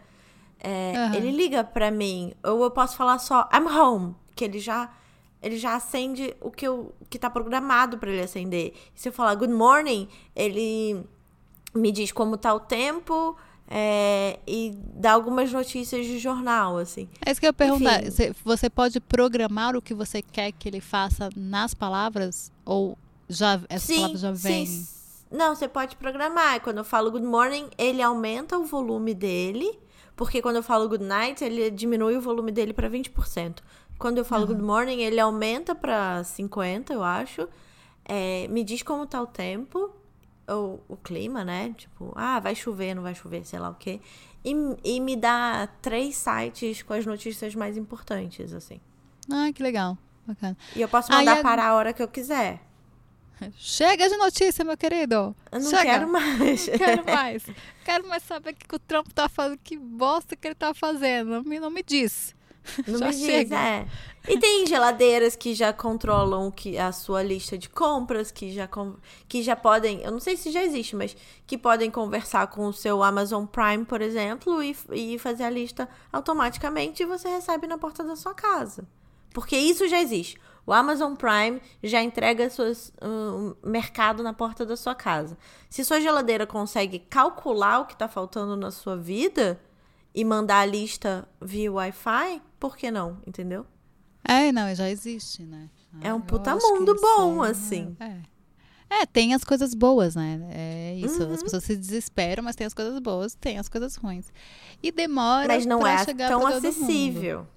é, 0.60 0.94
Aham. 0.96 1.16
ele 1.16 1.32
liga 1.32 1.64
pra 1.64 1.90
mim. 1.90 2.34
Ou 2.44 2.64
eu 2.64 2.72
posso 2.72 2.96
falar 2.96 3.18
só, 3.18 3.50
I'm 3.54 3.68
home. 3.68 4.16
Que 4.36 4.46
ele 4.46 4.60
já. 4.60 4.92
Ele 5.42 5.58
já 5.58 5.74
acende 5.74 6.36
o 6.40 6.52
que, 6.52 6.68
eu, 6.68 6.94
que 7.10 7.18
tá 7.18 7.28
programado 7.28 7.98
pra 7.98 8.12
ele 8.12 8.22
acender. 8.22 8.76
Se 8.94 9.10
eu 9.10 9.14
falar 9.14 9.34
good 9.34 9.52
morning, 9.52 10.08
ele 10.36 11.04
me 11.74 11.92
diz 11.92 12.12
como 12.12 12.38
tá 12.38 12.54
o 12.54 12.60
tempo 12.60 13.36
é, 13.74 14.38
e 14.46 14.74
dá 14.96 15.14
algumas 15.14 15.50
notícias 15.54 16.06
de 16.06 16.20
jornal, 16.20 16.78
assim. 16.78 17.08
É 17.26 17.32
isso 17.32 17.40
que 17.40 17.46
eu 17.46 17.50
ia 17.50 17.54
perguntar. 17.54 18.04
Enfim. 18.06 18.34
Você- 18.44 18.70
pode 18.70 19.00
programar 19.00 19.78
o 19.78 19.82
que 19.82 19.94
você 19.94 20.22
quer 20.22 20.52
que 20.52 20.68
ele 20.68 20.82
faça 20.82 21.30
nas 21.38 21.74
palavras? 21.74 22.52
Ou 22.66 22.98
já 23.30 23.62
essa 23.70 23.94
palavra 23.94 24.18
já 24.18 24.32
vem? 24.34 24.66
sim. 24.66 24.88
Não, 25.32 25.56
você 25.56 25.70
pode 25.70 25.96
programar. 25.96 26.60
Quando 26.60 26.80
eu 26.80 26.84
falo 26.84 27.10
good 27.10 27.26
morning, 27.26 27.70
ele 27.78 28.02
aumenta 28.02 28.58
o 28.60 28.66
volume 28.66 29.14
dele. 29.14 29.80
Porque 30.18 30.42
quando 30.42 30.58
eu 30.58 30.64
falo 30.64 30.90
good 30.90 31.06
night, 31.06 31.42
ele 31.42 31.72
diminui 31.72 32.18
o 32.18 32.22
volume 32.22 32.52
dele 32.52 32.74
para 32.74 32.90
20%. 32.90 33.64
Quando 33.98 34.18
eu 34.18 34.26
falo 34.26 34.46
good 34.46 34.62
morning, 34.62 35.00
ele 35.02 35.20
aumenta 35.22 35.74
para 35.74 36.22
50%, 36.26 36.90
eu 36.92 37.02
acho. 37.02 37.48
É, 38.04 38.48
me 38.50 38.66
diz 38.66 38.84
como 38.84 39.08
tá 39.08 39.22
o 39.22 39.28
tempo, 39.28 39.90
ou 40.54 40.84
o 40.88 40.96
clima, 40.98 41.44
né? 41.44 41.74
Tipo, 41.78 42.12
ah, 42.16 42.40
vai 42.40 42.54
chover, 42.56 42.94
não 42.96 43.04
vai 43.04 43.16
chover, 43.16 43.46
sei 43.46 43.60
lá 43.60 43.70
o 43.70 43.76
quê. 43.76 44.00
E, 44.44 44.54
e 44.84 45.00
me 45.00 45.16
dá 45.16 45.68
três 45.82 46.16
sites 46.16 46.82
com 46.84 46.94
as 46.94 47.06
notícias 47.06 47.54
mais 47.56 47.78
importantes, 47.78 48.54
assim. 48.54 48.80
Ah, 49.32 49.52
que 49.54 49.62
legal. 49.62 49.98
Bacana. 50.26 50.58
E 50.76 50.82
eu 50.82 50.88
posso 50.88 51.12
Aí 51.12 51.20
mandar 51.20 51.40
a- 51.40 51.44
parar 51.44 51.68
a 51.68 51.74
hora 51.76 51.94
que 51.94 52.02
eu 52.02 52.08
quiser. 52.08 52.60
Chega 53.58 54.08
de 54.08 54.18
notícia, 54.18 54.64
meu 54.64 54.78
querido. 54.78 55.36
Eu 55.52 55.60
não 55.60 55.70
Chega. 55.70 55.84
quero 55.84 56.08
mais. 56.12 56.68
Não 56.70 56.78
quero 56.78 57.06
mais. 57.06 57.44
Quero 57.84 58.08
mais 58.08 58.24
saber 58.24 58.52
o 58.52 58.56
que 58.56 58.68
que 58.68 58.76
o 58.76 58.80
Trump 58.80 59.08
tá 59.14 59.28
fazendo, 59.28 59.60
que 59.64 59.78
bosta 59.78 60.36
que 60.36 60.48
ele 60.48 60.56
tá 60.56 60.74
fazendo. 60.74 61.30
Não 61.32 61.44
me, 61.44 61.60
não 61.60 61.70
me 61.72 61.82
diz. 61.84 62.36
Não 62.88 63.00
Já 63.00 63.08
me 63.08 63.12
diz, 63.12 63.26
chega. 63.26 63.58
é. 63.58 63.88
E 64.28 64.38
tem 64.38 64.68
geladeiras 64.68 65.36
que 65.36 65.54
já 65.54 65.74
controlam 65.74 66.48
o 66.48 66.52
que 66.52 66.78
a 66.78 66.92
sua 66.92 67.24
lista 67.24 67.58
de 67.58 67.68
compras, 67.68 68.32
que 68.32 68.52
já, 68.52 68.70
que 69.28 69.42
já 69.42 69.56
podem, 69.56 70.02
eu 70.02 70.12
não 70.12 70.20
sei 70.20 70.38
se 70.38 70.52
já 70.52 70.64
existe, 70.64 70.96
mas 70.96 71.18
que 71.48 71.58
podem 71.58 71.90
conversar 71.90 72.46
com 72.48 72.68
o 72.68 72.74
seu 72.74 73.02
Amazon 73.02 73.46
Prime, 73.46 73.84
por 73.84 74.00
exemplo, 74.02 74.62
e, 74.62 74.76
e 74.92 75.18
fazer 75.18 75.44
a 75.44 75.50
lista 75.50 75.90
automaticamente 76.14 77.02
e 77.02 77.06
você 77.06 77.30
recebe 77.30 77.66
na 77.66 77.78
porta 77.78 78.04
da 78.04 78.16
sua 78.16 78.34
casa. 78.34 78.88
Porque 79.34 79.58
isso 79.58 79.88
já 79.88 80.00
existe. 80.00 80.38
O 80.66 80.72
Amazon 80.72 81.16
Prime 81.16 81.60
já 81.82 82.02
entrega 82.02 82.48
seus, 82.50 82.92
um, 83.02 83.56
mercado 83.64 84.22
na 84.22 84.34
porta 84.34 84.66
da 84.66 84.78
sua 84.78 84.94
casa. 84.94 85.36
Se 85.70 85.84
sua 85.84 86.00
geladeira 86.00 86.46
consegue 86.46 87.00
calcular 87.00 87.80
o 87.80 87.86
que 87.86 87.94
está 87.94 88.08
faltando 88.08 88.56
na 88.56 88.70
sua 88.70 88.96
vida 88.96 89.60
e 90.14 90.26
mandar 90.26 90.60
a 90.60 90.66
lista 90.66 91.28
via 91.42 91.72
Wi-Fi, 91.72 92.42
por 92.60 92.76
que 92.76 92.92
não? 92.92 93.18
Entendeu? 93.26 93.66
É, 94.24 94.52
não, 94.52 94.74
já 94.76 94.90
existe, 94.90 95.44
né? 95.44 95.70
É 96.00 96.14
um 96.14 96.18
eu 96.18 96.24
puta 96.24 96.56
mundo 96.56 96.96
bom, 97.02 97.44
é- 97.44 97.50
assim. 97.50 97.96
É. 98.00 98.32
É, 98.94 99.06
tem 99.06 99.34
as 99.34 99.44
coisas 99.46 99.74
boas, 99.74 100.16
né? 100.16 100.42
É 100.52 100.96
isso. 100.96 101.24
Uhum. 101.24 101.34
As 101.34 101.42
pessoas 101.42 101.64
se 101.64 101.78
desesperam, 101.78 102.44
mas 102.44 102.58
tem 102.58 102.68
as 102.68 102.74
coisas 102.74 103.00
boas, 103.00 103.34
tem 103.34 103.58
as 103.58 103.70
coisas 103.70 103.96
ruins. 103.96 104.32
E 104.84 104.92
demora 104.92 105.48
Mas 105.48 105.66
não 105.66 105.80
pra 105.80 105.94
é 105.94 106.04
chegar 106.04 106.28
tão 106.28 106.46
acessível. 106.46 107.48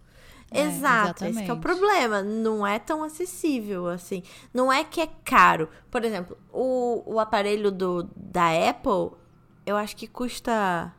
É, 0.48 0.60
Exato, 0.60 1.24
esse 1.24 1.32
que 1.42 1.50
é 1.50 1.52
o 1.52 1.56
exatamente. 1.56 1.60
problema. 1.60 2.22
Não 2.22 2.64
é 2.64 2.78
tão 2.78 3.02
acessível 3.02 3.88
assim. 3.88 4.22
Não 4.52 4.72
é 4.72 4.84
que 4.84 5.00
é 5.00 5.08
caro. 5.24 5.68
Por 5.90 6.04
exemplo, 6.04 6.38
o, 6.52 7.14
o 7.14 7.18
aparelho 7.18 7.72
do, 7.72 8.08
da 8.14 8.50
Apple, 8.70 9.18
eu 9.66 9.76
acho 9.76 9.96
que 9.96 10.06
custa, 10.06 10.94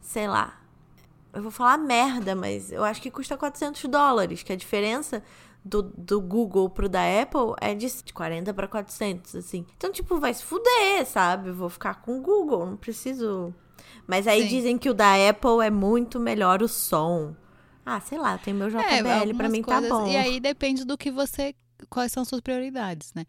sei 0.00 0.28
lá, 0.28 0.55
eu 1.36 1.42
vou 1.42 1.50
falar 1.50 1.78
merda, 1.78 2.34
mas 2.34 2.72
eu 2.72 2.82
acho 2.84 3.00
que 3.00 3.10
custa 3.10 3.36
400 3.36 3.84
dólares, 3.84 4.42
que 4.42 4.52
a 4.52 4.56
diferença 4.56 5.22
do, 5.64 5.82
do 5.82 6.20
Google 6.20 6.68
pro 6.70 6.88
da 6.88 7.02
Apple 7.22 7.54
é 7.60 7.74
de 7.74 7.88
40 8.12 8.52
para 8.54 8.66
400, 8.68 9.34
assim. 9.36 9.66
Então, 9.76 9.92
tipo, 9.92 10.18
vai 10.18 10.32
se 10.34 10.42
fuder, 10.44 11.06
sabe? 11.06 11.50
Vou 11.50 11.68
ficar 11.68 12.02
com 12.02 12.18
o 12.18 12.22
Google, 12.22 12.66
não 12.66 12.76
preciso... 12.76 13.54
Mas 14.06 14.26
aí 14.26 14.42
Sim. 14.42 14.48
dizem 14.48 14.78
que 14.78 14.88
o 14.88 14.94
da 14.94 15.14
Apple 15.28 15.60
é 15.64 15.70
muito 15.70 16.18
melhor 16.20 16.62
o 16.62 16.68
som. 16.68 17.34
Ah, 17.84 18.00
sei 18.00 18.18
lá, 18.18 18.38
tem 18.38 18.54
meu 18.54 18.68
JBL, 18.68 18.80
pra 19.02 19.20
algumas 19.20 19.52
mim 19.52 19.62
coisas- 19.62 19.88
tá 19.88 19.94
bom. 19.94 20.08
E 20.08 20.16
aí 20.16 20.40
depende 20.40 20.84
do 20.84 20.96
que 20.98 21.10
você. 21.10 21.54
Quais 21.90 22.10
são 22.10 22.24
suas 22.24 22.40
prioridades, 22.40 23.12
né? 23.14 23.26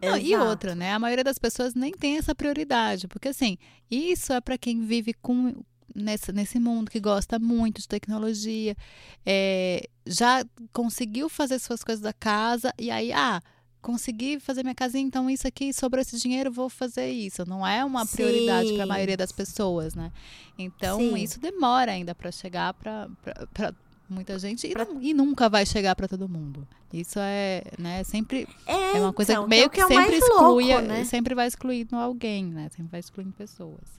Não, 0.00 0.16
e 0.16 0.36
outra, 0.36 0.74
né? 0.74 0.92
A 0.92 0.98
maioria 0.98 1.24
das 1.24 1.38
pessoas 1.38 1.74
nem 1.74 1.92
tem 1.92 2.16
essa 2.16 2.34
prioridade. 2.34 3.08
Porque, 3.08 3.28
assim, 3.28 3.58
isso 3.90 4.32
é 4.32 4.40
para 4.40 4.56
quem 4.56 4.82
vive 4.82 5.12
com. 5.14 5.62
Nesse, 5.94 6.32
nesse 6.32 6.60
mundo 6.60 6.90
que 6.90 7.00
gosta 7.00 7.38
muito 7.38 7.80
de 7.80 7.88
tecnologia, 7.88 8.76
é, 9.24 9.88
já 10.06 10.44
conseguiu 10.72 11.28
fazer 11.28 11.58
suas 11.58 11.82
coisas 11.82 12.02
da 12.02 12.12
casa, 12.12 12.72
e 12.78 12.90
aí, 12.90 13.10
ah, 13.12 13.40
consegui 13.80 14.38
fazer 14.38 14.62
minha 14.62 14.74
casinha, 14.74 15.02
então 15.04 15.30
isso 15.30 15.46
aqui, 15.46 15.72
sobrou 15.72 16.00
esse 16.02 16.18
dinheiro, 16.18 16.52
vou 16.52 16.68
fazer 16.68 17.08
isso. 17.10 17.44
Não 17.48 17.66
é 17.66 17.84
uma 17.84 18.04
prioridade 18.06 18.72
para 18.74 18.82
a 18.82 18.86
Sim. 18.86 18.88
maioria 18.88 19.16
das 19.16 19.32
pessoas, 19.32 19.94
né? 19.94 20.12
Então, 20.58 20.98
Sim. 20.98 21.16
isso 21.16 21.40
demora 21.40 21.92
ainda 21.92 22.14
para 22.14 22.30
chegar 22.30 22.74
para 22.74 23.08
muita 24.08 24.38
gente 24.38 24.66
e, 24.66 24.72
Pra- 24.72 24.86
e 25.00 25.14
nunca 25.14 25.48
vai 25.48 25.64
chegar 25.64 25.94
para 25.96 26.06
todo 26.08 26.28
mundo. 26.28 26.66
Isso 26.92 27.18
é, 27.18 27.62
né, 27.78 28.02
sempre 28.04 28.46
É, 28.66 28.96
é 28.96 29.00
uma 29.00 29.12
coisa 29.12 29.32
então, 29.32 29.44
que 29.44 29.50
meio 29.50 29.70
que, 29.70 29.80
é 29.80 29.84
o 29.84 29.88
sempre 29.88 30.16
exclui, 30.16 30.64
louco, 30.72 30.86
né? 30.88 31.04
sempre 31.04 31.34
vai 31.34 31.46
excluindo 31.46 31.96
alguém, 31.96 32.44
né? 32.46 32.68
Sempre 32.74 32.90
vai 32.90 33.00
excluindo 33.00 33.32
pessoas. 33.32 33.98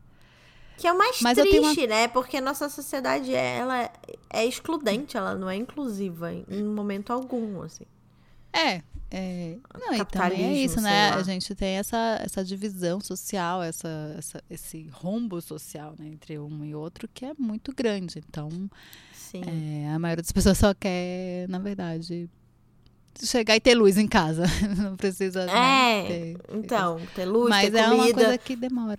Que 0.80 0.88
é 0.88 0.94
o 0.94 0.98
mais 0.98 1.20
Mas 1.22 1.38
triste, 1.38 1.86
né? 1.88 2.08
Porque 2.08 2.38
a 2.38 2.42
nossa 2.42 2.70
sociedade, 2.70 3.36
ela 3.36 3.92
é 4.30 4.46
excludente, 4.46 5.18
ela 5.18 5.36
não 5.36 5.50
é 5.50 5.56
inclusiva 5.58 6.32
em 6.32 6.64
momento 6.64 7.12
algum, 7.12 7.62
assim. 7.62 7.84
É, 8.54 8.82
é 9.12 9.58
não, 9.78 9.94
e 9.94 10.06
também 10.06 10.46
é 10.46 10.54
isso, 10.54 10.80
né? 10.80 11.12
lá. 11.12 11.18
A 11.18 11.24
gente 11.24 11.54
tem 11.54 11.76
essa, 11.76 12.22
essa 12.24 12.46
divisão 12.46 13.02
social, 13.02 13.62
essa, 13.62 14.16
essa, 14.18 14.44
esse 14.50 14.88
rombo 14.94 15.42
social 15.42 15.96
né, 16.00 16.08
entre 16.08 16.40
um 16.40 16.64
e 16.64 16.74
outro 16.74 17.10
que 17.14 17.26
é 17.26 17.34
muito 17.38 17.76
grande. 17.76 18.24
Então, 18.30 18.50
Sim. 19.12 19.42
é, 19.46 19.90
a 19.94 20.00
maioria 20.00 20.24
das 20.24 20.32
pessoas 20.32 20.58
só 20.58 20.74
quer, 20.74 21.46
na 21.50 21.60
verdade, 21.60 22.30
chegar 23.22 23.58
e 23.58 23.60
ter 23.60 23.76
luz 23.76 23.98
em 23.98 24.08
casa. 24.08 24.46
Não 24.82 24.96
precisa. 24.96 25.46
né, 25.46 26.06
É, 26.06 26.08
ter- 26.08 26.38
então, 26.54 27.02
ter 27.14 27.26
luz, 27.26 27.50
Mas 27.50 27.70
ter 27.70 27.78
é 27.78 27.90
uma 27.90 28.14
coisa 28.14 28.38
que 28.38 28.56
demora. 28.56 28.98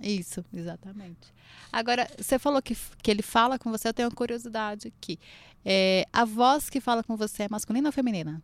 Isso, 0.00 0.44
exatamente. 0.52 1.32
Agora, 1.72 2.08
você 2.18 2.38
falou 2.38 2.60
que, 2.62 2.76
que 3.02 3.10
ele 3.10 3.22
fala 3.22 3.58
com 3.58 3.70
você, 3.70 3.88
eu 3.88 3.94
tenho 3.94 4.08
uma 4.08 4.14
curiosidade 4.14 4.88
aqui. 4.88 5.18
É, 5.64 6.06
a 6.12 6.24
voz 6.24 6.70
que 6.70 6.80
fala 6.80 7.02
com 7.02 7.16
você 7.16 7.42
é 7.44 7.48
masculina 7.50 7.88
ou 7.88 7.92
feminina? 7.92 8.42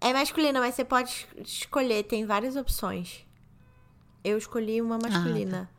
É 0.00 0.12
masculina, 0.12 0.60
mas 0.60 0.74
você 0.74 0.84
pode 0.84 1.10
es- 1.36 1.60
escolher, 1.62 2.04
tem 2.04 2.24
várias 2.26 2.54
opções. 2.56 3.26
Eu 4.22 4.38
escolhi 4.38 4.80
uma 4.80 4.98
tá. 4.98 5.08
masculina. 5.08 5.70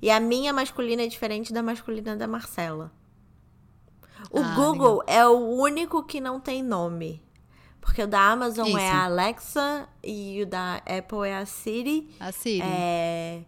E 0.00 0.10
a 0.10 0.20
minha 0.20 0.52
masculina 0.52 1.02
é 1.02 1.06
diferente 1.06 1.52
da 1.52 1.62
masculina 1.62 2.16
da 2.16 2.26
Marcela. 2.26 2.92
O 4.30 4.40
Ah, 4.40 4.54
Google 4.54 5.02
é 5.06 5.26
o 5.26 5.38
único 5.38 6.02
que 6.04 6.20
não 6.20 6.40
tem 6.40 6.62
nome. 6.62 7.22
Porque 7.80 8.02
o 8.02 8.06
da 8.06 8.20
Amazon 8.30 8.68
Isso. 8.68 8.78
é 8.78 8.90
a 8.90 9.04
Alexa 9.04 9.88
e 10.02 10.40
o 10.42 10.46
da 10.46 10.76
Apple 10.86 11.28
é 11.28 11.36
a 11.36 11.44
Siri. 11.44 12.14
A 12.18 12.32
Siri. 12.32 12.62
É, 12.64 13.42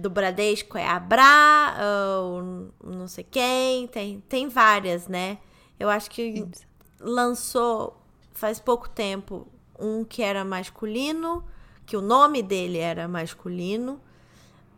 do 0.00 0.10
Bradesco 0.10 0.76
é 0.78 0.86
a 0.86 0.98
Bra, 0.98 1.76
ou 2.22 2.70
não 2.84 3.06
sei 3.06 3.24
quem. 3.24 3.86
Tem, 3.86 4.20
tem 4.28 4.48
várias, 4.48 5.06
né? 5.06 5.38
Eu 5.78 5.88
acho 5.88 6.10
que 6.10 6.22
Isso. 6.22 6.66
lançou 6.98 8.00
faz 8.32 8.58
pouco 8.58 8.88
tempo 8.88 9.46
um 9.78 10.04
que 10.04 10.22
era 10.22 10.44
masculino, 10.44 11.44
que 11.86 11.96
o 11.96 12.00
nome 12.00 12.42
dele 12.42 12.78
era 12.78 13.06
masculino, 13.06 14.00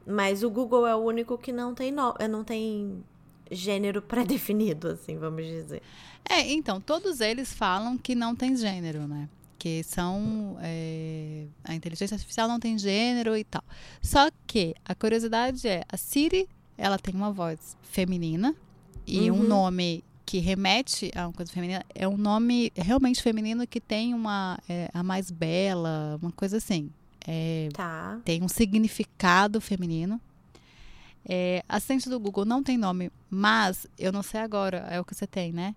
mas 0.06 0.42
o 0.42 0.50
Google 0.50 0.86
é 0.86 0.94
o 0.94 0.98
único 0.98 1.38
que 1.38 1.52
não 1.52 1.74
tem 1.74 1.92
no, 1.92 2.14
eh, 2.18 2.28
não 2.28 2.42
tem 2.42 3.04
gênero 3.50 4.00
pré-definido, 4.02 4.88
assim, 4.88 5.18
vamos 5.18 5.44
dizer. 5.46 5.82
É, 6.28 6.40
então, 6.52 6.80
todos 6.80 7.20
eles 7.20 7.52
falam 7.52 7.98
que 7.98 8.14
não 8.14 8.34
tem 8.34 8.56
gênero, 8.56 9.06
né? 9.06 9.28
Que 9.62 9.84
são. 9.84 10.56
é, 10.60 11.46
a 11.62 11.72
inteligência 11.72 12.16
artificial 12.16 12.48
não 12.48 12.58
tem 12.58 12.76
gênero 12.76 13.36
e 13.36 13.44
tal. 13.44 13.62
Só 14.02 14.28
que 14.44 14.74
a 14.84 14.92
curiosidade 14.92 15.68
é: 15.68 15.84
a 15.88 15.96
Siri, 15.96 16.48
ela 16.76 16.98
tem 16.98 17.14
uma 17.14 17.30
voz 17.30 17.76
feminina 17.80 18.56
e 19.06 19.30
um 19.30 19.36
Uhum. 19.36 19.46
nome 19.46 20.02
que 20.26 20.38
remete 20.40 21.12
a 21.14 21.28
uma 21.28 21.32
coisa 21.32 21.52
feminina. 21.52 21.84
É 21.94 22.08
um 22.08 22.16
nome 22.16 22.72
realmente 22.74 23.22
feminino 23.22 23.64
que 23.64 23.80
tem 23.80 24.14
uma. 24.14 24.58
é, 24.68 24.90
a 24.92 25.00
mais 25.04 25.30
bela, 25.30 26.18
uma 26.20 26.32
coisa 26.32 26.56
assim. 26.56 26.90
É, 27.24 27.68
Tá. 27.72 28.18
tem 28.24 28.42
um 28.42 28.48
significado 28.48 29.60
feminino. 29.60 30.20
É, 31.24 31.62
assistente 31.68 32.08
do 32.08 32.18
Google 32.18 32.44
não 32.44 32.64
tem 32.64 32.76
nome, 32.76 33.12
mas 33.30 33.86
eu 33.96 34.10
não 34.10 34.24
sei 34.24 34.40
agora, 34.40 34.78
é 34.90 35.00
o 35.00 35.04
que 35.04 35.14
você 35.14 35.24
tem, 35.24 35.52
né? 35.52 35.72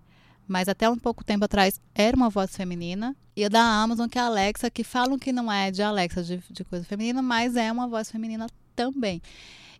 Mas 0.48 0.68
até 0.68 0.88
um 0.88 0.96
pouco 0.96 1.24
tempo 1.24 1.44
atrás 1.44 1.80
era 1.94 2.16
uma 2.16 2.30
voz 2.30 2.56
feminina. 2.56 3.16
E 3.34 3.44
a 3.44 3.48
da 3.48 3.60
Amazon, 3.62 4.08
que 4.08 4.18
é 4.18 4.22
a 4.22 4.26
Alexa, 4.26 4.70
que 4.70 4.84
falam 4.84 5.18
que 5.18 5.32
não 5.32 5.50
é 5.50 5.70
de 5.70 5.82
Alexa, 5.82 6.22
de, 6.22 6.40
de 6.50 6.64
coisa 6.64 6.84
feminina, 6.84 7.20
mas 7.20 7.56
é 7.56 7.70
uma 7.72 7.88
voz 7.88 8.10
feminina 8.10 8.46
também. 8.74 9.20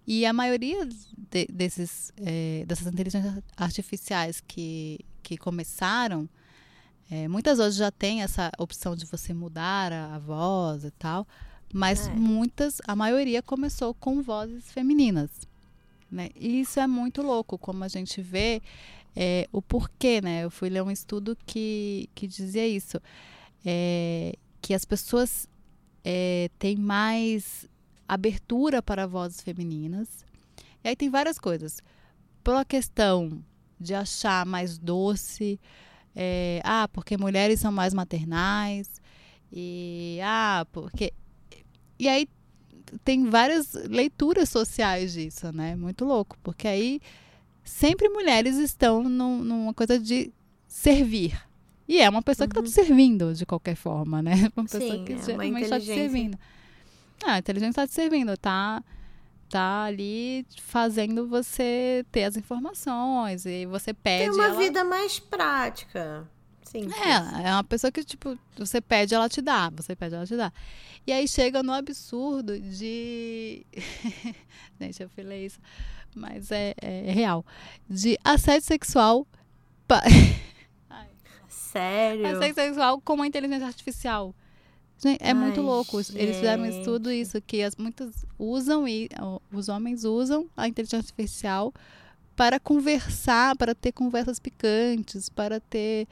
E 0.07 0.25
a 0.27 0.33
maioria 0.33 0.87
de- 0.87 1.47
desses, 1.53 2.12
é, 2.19 2.64
dessas 2.67 2.87
inteligências 2.87 3.43
artificiais 3.57 4.41
que, 4.47 5.01
que 5.23 5.37
começaram, 5.37 6.29
é, 7.11 7.29
muitas 7.29 7.59
hoje 7.59 7.79
já 7.79 7.91
tem 7.91 8.23
essa 8.23 8.51
opção 8.59 8.95
de 8.97 9.07
você 9.07 9.33
mudar 9.33 9.93
a, 9.93 10.14
a 10.17 10.19
voz 10.19 10.85
e 10.85 10.91
tal, 10.93 11.27
mas 11.73 12.09
É. 12.09 12.12
muitas, 12.12 12.79
a 12.87 12.95
maioria 12.97 13.43
começou 13.43 13.95
com 13.95 14.23
vozes 14.23 14.71
femininas. 14.73 15.31
Né? 16.11 16.31
E 16.37 16.61
isso 16.61 16.79
é 16.79 16.87
muito 16.87 17.21
louco, 17.21 17.59
como 17.59 17.83
a 17.83 17.89
gente 17.89 18.23
vê 18.23 18.62
é, 19.17 19.49
o 19.51 19.62
porquê, 19.62 20.21
né? 20.21 20.45
Eu 20.45 20.51
fui 20.51 20.69
ler 20.69 20.83
um 20.83 20.91
estudo 20.91 21.37
que, 21.47 22.11
que 22.14 22.27
dizia 22.27 22.69
isso, 22.69 23.01
é, 23.64 24.37
que 24.61 24.75
as 24.75 24.85
pessoas 24.85 25.49
é, 26.05 26.51
têm 26.59 26.77
mais 26.77 27.67
abertura 28.07 28.83
para 28.83 29.07
vozes 29.07 29.41
femininas. 29.41 30.25
E 30.85 30.89
aí 30.89 30.95
tem 30.95 31.09
várias 31.09 31.39
coisas. 31.39 31.81
Pela 32.45 32.64
questão 32.64 33.43
de 33.81 33.95
achar 33.95 34.45
mais 34.45 34.79
doce, 34.79 35.59
é, 36.14 36.61
ah, 36.62 36.87
porque 36.93 37.17
mulheres 37.17 37.61
são 37.61 37.73
mais 37.73 37.95
maternais, 37.95 39.01
e 39.51 40.19
ah, 40.23 40.67
porque. 40.73 41.12
E 41.99 42.09
aí 42.09 42.29
tem 43.05 43.29
várias 43.29 43.73
leituras 43.73 44.49
sociais 44.49 45.12
disso, 45.12 45.51
né? 45.53 45.75
Muito 45.75 46.05
louco, 46.05 46.37
porque 46.43 46.69
aí 46.69 47.01
sempre 47.67 48.09
mulheres 48.09 48.57
estão 48.57 49.03
num- 49.03 49.43
numa 49.43 49.75
coisa 49.75 49.99
de 49.99 50.33
servir. 50.67 51.39
E 51.89 52.01
é 52.01 52.09
uma 52.09 52.23
pessoa 52.23 52.49
que 52.49 52.59
está 52.59 52.62
te 52.62 52.71
servindo 52.71 53.35
de 53.35 53.45
qualquer 53.45 53.77
forma, 53.77 54.21
né? 54.23 54.33
Uma 54.57 54.64
pessoa 54.64 54.83
Sim, 54.83 55.05
que 55.05 55.12
é 55.12 55.23
geralmente 55.23 55.64
está 55.64 55.79
te 55.79 55.87
servindo. 55.87 56.39
Ah, 57.25 57.35
a 57.35 57.39
inteligência 57.39 57.71
está 57.71 57.87
te 57.87 57.95
servindo, 57.95 58.37
tá? 58.37 58.83
Tá 59.49 59.85
ali 59.85 60.45
fazendo 60.62 61.29
você 61.29 62.05
ter 62.11 62.25
as 62.25 62.37
informações 62.37 63.47
e 63.47 63.67
você 63.67 63.95
pede. 63.95 64.25
Tem 64.25 64.35
uma 64.35 64.47
ela... 64.47 64.59
vida 64.59 64.85
mais 64.85 65.21
prática. 65.21 66.29
Sim. 66.64 66.89
É, 66.93 67.49
é 67.49 67.53
uma 67.53 67.62
pessoa 67.62 67.93
que, 67.93 68.03
tipo, 68.03 68.37
você 68.59 68.81
pede, 68.81 69.14
ela 69.14 69.29
te 69.29 69.41
dá. 69.41 69.71
Você 69.71 69.95
pede, 69.95 70.17
ela 70.17 70.27
te 70.27 70.37
dá. 70.37 70.53
E 71.07 71.12
aí 71.12 71.29
chega 71.29 71.62
no 71.62 71.73
absurdo 71.73 72.59
de. 72.59 73.64
Gente, 74.81 75.03
eu 75.03 75.09
falei 75.09 75.47
isso, 75.47 75.61
mas 76.17 76.51
é, 76.51 76.75
é 76.81 77.12
real. 77.12 77.45
De 77.89 78.19
assédio 78.25 78.67
sexual. 78.67 79.27
pa- 79.87 80.03
Sério. 81.49 82.27
Assédio 82.27 82.55
sexual 82.55 83.01
com 83.01 83.14
uma 83.14 83.27
inteligência 83.27 83.67
artificial. 83.67 84.35
Gente, 84.99 85.21
é 85.23 85.35
muito 85.35 85.61
Ai, 85.61 85.67
louco. 85.67 85.99
Eles 86.14 86.37
fizeram 86.37 86.62
um 86.62 86.67
gente. 86.67 86.79
estudo 86.79 87.11
isso, 87.12 87.41
que 87.43 87.62
as, 87.62 87.77
muitas 87.77 88.25
usam 88.39 88.89
e 88.89 89.09
os 89.53 89.69
homens 89.69 90.05
usam 90.05 90.49
a 90.57 90.67
inteligência 90.67 90.99
artificial 90.99 91.73
para 92.35 92.59
conversar, 92.59 93.57
para 93.57 93.75
ter 93.75 93.93
conversas 93.93 94.39
picantes, 94.39 95.29
para 95.29 95.61
ter. 95.61 96.09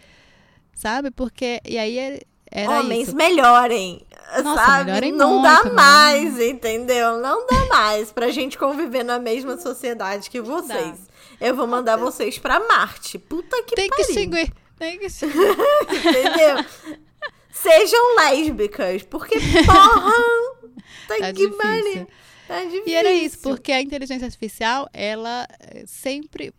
Sabe? 0.74 1.10
Porque. 1.10 1.60
E 1.64 1.78
aí 1.78 1.98
é- 1.98 2.22
era 2.54 2.78
Homens 2.80 3.08
isso. 3.08 3.16
melhorem. 3.16 4.06
Nossa, 4.44 4.64
sabe? 4.64 4.84
melhorem 4.84 5.12
não 5.12 5.40
muito, 5.40 5.42
dá 5.42 5.64
né? 5.64 5.70
mais, 5.72 6.40
entendeu? 6.40 7.18
Não 7.18 7.44
dá 7.48 7.66
mais 7.66 8.12
pra 8.12 8.30
gente 8.30 8.56
conviver 8.56 9.02
na 9.02 9.18
mesma 9.18 9.56
sociedade 9.58 10.30
que 10.30 10.40
vocês. 10.40 11.08
Eu 11.40 11.56
vou 11.56 11.66
mandar 11.66 11.96
vocês 11.96 12.38
pra 12.38 12.60
Marte. 12.60 13.18
Puta 13.18 13.60
que 13.64 13.74
Tem 13.74 13.90
que 13.90 13.96
pariu. 13.96 14.08
extinguir. 14.08 14.52
Tem 14.78 14.98
que 15.00 15.06
extinguir. 15.06 15.50
Entendeu? 15.90 16.64
Sejam 17.50 18.16
lésbicas, 18.16 19.02
porque 19.02 19.36
porra, 19.66 20.12
tá, 21.08 21.18
Tá 21.18 21.32
que 21.32 21.48
pariu. 21.48 22.08
Tá 22.46 22.62
difícil. 22.62 22.82
E 22.86 22.94
era 22.94 23.10
isso, 23.10 23.38
porque 23.40 23.72
a 23.72 23.80
inteligência 23.80 24.26
artificial, 24.26 24.88
ela 24.92 25.46
eh, 25.60 25.84
sempre. 25.86 26.54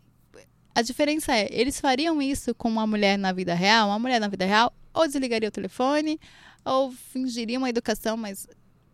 A 0.74 0.82
diferença 0.82 1.34
é, 1.34 1.48
eles 1.50 1.80
fariam 1.80 2.20
isso 2.20 2.54
com 2.54 2.68
uma 2.68 2.86
mulher 2.86 3.16
na 3.18 3.32
vida 3.32 3.54
real, 3.54 3.88
uma 3.88 3.98
mulher 3.98 4.20
na 4.20 4.28
vida 4.28 4.44
real 4.44 4.70
ou 4.96 5.06
desligaria 5.06 5.48
o 5.48 5.52
telefone, 5.52 6.18
ou 6.64 6.90
fingiria 6.90 7.58
uma 7.58 7.68
educação, 7.68 8.16
mas 8.16 8.46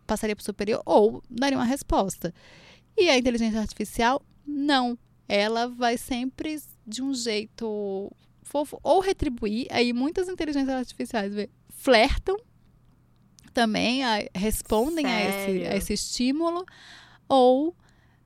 passaria 0.06 0.34
para 0.36 0.42
o 0.42 0.44
superior, 0.44 0.82
ou 0.84 1.22
daria 1.30 1.56
uma 1.56 1.64
resposta. 1.64 2.34
E 2.96 3.08
a 3.08 3.16
inteligência 3.16 3.60
artificial, 3.60 4.20
não. 4.46 4.98
Ela 5.28 5.68
vai 5.68 5.96
sempre 5.96 6.60
de 6.86 7.02
um 7.02 7.14
jeito 7.14 8.10
fofo, 8.42 8.78
ou 8.82 9.00
retribuir. 9.00 9.66
Aí 9.70 9.92
muitas 9.92 10.28
inteligências 10.28 10.76
artificiais 10.76 11.32
flertam 11.70 12.36
também, 13.54 14.02
a- 14.04 14.28
respondem 14.34 15.06
a 15.06 15.24
esse, 15.28 15.64
a 15.66 15.76
esse 15.76 15.92
estímulo, 15.92 16.64
ou 17.28 17.74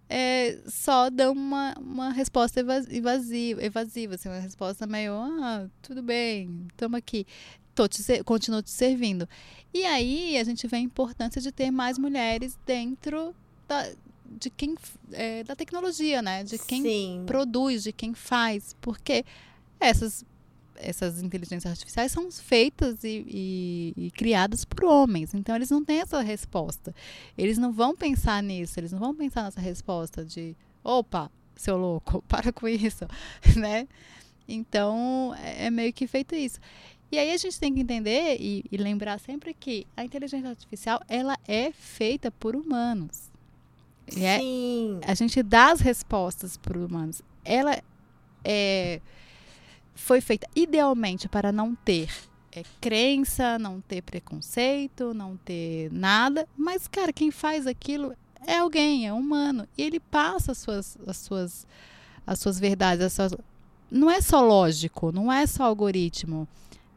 é, 0.08 0.58
só 0.66 1.10
dão 1.10 1.32
uma, 1.32 1.74
uma 1.80 2.10
resposta 2.12 2.60
evas- 2.60 2.88
evasiva, 2.88 3.62
evasiva 3.64 4.14
assim, 4.14 4.28
uma 4.28 4.38
resposta 4.38 4.86
meio, 4.86 5.14
ah, 5.14 5.68
tudo 5.82 6.00
bem, 6.02 6.66
estamos 6.70 6.96
aqui, 6.96 7.26
tô 7.76 7.86
te, 7.86 8.02
continuo 8.24 8.62
te 8.62 8.70
servindo. 8.70 9.28
E 9.72 9.84
aí 9.84 10.36
a 10.38 10.42
gente 10.44 10.66
vê 10.66 10.76
a 10.76 10.80
importância 10.80 11.40
de 11.40 11.52
ter 11.52 11.70
mais 11.70 11.98
mulheres 11.98 12.58
dentro 12.66 13.34
da, 13.68 13.86
de 14.24 14.48
quem, 14.50 14.74
é, 15.12 15.44
da 15.44 15.54
tecnologia, 15.54 16.22
né? 16.22 16.42
De 16.42 16.58
quem 16.58 16.82
Sim. 16.82 17.24
produz, 17.26 17.82
de 17.84 17.92
quem 17.92 18.14
faz, 18.14 18.74
porque 18.80 19.24
essas 19.78 20.24
essas 20.78 21.22
inteligências 21.22 21.70
artificiais 21.70 22.12
são 22.12 22.30
feitas 22.30 23.02
e, 23.02 23.24
e- 23.26 23.94
e 23.96 24.10
criadas 24.10 24.62
por 24.62 24.84
homens, 24.84 25.32
então 25.32 25.56
eles 25.56 25.70
não 25.70 25.82
têm 25.82 26.00
essa 26.00 26.20
resposta. 26.20 26.94
Eles 27.36 27.56
não 27.56 27.72
vão 27.72 27.96
pensar 27.96 28.42
nisso, 28.42 28.78
eles 28.78 28.92
não 28.92 28.98
vão 28.98 29.14
pensar 29.14 29.44
nessa 29.44 29.58
resposta 29.58 30.22
de 30.22 30.54
opa, 30.84 31.30
seu 31.54 31.78
louco, 31.78 32.20
para 32.28 32.52
com 32.52 32.68
isso, 32.68 33.06
né? 33.56 33.88
Então 34.46 35.34
é 35.42 35.66
é 35.66 35.70
meio 35.70 35.94
que 35.94 36.06
feito 36.06 36.34
isso. 36.34 36.60
E 37.10 37.18
aí 37.18 37.32
a 37.32 37.36
gente 37.36 37.58
tem 37.58 37.72
que 37.72 37.80
entender 37.80 38.36
e, 38.40 38.64
e 38.70 38.76
lembrar 38.76 39.18
sempre 39.20 39.54
que 39.54 39.86
a 39.96 40.04
inteligência 40.04 40.50
artificial 40.50 41.00
ela 41.08 41.36
é 41.46 41.70
feita 41.72 42.30
por 42.30 42.56
humanos. 42.56 43.30
E 44.14 44.24
é, 44.24 44.38
Sim. 44.38 45.00
a 45.04 45.14
gente 45.14 45.42
dá 45.42 45.72
as 45.72 45.80
respostas 45.80 46.56
para 46.56 46.78
os 46.78 46.84
humanos. 46.84 47.22
Ela 47.44 47.80
é, 48.44 49.00
foi 49.94 50.20
feita 50.20 50.48
idealmente 50.54 51.28
para 51.28 51.50
não 51.50 51.74
ter 51.74 52.08
é, 52.52 52.62
crença, 52.80 53.58
não 53.58 53.80
ter 53.80 54.02
preconceito, 54.02 55.12
não 55.12 55.36
ter 55.36 55.92
nada. 55.92 56.46
Mas, 56.56 56.86
cara, 56.86 57.12
quem 57.12 57.30
faz 57.30 57.66
aquilo 57.66 58.14
é 58.46 58.58
alguém, 58.58 59.06
é 59.06 59.12
humano. 59.12 59.66
E 59.76 59.82
ele 59.82 59.98
passa 59.98 60.52
as 60.52 60.58
suas, 60.58 60.98
as 61.06 61.16
suas, 61.16 61.66
as 62.26 62.38
suas 62.38 62.58
verdades. 62.58 63.04
As 63.04 63.12
suas... 63.12 63.34
Não 63.90 64.10
é 64.10 64.20
só 64.20 64.40
lógico, 64.40 65.12
não 65.12 65.32
é 65.32 65.46
só 65.46 65.64
algoritmo. 65.64 66.48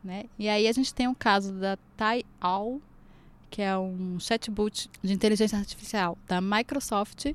Né? 0.04 0.26
E 0.38 0.48
aí 0.48 0.68
a 0.68 0.72
gente 0.72 0.94
tem 0.94 1.08
o 1.08 1.16
caso 1.16 1.54
da 1.54 1.78
Tai 1.98 2.24
Al, 2.40 2.80
que 3.50 3.62
é 3.62 3.78
um 3.78 4.18
chatbot 4.20 4.90
de 5.04 5.14
inteligência 5.14 5.58
artificial 5.58 6.18
da 6.28 6.40
Microsoft, 6.40 7.34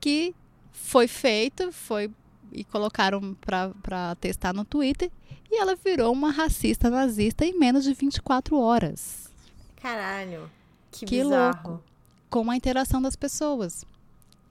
que 0.00 0.34
foi 0.72 1.06
feito, 1.08 1.72
foi 1.72 2.10
e 2.52 2.64
colocaram 2.64 3.34
para 3.40 4.14
testar 4.16 4.52
no 4.52 4.64
Twitter, 4.64 5.10
e 5.50 5.60
ela 5.60 5.76
virou 5.76 6.12
uma 6.12 6.30
racista 6.32 6.90
nazista 6.90 7.44
em 7.44 7.56
menos 7.58 7.84
de 7.84 7.94
24 7.94 8.56
horas, 8.58 9.30
Caralho. 9.80 10.50
Que, 10.90 11.06
Que 11.06 11.22
bizarro. 11.22 11.68
louco. 11.70 11.84
com 12.28 12.50
a 12.50 12.56
interação 12.56 13.00
das 13.00 13.16
pessoas. 13.16 13.84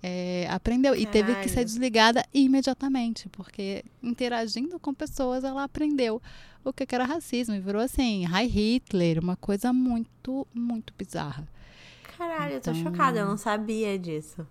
É, 0.01 0.47
aprendeu 0.49 0.95
e 0.95 1.05
teve 1.05 1.35
que 1.41 1.49
ser 1.49 1.65
desligada 1.65 2.23
imediatamente, 2.33 3.27
porque 3.29 3.83
interagindo 4.01 4.79
com 4.79 4.93
pessoas 4.93 5.43
ela 5.43 5.63
aprendeu 5.63 6.21
o 6.63 6.71
que 6.71 6.85
era 6.95 7.03
racismo 7.05 7.53
e 7.55 7.59
virou 7.59 7.81
assim, 7.81 8.25
Hi 8.25 8.45
Hitler, 8.47 9.19
uma 9.21 9.35
coisa 9.35 9.73
muito, 9.73 10.47
muito 10.53 10.93
bizarra. 10.97 11.45
Caralho, 12.17 12.53
eu 12.55 12.61
tô 12.61 12.71
Então- 12.71 12.91
chocada, 12.91 13.19
eu 13.19 13.25
não 13.25 13.37
sabia 13.37 13.97
disso. 13.99 14.47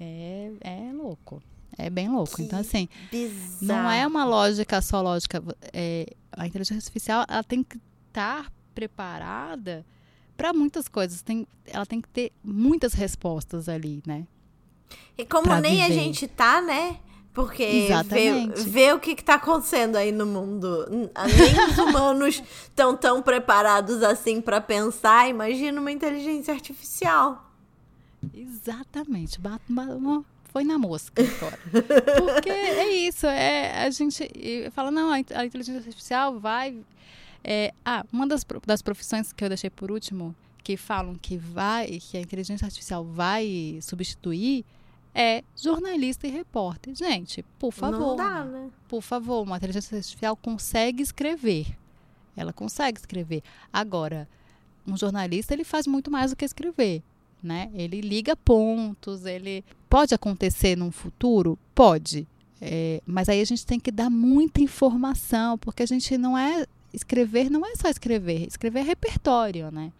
É, 0.00 0.50
é 0.60 0.92
louco. 0.92 1.42
É 1.76 1.90
bem 1.90 2.08
louco. 2.08 2.36
Que 2.36 2.42
Então, 2.42 2.58
assim, 2.58 2.88
Bizarro. 3.10 3.82
não 3.82 3.90
é 3.90 4.06
uma 4.06 4.24
lógica 4.24 4.80
só 4.80 5.00
lógica. 5.02 5.42
É, 5.72 6.06
a 6.32 6.46
inteligência 6.46 6.76
artificial 6.80 7.24
ela 7.28 7.42
tem 7.42 7.62
que 7.62 7.78
estar 8.08 8.50
preparada 8.74 9.84
para 10.36 10.52
muitas 10.52 10.88
coisas. 10.88 11.22
Tem, 11.22 11.46
ela 11.66 11.86
tem 11.86 12.00
que 12.00 12.08
ter 12.08 12.32
muitas 12.42 12.92
respostas 12.92 13.68
ali, 13.68 14.02
né? 14.06 14.26
E 15.16 15.24
como 15.24 15.44
pra 15.44 15.60
nem 15.60 15.82
a 15.82 15.88
viver. 15.88 16.00
gente 16.00 16.26
tá, 16.28 16.60
né? 16.60 16.98
Porque 17.32 17.88
vê, 18.06 18.46
vê, 18.62 18.92
o 18.92 19.00
que 19.00 19.10
está 19.10 19.34
acontecendo 19.34 19.96
aí 19.96 20.12
no 20.12 20.24
mundo. 20.24 20.86
Nem 20.88 21.68
os 21.68 21.78
humanos 21.78 22.40
estão 22.62 22.96
tão 22.96 23.20
preparados 23.20 24.04
assim 24.04 24.40
para 24.40 24.60
pensar. 24.60 25.28
Imagina 25.28 25.80
uma 25.80 25.90
inteligência 25.90 26.54
artificial. 26.54 27.50
Exatamente. 28.32 29.40
foi 30.44 30.62
na 30.62 30.78
mosca 30.78 31.22
agora. 31.22 31.58
Porque 32.34 32.50
é 32.50 32.88
isso. 32.92 33.26
É, 33.26 33.84
a 33.84 33.90
gente 33.90 34.30
fala, 34.72 34.92
não, 34.92 35.10
a 35.10 35.18
inteligência 35.18 35.78
artificial 35.78 36.38
vai. 36.38 36.78
É, 37.44 37.74
ah, 37.84 38.04
uma 38.10 38.26
das, 38.26 38.44
das 38.66 38.80
profissões 38.80 39.32
que 39.32 39.44
eu 39.44 39.48
deixei 39.48 39.68
por 39.68 39.90
último, 39.90 40.34
que 40.62 40.76
falam 40.76 41.14
que 41.14 41.36
vai, 41.36 41.98
que 42.00 42.16
a 42.16 42.20
inteligência 42.20 42.64
artificial 42.64 43.04
vai 43.04 43.78
substituir 43.82 44.64
é 45.14 45.44
jornalista 45.56 46.26
e 46.26 46.30
repórter. 46.30 46.94
Gente, 46.94 47.44
por 47.58 47.72
favor. 47.72 48.00
Não 48.00 48.16
dá, 48.16 48.44
né? 48.44 48.70
Por 48.88 49.00
favor, 49.00 49.42
uma 49.42 49.56
inteligência 49.56 49.96
artificial 49.96 50.34
consegue 50.34 51.02
escrever. 51.02 51.66
Ela 52.36 52.52
consegue 52.52 52.98
escrever. 52.98 53.42
Agora, 53.72 54.28
um 54.86 54.96
jornalista 54.96 55.54
ele 55.54 55.62
faz 55.62 55.86
muito 55.86 56.10
mais 56.10 56.32
do 56.32 56.36
que 56.36 56.44
escrever, 56.44 57.00
né? 57.40 57.70
Ele 57.74 58.00
liga 58.00 58.34
pontos, 58.34 59.24
ele 59.24 59.64
pode 59.88 60.14
acontecer 60.14 60.76
num 60.76 60.90
futuro, 60.90 61.56
pode. 61.74 62.26
É, 62.60 63.00
mas 63.06 63.28
aí 63.28 63.40
a 63.40 63.44
gente 63.44 63.64
tem 63.64 63.78
que 63.78 63.92
dar 63.92 64.10
muita 64.10 64.60
informação, 64.60 65.56
porque 65.58 65.82
a 65.82 65.86
gente 65.86 66.18
não 66.18 66.36
é 66.36 66.66
escrever, 66.94 67.50
não 67.50 67.64
é 67.66 67.74
só 67.76 67.88
escrever, 67.88 68.46
escrever 68.46 68.80
é 68.80 68.82
repertório, 68.82 69.70
né? 69.70 69.92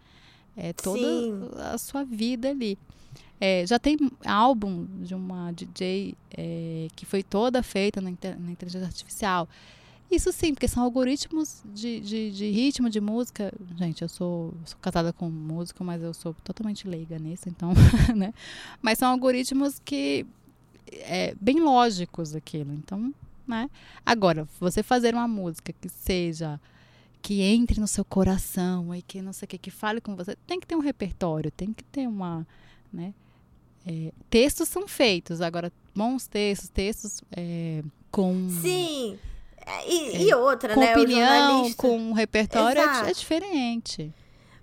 É 0.55 0.71
toda 0.71 0.99
Sim. 0.99 1.49
a 1.73 1.77
sua 1.77 2.03
vida 2.03 2.49
ali. 2.49 2.77
É, 3.39 3.65
já 3.67 3.77
tem 3.77 3.97
álbum 4.25 4.85
de 5.01 5.13
uma 5.13 5.51
DJ 5.51 6.15
é, 6.31 6.87
que 6.95 7.05
foi 7.05 7.21
toda 7.21 7.61
feita 7.61 7.99
na, 7.99 8.09
na, 8.09 8.51
inteligência 8.51 8.87
artificial. 8.87 9.49
Isso 10.09 10.31
sim, 10.31 10.53
porque 10.53 10.67
são 10.67 10.83
algoritmos 10.83 11.61
de, 11.65 11.99
de, 11.99 12.31
de 12.31 12.49
ritmo, 12.49 12.89
de 12.89 13.01
música. 13.01 13.51
Gente, 13.75 14.01
eu 14.01 14.07
sou, 14.07 14.53
sou, 14.63 14.77
casada 14.79 15.11
com 15.11 15.29
músico, 15.29 15.83
mas 15.83 16.01
eu 16.01 16.13
sou 16.13 16.33
totalmente 16.43 16.87
leiga 16.87 17.19
nisso, 17.19 17.49
então, 17.49 17.73
né? 18.15 18.33
Mas 18.81 18.99
são 18.99 19.09
algoritmos 19.09 19.81
que 19.83 20.25
é 20.91 21.35
bem 21.41 21.59
lógicos 21.59 22.35
aquilo. 22.35 22.71
Então, 22.73 23.13
né? 23.47 23.69
Agora, 24.05 24.47
você 24.59 24.81
fazer 24.81 25.13
uma 25.13 25.27
música 25.27 25.73
que 25.73 25.89
seja 25.89 26.59
que 27.25 27.41
entre 27.41 27.81
no 27.81 27.87
seu 27.87 28.05
coração 28.05 28.93
e 28.93 29.01
que 29.01 29.19
não 29.19 29.33
sei 29.33 29.47
o 29.47 29.49
que, 29.49 29.57
que 29.57 29.71
fale 29.71 29.99
com 29.99 30.15
você, 30.15 30.35
tem 30.45 30.59
que 30.59 30.67
ter 30.67 30.75
um 30.75 30.79
repertório, 30.79 31.49
tem 31.49 31.73
que 31.73 31.83
ter 31.83 32.07
uma, 32.07 32.45
né? 32.93 33.15
É, 33.83 34.11
textos 34.29 34.69
são 34.69 34.87
feitos, 34.87 35.41
agora, 35.41 35.73
bons 35.95 36.27
textos, 36.27 36.69
textos 36.69 37.21
é, 37.35 37.81
com. 38.11 38.47
Sim! 38.61 39.17
É, 39.57 39.91
e, 39.91 40.15
é, 40.17 40.21
e 40.21 40.33
outra, 40.35 40.75
com 40.75 40.79
né? 40.79 40.95
Opinião, 40.95 41.73
com 41.73 42.13
repertório 42.13 42.79
é, 42.79 43.09
é, 43.09 43.11
diferente. 43.11 44.13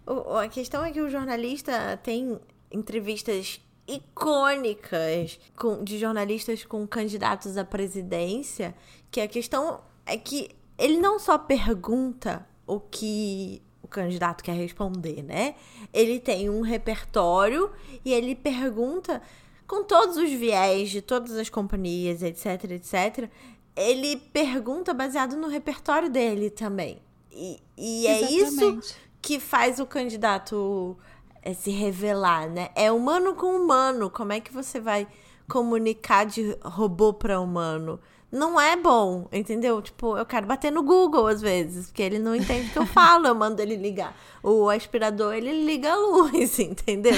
O, 0.07 0.37
a 0.37 0.47
questão 0.47 0.85
é 0.85 0.93
que 0.93 1.01
o 1.01 1.11
jornalista 1.11 1.97
tem 1.97 2.39
entrevistas 2.71 3.61
icônicas 3.89 5.41
com, 5.57 5.83
de 5.83 5.99
jornalistas 5.99 6.65
com 6.65 6.87
candidatos 6.87 7.57
à 7.57 7.65
presidência, 7.65 8.73
que 9.11 9.21
a 9.21 9.27
questão 9.27 9.81
é 10.07 10.17
que 10.17 10.51
ele 10.79 11.01
não 11.01 11.19
só 11.19 11.37
pergunta 11.37 12.47
o 12.67 12.81
que 12.81 13.63
candidato 13.93 14.43
quer 14.43 14.55
responder, 14.55 15.23
né? 15.23 15.55
Ele 15.93 16.19
tem 16.19 16.49
um 16.49 16.63
repertório 16.63 17.71
e 18.05 18.13
ele 18.13 18.35
pergunta 18.35 19.23
com 19.67 19.85
todos 19.85 20.17
os 20.17 20.31
viés 20.31 20.91
de 20.91 21.01
todas 21.01 21.37
as 21.37 21.49
companhias, 21.49 22.23
etc, 22.23 22.65
etc. 22.71 23.31
Ele 23.77 24.17
pergunta 24.17 24.93
baseado 24.93 25.37
no 25.37 25.47
repertório 25.47 26.11
dele 26.11 26.51
também. 26.51 27.01
E, 27.31 27.63
e 27.77 28.07
é 28.07 28.21
isso 28.33 28.81
que 29.21 29.39
faz 29.39 29.79
o 29.79 29.87
candidato 29.87 30.97
é, 31.43 31.55
se 31.55 31.71
revelar, 31.71 32.49
né? 32.51 32.71
É 32.75 32.91
humano 32.91 33.35
com 33.35 33.55
humano. 33.55 34.11
Como 34.11 34.33
é 34.33 34.41
que 34.41 34.53
você 34.53 34.81
vai 34.81 35.07
comunicar 35.49 36.25
de 36.25 36.57
robô 36.63 37.13
para 37.13 37.41
humano? 37.41 38.01
Não 38.33 38.59
é 38.59 38.75
bom, 38.77 39.29
entendeu? 39.31 39.83
Tipo, 39.83 40.17
eu 40.17 40.25
quero 40.25 40.47
bater 40.47 40.73
no 40.73 40.83
Google 40.83 41.27
às 41.27 41.43
vezes, 41.43 41.89
porque 41.89 42.03
ele 42.03 42.19
não 42.19 42.35
entende 42.35 42.69
o 42.69 42.73
que 42.73 42.79
eu 42.79 42.87
falo, 42.87 43.27
eu 43.27 43.35
mando 43.35 43.61
ele 43.61 43.77
ligar. 43.77 44.17
O 44.43 44.71
aspirador, 44.71 45.35
ele 45.35 45.65
liga 45.67 45.93
a 45.93 45.97
luz, 45.97 46.57
entendeu? 46.59 47.13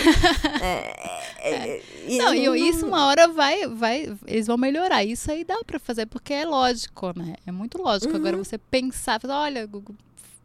É, 0.60 1.20
é, 1.38 1.76
é, 1.76 1.82
não, 2.18 2.34
e 2.34 2.46
não... 2.46 2.56
isso 2.56 2.84
uma 2.84 3.06
hora 3.06 3.28
vai, 3.28 3.68
vai, 3.68 4.12
eles 4.26 4.48
vão 4.48 4.58
melhorar. 4.58 5.04
Isso 5.04 5.30
aí 5.30 5.44
dá 5.44 5.56
para 5.64 5.78
fazer, 5.78 6.06
porque 6.06 6.34
é 6.34 6.44
lógico, 6.44 7.16
né? 7.16 7.36
É 7.46 7.52
muito 7.52 7.80
lógico. 7.80 8.12
Uhum. 8.12 8.18
Agora 8.18 8.36
você 8.36 8.58
pensar, 8.58 9.20
falar, 9.20 9.42
olha, 9.42 9.64
Google, 9.66 9.94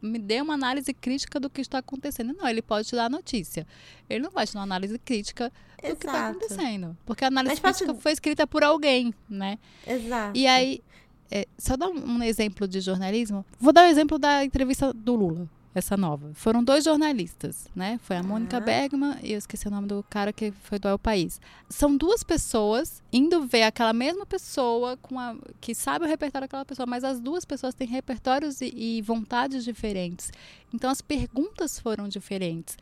me 0.00 0.18
dê 0.18 0.40
uma 0.40 0.54
análise 0.54 0.92
crítica 0.92 1.38
do 1.38 1.50
que 1.50 1.60
está 1.60 1.78
acontecendo. 1.78 2.32
Não, 2.32 2.48
ele 2.48 2.62
pode 2.62 2.88
te 2.88 2.96
dar 2.96 3.06
a 3.06 3.08
notícia. 3.08 3.66
Ele 4.08 4.20
não 4.20 4.30
vai 4.30 4.46
te 4.46 4.54
dar 4.54 4.60
uma 4.60 4.64
análise 4.64 4.98
crítica 4.98 5.52
do 5.80 5.86
Exato. 5.86 5.96
que 5.98 6.06
está 6.06 6.28
acontecendo. 6.28 6.96
Porque 7.04 7.24
a 7.24 7.28
análise 7.28 7.60
Mas 7.62 7.76
crítica 7.76 7.94
foi 8.00 8.12
escrita 8.12 8.46
por 8.46 8.62
alguém, 8.62 9.14
né? 9.28 9.58
Exato. 9.86 10.38
E 10.38 10.46
aí, 10.46 10.82
é, 11.30 11.46
só 11.58 11.76
dar 11.76 11.88
um 11.88 12.22
exemplo 12.22 12.66
de 12.66 12.80
jornalismo. 12.80 13.44
Vou 13.58 13.72
dar 13.72 13.82
o 13.82 13.86
um 13.86 13.90
exemplo 13.90 14.18
da 14.18 14.44
entrevista 14.44 14.92
do 14.92 15.14
Lula 15.14 15.48
essa 15.74 15.96
nova. 15.96 16.32
Foram 16.34 16.64
dois 16.64 16.84
jornalistas, 16.84 17.68
né? 17.74 17.98
Foi 18.02 18.16
a 18.16 18.22
Mônica. 18.22 18.60
Bergman 18.60 19.16
e 19.22 19.32
eu 19.32 19.38
esqueci 19.38 19.68
o 19.68 19.70
nome 19.70 19.86
do 19.86 20.04
cara 20.08 20.32
que 20.32 20.50
foi 20.50 20.78
do 20.78 20.88
El 20.88 20.98
País. 20.98 21.40
São 21.68 21.96
duas 21.96 22.24
pessoas 22.24 23.02
indo 23.12 23.46
ver 23.46 23.62
aquela 23.62 23.92
mesma 23.92 24.26
pessoa 24.26 24.96
com 24.96 25.18
a, 25.18 25.36
que 25.60 25.74
sabe 25.74 26.04
o 26.04 26.08
repertório 26.08 26.46
daquela 26.46 26.64
pessoa, 26.64 26.86
mas 26.86 27.04
as 27.04 27.20
duas 27.20 27.44
pessoas 27.44 27.74
têm 27.74 27.86
repertórios 27.86 28.60
e, 28.60 28.72
e 28.74 29.02
vontades 29.02 29.64
diferentes. 29.64 30.32
Então 30.74 30.90
as 30.90 31.00
perguntas 31.00 31.78
foram 31.78 32.08
diferentes. 32.08 32.76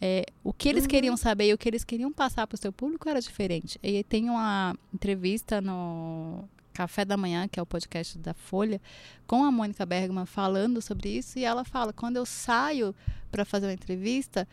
É, 0.00 0.26
o 0.42 0.52
que 0.52 0.68
eles 0.68 0.82
uhum. 0.82 0.90
queriam 0.90 1.16
saber 1.16 1.48
e 1.48 1.54
o 1.54 1.58
que 1.58 1.68
eles 1.68 1.84
queriam 1.84 2.12
passar 2.12 2.44
para 2.48 2.56
o 2.56 2.58
seu 2.58 2.72
público 2.72 3.08
era 3.08 3.20
diferente. 3.20 3.78
E 3.80 4.02
tem 4.02 4.28
uma 4.28 4.76
entrevista 4.92 5.60
no 5.60 6.48
Café 6.72 7.04
da 7.04 7.16
Manhã, 7.16 7.46
que 7.46 7.58
é 7.60 7.62
o 7.62 7.66
podcast 7.66 8.18
da 8.18 8.34
Folha, 8.34 8.80
com 9.26 9.44
a 9.44 9.52
Mônica 9.52 9.84
Bergman 9.86 10.26
falando 10.26 10.80
sobre 10.80 11.10
isso. 11.10 11.38
E 11.38 11.44
ela 11.44 11.64
fala: 11.64 11.92
quando 11.92 12.16
eu 12.16 12.26
saio 12.26 12.94
para 13.30 13.44
fazer 13.44 13.66
uma 13.66 13.72
entrevista 13.72 14.48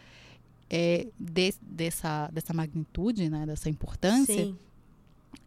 é, 0.69 1.07
de, 1.19 1.53
dessa, 1.61 2.29
dessa 2.31 2.53
magnitude, 2.53 3.29
né, 3.29 3.45
dessa 3.45 3.69
importância, 3.69 4.35
Sim. 4.35 4.57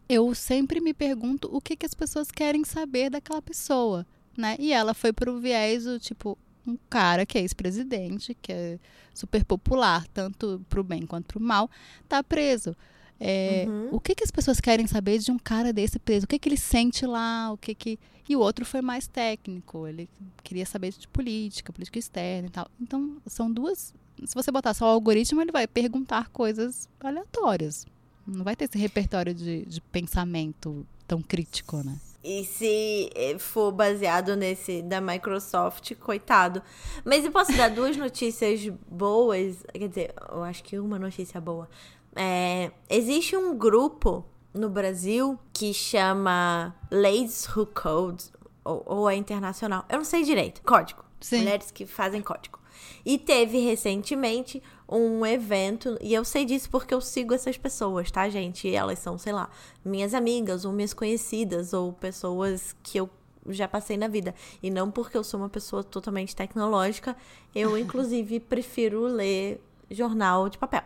eu 0.08 0.34
sempre 0.34 0.80
me 0.80 0.92
pergunto 0.92 1.48
o 1.52 1.60
que, 1.60 1.76
que 1.76 1.86
as 1.86 1.94
pessoas 1.94 2.30
querem 2.30 2.64
saber 2.64 3.10
daquela 3.10 3.40
pessoa. 3.40 4.06
Né? 4.36 4.56
E 4.58 4.72
ela 4.72 4.94
foi 4.94 5.12
para 5.12 5.30
o 5.30 5.38
viés 5.38 5.84
do 5.84 5.98
tipo: 6.00 6.36
um 6.66 6.76
cara 6.88 7.26
que 7.26 7.38
é 7.38 7.40
ex-presidente, 7.42 8.36
que 8.40 8.52
é 8.52 8.78
super 9.14 9.44
popular, 9.44 10.06
tanto 10.08 10.64
para 10.68 10.80
o 10.80 10.84
bem 10.84 11.06
quanto 11.06 11.26
para 11.26 11.38
o 11.38 11.42
mal, 11.42 11.70
está 12.02 12.22
preso. 12.22 12.76
É, 13.24 13.66
uhum. 13.68 13.88
O 13.92 14.00
que, 14.00 14.16
que 14.16 14.24
as 14.24 14.32
pessoas 14.32 14.60
querem 14.60 14.84
saber 14.88 15.18
de 15.18 15.30
um 15.30 15.38
cara 15.38 15.72
desse 15.72 15.96
preso? 16.00 16.24
O 16.24 16.28
que, 16.28 16.40
que 16.40 16.48
ele 16.48 16.56
sente 16.56 17.06
lá? 17.06 17.52
O 17.52 17.56
que 17.56 17.72
que... 17.72 17.98
E 18.28 18.34
o 18.34 18.40
outro 18.40 18.64
foi 18.64 18.82
mais 18.82 19.06
técnico. 19.06 19.86
Ele 19.86 20.08
queria 20.42 20.66
saber 20.66 20.90
de 20.90 21.06
política, 21.06 21.72
política 21.72 22.00
externa 22.00 22.48
e 22.48 22.50
tal. 22.50 22.68
Então, 22.80 23.18
são 23.26 23.48
duas. 23.48 23.94
Se 24.24 24.34
você 24.34 24.50
botar 24.50 24.74
só 24.74 24.86
o 24.86 24.88
algoritmo, 24.88 25.40
ele 25.40 25.52
vai 25.52 25.68
perguntar 25.68 26.30
coisas 26.30 26.88
aleatórias. 26.98 27.86
Não 28.26 28.42
vai 28.42 28.56
ter 28.56 28.64
esse 28.64 28.76
repertório 28.76 29.32
de, 29.32 29.66
de 29.66 29.80
pensamento 29.80 30.84
tão 31.06 31.22
crítico, 31.22 31.76
né? 31.76 31.96
E 32.24 32.44
se 32.44 33.10
eh, 33.14 33.38
for 33.38 33.70
baseado 33.70 34.36
nesse 34.36 34.82
da 34.82 35.00
Microsoft, 35.00 35.94
coitado. 35.96 36.62
Mas 37.04 37.24
eu 37.24 37.30
posso 37.30 37.56
dar 37.56 37.68
duas 37.68 37.96
notícias 37.96 38.68
boas. 38.88 39.64
Quer 39.72 39.88
dizer, 39.88 40.14
eu 40.30 40.42
acho 40.42 40.62
que 40.64 40.78
uma 40.78 40.98
notícia 40.98 41.40
boa. 41.40 41.68
É, 42.14 42.70
existe 42.90 43.36
um 43.36 43.56
grupo 43.56 44.24
no 44.52 44.68
Brasil 44.68 45.38
que 45.52 45.72
chama 45.72 46.74
Ladies 46.90 47.48
Who 47.48 47.66
Code, 47.66 48.24
ou, 48.64 48.82
ou 48.86 49.10
é 49.10 49.16
internacional, 49.16 49.84
eu 49.88 49.98
não 49.98 50.04
sei 50.04 50.22
direito, 50.22 50.62
código. 50.62 51.04
Sim. 51.20 51.38
Mulheres 51.38 51.70
que 51.70 51.86
fazem 51.86 52.20
código. 52.20 52.58
E 53.04 53.16
teve 53.18 53.58
recentemente 53.58 54.62
um 54.88 55.24
evento, 55.24 55.96
e 56.00 56.12
eu 56.12 56.24
sei 56.24 56.44
disso 56.44 56.68
porque 56.68 56.92
eu 56.92 57.00
sigo 57.00 57.32
essas 57.32 57.56
pessoas, 57.56 58.10
tá, 58.10 58.28
gente? 58.28 58.68
E 58.68 58.74
elas 58.74 58.98
são, 58.98 59.16
sei 59.16 59.32
lá, 59.32 59.48
minhas 59.84 60.14
amigas, 60.14 60.64
ou 60.64 60.72
minhas 60.72 60.92
conhecidas, 60.92 61.72
ou 61.72 61.92
pessoas 61.92 62.76
que 62.82 62.98
eu 62.98 63.08
já 63.48 63.66
passei 63.66 63.96
na 63.96 64.08
vida. 64.08 64.34
E 64.62 64.70
não 64.70 64.90
porque 64.90 65.16
eu 65.16 65.24
sou 65.24 65.40
uma 65.40 65.48
pessoa 65.48 65.82
totalmente 65.82 66.36
tecnológica, 66.36 67.16
eu, 67.54 67.76
inclusive, 67.78 68.38
prefiro 68.40 69.04
ler 69.04 69.60
jornal 69.90 70.48
de 70.48 70.58
papel. 70.58 70.82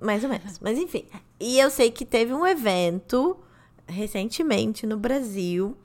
Mais 0.00 0.22
ou 0.22 0.30
menos. 0.30 0.58
Mas 0.60 0.78
enfim. 0.78 1.06
E 1.40 1.58
eu 1.58 1.70
sei 1.70 1.90
que 1.90 2.04
teve 2.04 2.32
um 2.32 2.46
evento 2.46 3.36
recentemente 3.86 4.86
no 4.86 4.96
Brasil 4.98 5.76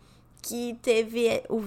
que 0.42 0.78
teve 0.82 1.44
o 1.50 1.64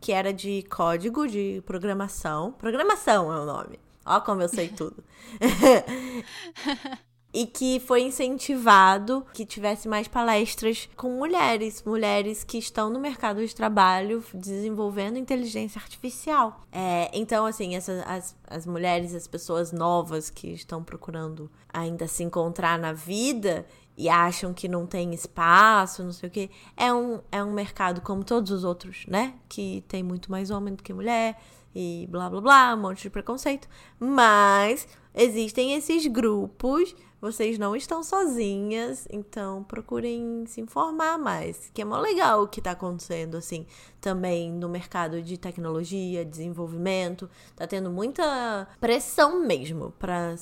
que 0.00 0.12
era 0.12 0.32
de 0.32 0.62
código 0.64 1.26
de 1.26 1.62
programação. 1.66 2.52
Programação 2.52 3.32
é 3.32 3.40
o 3.40 3.46
nome. 3.46 3.80
Ó 4.04 4.20
como 4.20 4.42
eu 4.42 4.48
sei 4.48 4.68
tudo. 4.68 5.02
e 7.38 7.46
que 7.46 7.78
foi 7.78 8.02
incentivado 8.02 9.24
que 9.32 9.46
tivesse 9.46 9.86
mais 9.86 10.08
palestras 10.08 10.88
com 10.96 11.08
mulheres, 11.18 11.84
mulheres 11.86 12.42
que 12.42 12.58
estão 12.58 12.90
no 12.90 12.98
mercado 12.98 13.46
de 13.46 13.54
trabalho 13.54 14.24
desenvolvendo 14.34 15.18
inteligência 15.18 15.80
artificial. 15.80 16.60
É, 16.72 17.08
então, 17.12 17.46
assim, 17.46 17.76
essas, 17.76 18.04
as, 18.08 18.36
as 18.44 18.66
mulheres, 18.66 19.14
as 19.14 19.28
pessoas 19.28 19.70
novas 19.70 20.28
que 20.30 20.48
estão 20.48 20.82
procurando 20.82 21.48
ainda 21.72 22.08
se 22.08 22.24
encontrar 22.24 22.76
na 22.76 22.92
vida 22.92 23.64
e 23.96 24.08
acham 24.08 24.52
que 24.52 24.66
não 24.66 24.84
tem 24.84 25.14
espaço, 25.14 26.02
não 26.02 26.12
sei 26.12 26.28
o 26.28 26.32
quê. 26.32 26.50
É 26.76 26.92
um, 26.92 27.20
é 27.30 27.40
um 27.44 27.52
mercado 27.52 28.00
como 28.00 28.24
todos 28.24 28.50
os 28.50 28.64
outros, 28.64 29.06
né? 29.06 29.34
Que 29.48 29.84
tem 29.86 30.02
muito 30.02 30.28
mais 30.28 30.50
homem 30.50 30.74
do 30.74 30.82
que 30.82 30.92
mulher 30.92 31.40
e 31.72 32.08
blá 32.10 32.28
blá 32.28 32.40
blá, 32.40 32.74
um 32.74 32.80
monte 32.80 33.02
de 33.02 33.10
preconceito. 33.10 33.68
Mas 34.00 34.88
existem 35.14 35.74
esses 35.74 36.04
grupos, 36.08 36.96
vocês 37.20 37.58
não 37.58 37.74
estão 37.74 38.02
sozinhas, 38.02 39.06
então 39.10 39.64
procurem 39.64 40.44
se 40.46 40.60
informar 40.60 41.18
mais, 41.18 41.70
que 41.74 41.82
é 41.82 41.84
mó 41.84 41.98
legal 41.98 42.42
o 42.42 42.48
que 42.48 42.60
tá 42.60 42.72
acontecendo, 42.72 43.36
assim, 43.36 43.66
também 44.00 44.52
no 44.52 44.68
mercado 44.68 45.20
de 45.20 45.36
tecnologia, 45.36 46.24
desenvolvimento. 46.24 47.28
Tá 47.56 47.66
tendo 47.66 47.90
muita 47.90 48.68
pressão 48.80 49.44
mesmo 49.44 49.92
para 49.98 50.34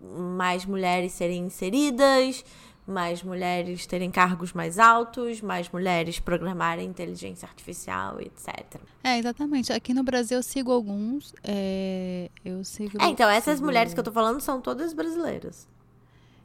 mais 0.00 0.64
mulheres 0.64 1.12
serem 1.12 1.46
inseridas 1.46 2.44
mais 2.86 3.22
mulheres 3.22 3.86
terem 3.86 4.10
cargos 4.10 4.52
mais 4.52 4.78
altos, 4.78 5.40
mais 5.40 5.68
mulheres 5.70 6.18
programarem 6.18 6.88
inteligência 6.88 7.46
artificial, 7.46 8.20
etc. 8.20 8.80
É, 9.04 9.18
exatamente. 9.18 9.72
Aqui 9.72 9.94
no 9.94 10.02
Brasil 10.02 10.38
eu 10.38 10.42
sigo 10.42 10.72
alguns. 10.72 11.32
É, 11.44 12.28
eu 12.44 12.64
sigo. 12.64 13.00
É, 13.00 13.06
então 13.06 13.28
essas 13.28 13.56
sigo... 13.56 13.66
mulheres 13.66 13.94
que 13.94 14.00
eu 14.00 14.04
tô 14.04 14.12
falando 14.12 14.40
são 14.40 14.60
todas 14.60 14.92
brasileiras. 14.92 15.68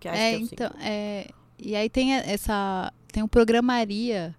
Que 0.08 0.18
acho 0.18 0.22
é, 0.22 0.30
que 0.32 0.36
eu 0.36 0.42
então, 0.52 0.72
sigo. 0.72 0.84
É, 0.84 1.28
e 1.60 1.76
aí 1.76 1.90
tem 1.90 2.14
essa. 2.14 2.94
Tem 3.12 3.24
o 3.24 3.28
Programaria, 3.28 4.36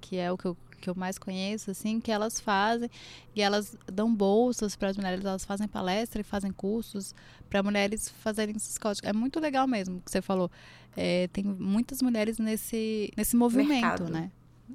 que 0.00 0.16
é 0.16 0.30
o 0.32 0.36
que 0.36 0.46
eu 0.46 0.56
que 0.80 0.88
eu 0.88 0.94
mais 0.94 1.18
conheço, 1.18 1.70
assim, 1.70 2.00
que 2.00 2.10
elas 2.10 2.40
fazem 2.40 2.88
e 3.34 3.42
elas 3.42 3.76
dão 3.92 4.14
bolsas 4.14 4.76
para 4.76 4.88
as 4.88 4.96
mulheres, 4.96 5.24
elas 5.24 5.44
fazem 5.44 5.66
palestra 5.66 6.20
e 6.20 6.24
fazem 6.24 6.52
cursos 6.52 7.14
para 7.50 7.62
mulheres 7.62 8.08
fazerem 8.08 8.56
esses 8.56 8.78
códigos. 8.78 9.08
É 9.08 9.12
muito 9.12 9.40
legal 9.40 9.66
mesmo 9.66 9.98
o 9.98 10.00
que 10.00 10.10
você 10.10 10.22
falou. 10.22 10.50
É, 10.96 11.28
tem 11.28 11.44
muitas 11.44 12.00
mulheres 12.00 12.38
nesse, 12.38 13.12
nesse 13.16 13.36
movimento, 13.36 13.68
Mercado. 13.68 14.08
né? 14.08 14.30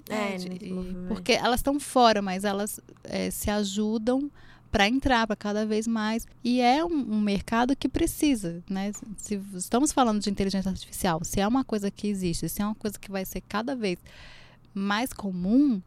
É, 0.10 0.34
é 0.34 0.38
de, 0.38 0.74
movimento. 0.74 1.08
porque 1.08 1.34
elas 1.34 1.60
estão 1.60 1.80
fora, 1.80 2.22
mas 2.22 2.44
elas 2.44 2.80
é, 3.04 3.30
se 3.30 3.50
ajudam 3.50 4.30
para 4.74 4.88
entrar 4.88 5.28
para 5.28 5.36
cada 5.36 5.68
vez 5.68 5.86
mais 5.86 6.26
e 6.44 6.60
é 6.60 6.84
um, 6.84 7.14
um, 7.14 7.22
mercado 7.22 7.76
que 7.76 7.88
precisa, 7.88 8.64
né? 8.68 8.92
Se 9.18 9.40
estamos 9.54 9.92
falando 9.92 10.20
de 10.20 10.32
inteligência 10.32 10.68
artificial, 10.68 11.24
se 11.24 11.40
é 11.40 11.48
uma 11.48 11.64
coisa 11.64 11.92
que 11.92 12.08
existe, 12.08 12.50
se 12.50 12.60
é 12.60 12.66
uma 12.66 12.74
coisa 12.74 12.98
que 12.98 13.12
vai 13.12 13.24
ser 13.24 13.42
cada 13.42 13.76
vez 13.76 14.00
mais 14.74 15.14
comum, 15.14 15.80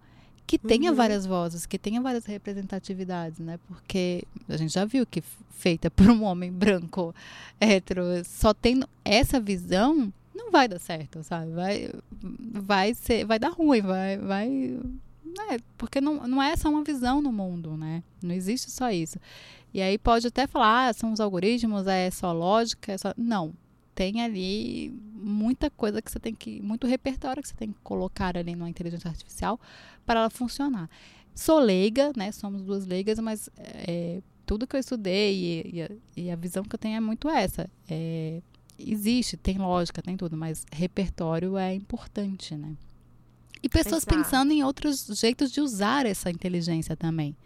que 0.47 0.57
tenha 0.57 0.93
uhum. 0.93 0.97
várias 0.97 1.27
vozes, 1.27 1.67
que 1.67 1.81
tenha 1.81 2.01
várias 2.01 2.27
representatividades, 2.27 3.41
né? 3.41 3.59
Porque 3.67 4.23
a 4.49 4.57
gente 4.57 4.73
já 4.73 4.85
viu 4.85 5.05
que 5.05 5.21
feita 5.51 5.91
por 5.91 6.09
um 6.09 6.23
homem 6.23 6.53
branco, 6.53 7.13
hétero, 7.61 8.05
só 8.25 8.55
tendo 8.55 8.89
essa 9.05 9.41
visão, 9.41 10.13
não 10.33 10.53
vai 10.53 10.69
dar 10.69 10.79
certo, 10.79 11.25
sabe? 11.25 11.51
Vai, 11.51 11.91
vai 12.13 12.95
ser, 12.95 13.25
vai 13.25 13.41
dar 13.41 13.51
ruim, 13.51 13.83
vai, 13.83 14.17
vai, 14.17 14.79
né? 15.37 15.59
Porque 15.77 16.01
não, 16.01 16.27
não 16.27 16.43
é 16.43 16.57
só 16.57 16.69
uma 16.69 16.83
visão 16.83 17.21
no 17.21 17.33
mundo, 17.33 17.77
né? 17.77 18.03
Não 18.23 18.35
existe 18.35 18.71
só 18.71 18.91
isso. 18.91 19.19
E 19.73 19.81
aí 19.81 19.99
pode 19.99 20.27
até 20.27 20.47
falar, 20.47 20.89
ah, 20.89 20.93
são 20.93 21.13
os 21.13 21.21
algoritmos, 21.21 21.87
é 21.87 22.11
só 22.11 22.33
lógica, 22.33 22.93
é 22.93 22.99
só... 22.99 23.13
Não, 23.17 23.55
tem 23.97 24.21
ali 24.21 24.91
muita 25.15 25.71
coisa 25.71 26.03
que 26.03 26.11
você 26.11 26.21
tem 26.21 26.35
que. 26.35 26.61
muito 26.61 26.87
repertório 26.87 27.43
que 27.43 27.49
você 27.49 27.55
tem 27.55 27.73
que 27.73 27.79
colocar 27.83 28.37
ali 28.37 28.55
numa 28.55 28.69
inteligência 28.69 29.09
artificial 29.09 29.59
para 30.05 30.21
ela 30.21 30.31
funcionar. 30.31 30.89
Sou 31.35 31.59
leiga, 31.59 32.13
né? 32.15 32.31
Somos 32.31 32.63
duas 32.63 32.87
leigas, 32.87 33.19
mas 33.19 33.49
é, 33.57 34.21
tudo 34.45 34.67
que 34.67 34.77
eu 34.77 34.81
estudei 34.81 35.35
e, 35.35 35.77
e, 35.77 35.83
a, 35.83 35.91
e, 36.17 36.31
a, 36.31 36.37
visão 36.37 36.63
que 36.63 36.75
eu 36.75 36.79
tenho 36.79 36.97
é 36.97 37.01
muito 37.01 37.27
essa. 37.29 37.69
É, 37.89 38.43
existe, 38.79 39.37
tem 39.37 39.57
lógica, 39.57 40.03
tem 40.03 40.17
tudo, 40.17 40.37
mas 40.37 40.67
repertório 40.71 41.57
é 41.57 41.75
importante, 41.75 42.55
né? 42.55 42.77
E 43.63 43.69
pessoas 43.69 44.03
Exato. 44.03 44.17
pensando 44.17 44.53
em 44.53 44.63
outros 44.63 45.07
jeitos 45.19 45.51
de 45.51 45.61
usar 45.61 46.07
essa 46.07 46.31
inteligência 46.31 46.97
também 46.97 47.37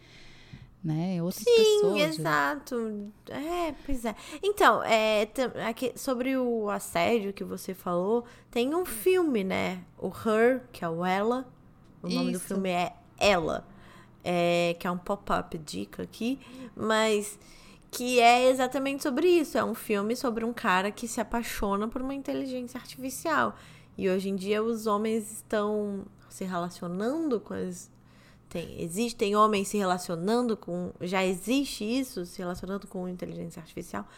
né? 0.83 1.23
Outras 1.23 1.45
Sim, 1.45 1.57
pessoas. 1.57 1.95
Sim, 1.95 2.01
exato. 2.03 3.13
É, 3.29 3.75
pois 3.85 4.05
é. 4.05 4.15
Então, 4.43 4.83
é, 4.83 5.29
aqui, 5.69 5.93
sobre 5.95 6.37
o 6.37 6.71
assédio 6.71 7.33
que 7.33 7.45
você 7.45 7.75
falou, 7.75 8.25
tem 8.51 8.75
um 8.75 8.85
filme, 8.85 9.45
né? 9.45 9.83
O 9.99 10.09
Her, 10.09 10.63
que 10.73 10.85
é 10.85 10.89
o 10.89 11.05
Ela. 11.05 11.47
O 12.03 12.09
Isso. 12.09 12.17
nome 12.17 12.33
do 12.33 12.41
filme 12.41 12.71
é 12.71 12.95
Ela. 13.19 13.67
É, 14.25 14.77
que 14.79 14.87
é 14.87 14.91
um 14.91 14.99
pop-up 14.99 15.57
dica 15.57 16.03
aqui, 16.03 16.39
mas 16.77 17.39
que 17.91 18.21
é 18.21 18.51
exatamente 18.51 19.03
sobre 19.03 19.27
isso. 19.27 19.57
É 19.57 19.65
um 19.65 19.75
filme 19.75 20.15
sobre 20.15 20.45
um 20.45 20.53
cara 20.53 20.91
que 20.91 21.09
se 21.09 21.23
apaixona 21.23 21.89
por 21.89 22.03
uma 22.03 22.15
inteligência 22.15 22.79
artificial. 22.79 23.57
E 24.01 24.09
hoje 24.09 24.31
em 24.31 24.35
dia 24.35 24.63
os 24.63 24.87
homens 24.87 25.31
estão 25.31 26.07
se 26.31 26.43
relacionando 26.45 27.39
com 27.39 27.53
as 27.53 27.91
tem, 28.49 28.83
existem 28.83 29.37
homens 29.37 29.69
se 29.69 29.77
relacionando 29.77 30.57
com. 30.57 30.91
Já 31.03 31.23
existe 31.23 31.85
isso, 31.85 32.25
se 32.25 32.39
relacionando 32.39 32.87
com 32.87 33.07
inteligência 33.07 33.61
artificial, 33.61 34.09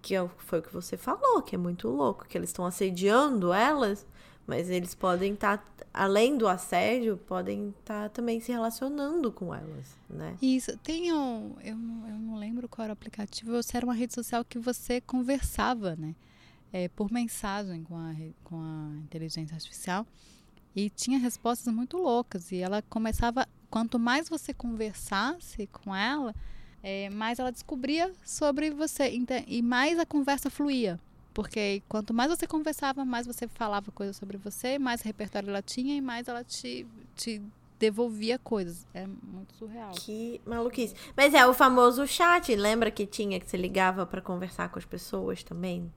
que 0.00 0.14
é, 0.14 0.30
foi 0.38 0.60
o 0.60 0.62
que 0.62 0.72
você 0.72 0.96
falou, 0.96 1.42
que 1.42 1.56
é 1.56 1.58
muito 1.58 1.88
louco, 1.88 2.24
que 2.26 2.38
eles 2.38 2.50
estão 2.50 2.64
assediando 2.64 3.52
elas, 3.52 4.06
mas 4.46 4.70
eles 4.70 4.94
podem 4.94 5.34
estar, 5.34 5.58
tá, 5.58 5.86
além 5.92 6.38
do 6.38 6.46
assédio, 6.46 7.16
podem 7.26 7.74
estar 7.80 8.04
tá 8.04 8.08
também 8.08 8.38
se 8.38 8.52
relacionando 8.52 9.32
com 9.32 9.52
elas, 9.52 9.98
né? 10.08 10.38
Isso. 10.40 10.74
Tem 10.78 11.12
um. 11.12 11.56
Eu 11.64 11.76
não, 11.76 12.08
eu 12.08 12.16
não 12.16 12.36
lembro 12.36 12.68
qual 12.68 12.84
era 12.84 12.92
o 12.92 12.94
aplicativo, 12.94 13.56
ou 13.56 13.62
se 13.62 13.76
era 13.76 13.84
uma 13.84 13.94
rede 13.94 14.14
social 14.14 14.44
que 14.44 14.58
você 14.58 15.00
conversava, 15.00 15.96
né? 15.96 16.14
É, 16.72 16.88
por 16.88 17.12
mensagem 17.12 17.84
com 17.84 17.96
a, 17.96 18.14
com 18.44 18.60
a 18.60 18.96
inteligência 19.04 19.54
artificial. 19.54 20.06
E 20.74 20.88
tinha 20.88 21.18
respostas 21.18 21.72
muito 21.72 21.98
loucas. 21.98 22.50
E 22.50 22.56
ela 22.56 22.80
começava 22.82 23.46
quanto 23.70 23.98
mais 23.98 24.28
você 24.28 24.52
conversasse 24.52 25.66
com 25.66 25.94
ela, 25.94 26.34
é, 26.82 27.08
mais 27.10 27.38
ela 27.38 27.52
descobria 27.52 28.12
sobre 28.24 28.70
você 28.70 29.10
e 29.46 29.62
mais 29.62 29.98
a 29.98 30.04
conversa 30.04 30.50
fluía. 30.50 30.98
Porque 31.32 31.82
quanto 31.88 32.12
mais 32.12 32.30
você 32.30 32.46
conversava, 32.46 33.04
mais 33.04 33.26
você 33.26 33.48
falava 33.48 33.90
coisas 33.90 34.16
sobre 34.16 34.36
você, 34.36 34.78
mais 34.78 35.00
repertório 35.00 35.48
ela 35.48 35.62
tinha 35.62 35.96
e 35.96 36.00
mais 36.00 36.28
ela 36.28 36.44
te, 36.44 36.86
te 37.16 37.40
devolvia 37.78 38.38
coisas. 38.38 38.86
É 38.92 39.06
muito 39.06 39.54
surreal. 39.54 39.92
Que 39.92 40.40
maluquice. 40.44 40.94
Mas 41.16 41.32
é 41.32 41.46
o 41.46 41.54
famoso 41.54 42.06
chat, 42.06 42.54
lembra 42.54 42.90
que 42.90 43.06
tinha 43.06 43.40
que 43.40 43.48
você 43.48 43.56
ligava 43.56 44.04
para 44.04 44.20
conversar 44.20 44.68
com 44.68 44.78
as 44.78 44.84
pessoas 44.84 45.42
também? 45.42 45.90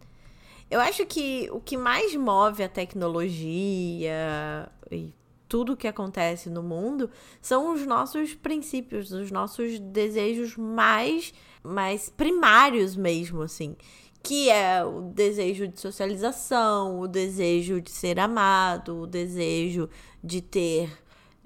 Eu 0.70 0.80
acho 0.80 1.06
que 1.06 1.50
o 1.52 1.60
que 1.60 1.78
mais 1.78 2.16
move 2.16 2.64
a 2.64 2.70
tecnologia 2.70 4.70
e 4.92 5.14
tudo 5.48 5.78
que 5.78 5.88
acontece 5.88 6.50
no 6.50 6.64
mundo 6.64 7.10
são 7.42 7.74
os 7.74 7.86
nossos 7.86 8.34
princípios, 8.34 9.12
os 9.12 9.32
nossos 9.32 9.80
desejos 9.80 10.58
mais, 10.58 11.34
mais 11.64 12.10
primários 12.10 12.96
mesmo, 12.96 13.42
assim. 13.42 13.76
Que 14.24 14.50
é 14.50 14.84
o 14.84 15.02
desejo 15.02 15.68
de 15.68 15.80
socialização, 15.80 17.00
o 17.00 17.08
desejo 17.08 17.80
de 17.80 17.92
ser 17.92 18.20
amado, 18.20 19.02
o 19.02 19.08
desejo 19.08 19.88
de 20.24 20.42
ter, 20.42 20.90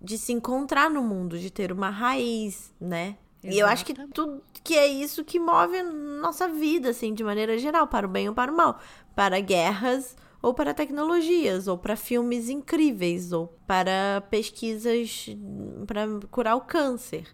de 0.01 0.17
se 0.17 0.32
encontrar 0.32 0.89
no 0.89 1.03
mundo, 1.03 1.38
de 1.38 1.51
ter 1.51 1.74
uma 1.74 1.89
raiz, 1.89 2.74
né? 2.80 3.17
Exatamente. 3.43 3.55
E 3.55 3.59
eu 3.59 3.67
acho 3.67 3.86
que 3.86 3.93
tudo 3.93 4.41
que 4.63 4.76
é 4.76 4.88
isso 4.88 5.24
que 5.24 5.39
move 5.39 5.82
nossa 6.22 6.47
vida, 6.47 6.89
assim, 6.89 7.13
de 7.13 7.24
maneira 7.24 7.57
geral, 7.57 7.88
para 7.88 8.05
o 8.05 8.09
bem 8.09 8.28
ou 8.28 8.36
para 8.36 8.51
o 8.51 8.55
mal. 8.55 8.80
Para 9.20 9.41
guerras 9.41 10.15
ou 10.41 10.53
para 10.53 10.74
tecnologias, 10.74 11.67
ou 11.67 11.78
para 11.78 11.97
filmes 11.97 12.47
incríveis, 12.47 13.34
ou 13.34 13.47
para 13.67 14.24
pesquisas 14.30 15.28
para 15.86 16.07
curar 16.32 16.55
o 16.55 16.61
câncer. 16.61 17.28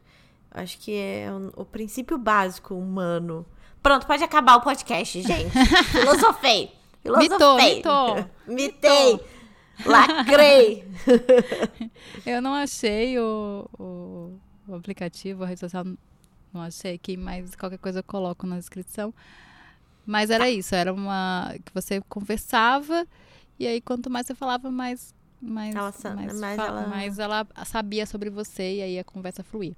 Acho 0.50 0.80
que 0.80 0.96
é 0.96 1.28
o, 1.32 1.62
o 1.62 1.64
princípio 1.64 2.18
básico 2.18 2.74
humano. 2.74 3.46
Pronto, 3.84 4.08
pode 4.08 4.24
acabar 4.24 4.56
o 4.56 4.62
podcast, 4.62 5.22
gente. 5.22 5.52
Filosofei. 5.92 6.72
Filosofei. 7.04 7.76
Mitou, 7.76 8.16
mitou. 8.16 8.26
Mitei. 8.48 9.20
Lacrei. 9.86 10.88
Eu 12.26 12.42
não 12.42 12.56
achei 12.56 13.20
o, 13.20 13.70
o, 13.78 14.40
o 14.68 14.74
aplicativo, 14.74 15.44
a 15.44 15.46
rede 15.46 15.60
social, 15.60 15.86
não 16.52 16.62
achei 16.62 16.96
aqui, 16.96 17.16
mas 17.16 17.56
qualquer 17.56 17.78
coisa 17.78 18.00
eu 18.00 18.04
coloco 18.04 18.48
na 18.48 18.58
descrição. 18.58 19.14
Mas 20.06 20.30
era 20.30 20.50
isso, 20.50 20.76
era 20.76 20.94
uma 20.94 21.54
que 21.66 21.74
você 21.74 22.00
conversava 22.08 23.08
e 23.60 23.66
aí 23.66 23.82
quanto 23.82 24.10
mais 24.10 24.28
você 24.28 24.36
falava, 24.36 24.70
mais 24.70 25.14
mais, 25.42 25.76
Ela 25.76 26.34
mais, 26.34 26.56
fa- 26.60 26.66
ela- 26.68 26.88
mais 26.88 27.20
ela 27.20 27.48
sabia 27.66 28.06
sobre 28.08 28.30
você 28.32 28.78
e 28.78 28.82
aí 28.82 29.00
a 29.00 29.04
conversa 29.04 29.44
fluía. 29.44 29.76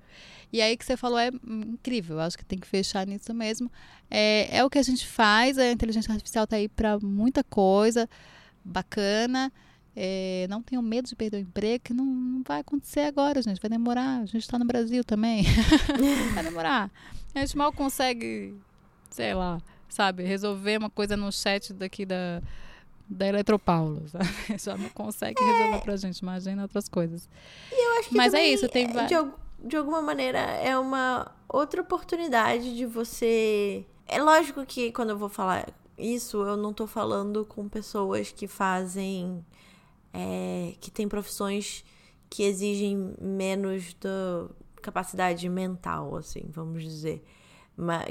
E 0.54 0.62
aí 0.62 0.78
que 0.78 0.86
você 0.86 0.96
falou 0.96 1.20
é 1.20 1.30
incrível, 1.46 2.18
eu 2.18 2.22
acho 2.22 2.38
que 2.38 2.46
tem 2.46 2.58
que 2.60 2.68
fechar 2.68 3.06
nisso 3.06 3.34
mesmo. 3.34 3.70
É, 4.10 4.58
é 4.60 4.64
o 4.64 4.70
que 4.70 4.78
a 4.78 4.84
gente 4.84 5.06
faz, 5.06 5.58
a 5.58 5.70
inteligência 5.70 6.12
artificial 6.14 6.48
tá 6.48 6.56
aí 6.56 6.70
para 6.70 6.98
muita 7.00 7.44
coisa 7.44 8.08
bacana. 8.64 9.52
É, 10.00 10.46
não 10.50 10.62
tenham 10.62 10.82
medo 10.84 11.08
de 11.10 11.16
perder 11.16 11.38
o 11.38 11.42
emprego, 11.42 11.84
que 11.86 11.94
não, 11.94 12.06
não 12.06 12.44
vai 12.44 12.60
acontecer 12.62 13.02
agora, 13.02 13.42
gente. 13.42 13.60
Vai 13.60 13.70
demorar. 13.70 14.20
A 14.22 14.26
gente 14.26 14.38
está 14.44 14.60
no 14.60 14.66
Brasil 14.66 15.04
também. 15.04 15.44
vai 16.36 16.44
demorar. 16.44 16.92
A 17.34 17.40
gente 17.40 17.58
mal 17.58 17.74
consegue, 17.74 18.56
sei 19.10 19.34
lá, 19.34 19.60
sabe, 19.90 20.24
resolver 20.24 20.78
uma 20.78 20.90
coisa 20.90 21.16
no 21.18 21.32
chat 21.32 21.74
daqui 21.74 22.06
da, 22.06 22.42
da 23.10 23.28
Eletropaulo, 23.28 24.08
sabe? 24.10 24.26
Já 24.60 24.78
não 24.78 24.90
consegue 24.90 25.42
resolver 25.44 25.82
pra 25.82 25.96
gente, 25.98 26.20
imagina 26.20 26.62
outras 26.64 26.88
coisas. 26.90 27.30
Eu 27.72 28.00
acho 28.00 28.10
que 28.10 28.16
Mas 28.18 28.34
é 28.34 28.46
isso, 28.48 28.68
tem 28.70 28.88
va- 28.92 29.04
de, 29.04 29.16
de 29.64 29.76
alguma 29.78 30.02
maneira 30.02 30.40
é 30.40 30.78
uma 30.78 31.32
outra 31.50 31.82
oportunidade 31.82 32.76
de 32.76 32.86
você. 32.86 33.86
É 34.08 34.22
lógico 34.22 34.66
que 34.66 34.92
quando 34.92 35.10
eu 35.12 35.18
vou 35.18 35.30
falar 35.30 35.68
isso, 35.98 36.38
eu 36.44 36.56
não 36.56 36.74
tô 36.74 36.86
falando 36.88 37.44
com 37.46 37.68
pessoas 37.68 38.32
que 38.32 38.48
fazem. 38.48 39.44
é, 40.14 40.74
que 40.80 40.90
têm 40.92 41.08
profissões 41.08 41.84
que 42.30 42.44
exigem 42.44 43.16
menos 43.22 43.94
da 43.96 44.48
capacidade 44.82 45.48
mental, 45.50 46.16
assim, 46.16 46.44
vamos 46.50 46.84
dizer. 46.84 47.24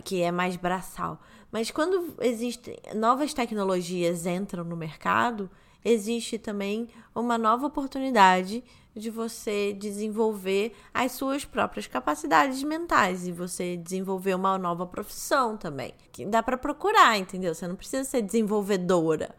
Que 0.04 0.22
é 0.22 0.30
mais 0.30 0.56
braçal. 0.56 1.20
Mas 1.51 1.70
quando 1.70 2.14
existem 2.20 2.76
novas 2.94 3.32
tecnologias 3.32 4.26
entram 4.26 4.64
no 4.64 4.76
mercado, 4.76 5.51
existe 5.84 6.38
também 6.38 6.88
uma 7.14 7.38
nova 7.38 7.66
oportunidade 7.66 8.64
de 8.94 9.11
você 9.11 9.72
desenvolver 9.74 10.74
as 10.92 11.12
suas 11.12 11.44
próprias 11.44 11.86
capacidades 11.86 12.62
mentais 12.62 13.26
e 13.28 13.32
você 13.32 13.76
desenvolver 13.76 14.34
uma 14.34 14.59
nova 14.59 14.86
profissão 14.86 15.57
também. 15.57 15.92
Que 16.11 16.24
dá 16.24 16.42
pra 16.42 16.57
procurar, 16.57 17.18
entendeu? 17.18 17.55
Você 17.55 17.68
não 17.68 17.76
precisa 17.76 18.05
ser 18.05 18.22
desenvolvedora, 18.22 19.34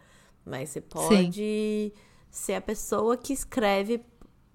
mas 0.45 0.70
você 0.70 0.82
pode 0.82 1.93
ser 2.30 2.53
a 2.53 2.62
pessoa 2.62 3.18
que 3.18 3.34
escreve 3.34 4.05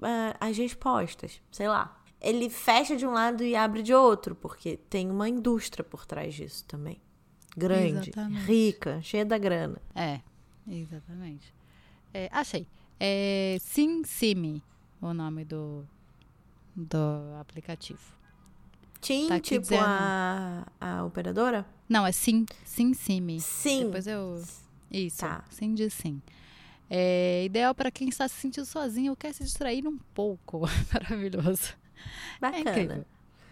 ah, 0.01 0.37
as 0.41 0.57
respostas, 0.57 1.41
sei 1.51 1.69
lá. 1.69 1.99
Ele 2.21 2.49
fecha 2.49 2.95
de 2.95 3.05
um 3.05 3.11
lado 3.11 3.43
e 3.43 3.57
abre 3.57 3.83
de 3.83 3.93
outro, 3.93 4.37
porque 4.37 4.77
tem 4.77 5.11
uma 5.11 5.29
indústria 5.29 5.83
por 5.83 6.07
trás 6.07 6.33
disso 6.33 6.65
também. 6.67 7.03
Grande, 7.57 8.11
Exatamente. 8.11 8.47
rica, 8.47 9.01
cheia 9.03 9.25
da 9.25 9.37
grana. 9.39 9.77
É, 9.95 10.21
exatamente. 10.67 11.53
É, 12.15 12.29
achei. 12.33 12.67
É 12.99 13.57
SimSimi, 13.61 14.63
o 15.01 15.13
nome 15.13 15.45
do, 15.45 15.85
do 16.75 16.97
aplicativo. 17.41 18.01
Tim, 19.01 19.29
Tá 19.29 19.41
tipo 19.41 19.63
dizendo. 19.63 19.83
a, 19.85 20.67
a 20.81 21.05
operadora? 21.05 21.67
Não, 21.89 22.07
é 22.07 22.13
Sim, 22.13 22.47
SimSimi. 22.65 23.41
Sim. 23.41 23.87
Depois 23.87 24.07
eu. 24.07 24.41
Isso, 24.91 25.19
Tá. 25.19 25.45
sim 25.51 25.75
de 25.75 25.91
sim. 25.91 26.23
É 26.89 27.45
ideal 27.45 27.75
para 27.75 27.91
quem 27.91 28.09
está 28.09 28.29
se 28.29 28.37
sentindo 28.37 28.65
sozinho 28.67 29.11
ou 29.13 29.17
quer 29.17 29.33
se 29.33 29.43
distrair 29.43 29.87
um 29.89 29.99
pouco. 30.15 30.61
Maravilhoso. 30.93 31.75
É 32.41 32.41
Bacana. 32.41 33.07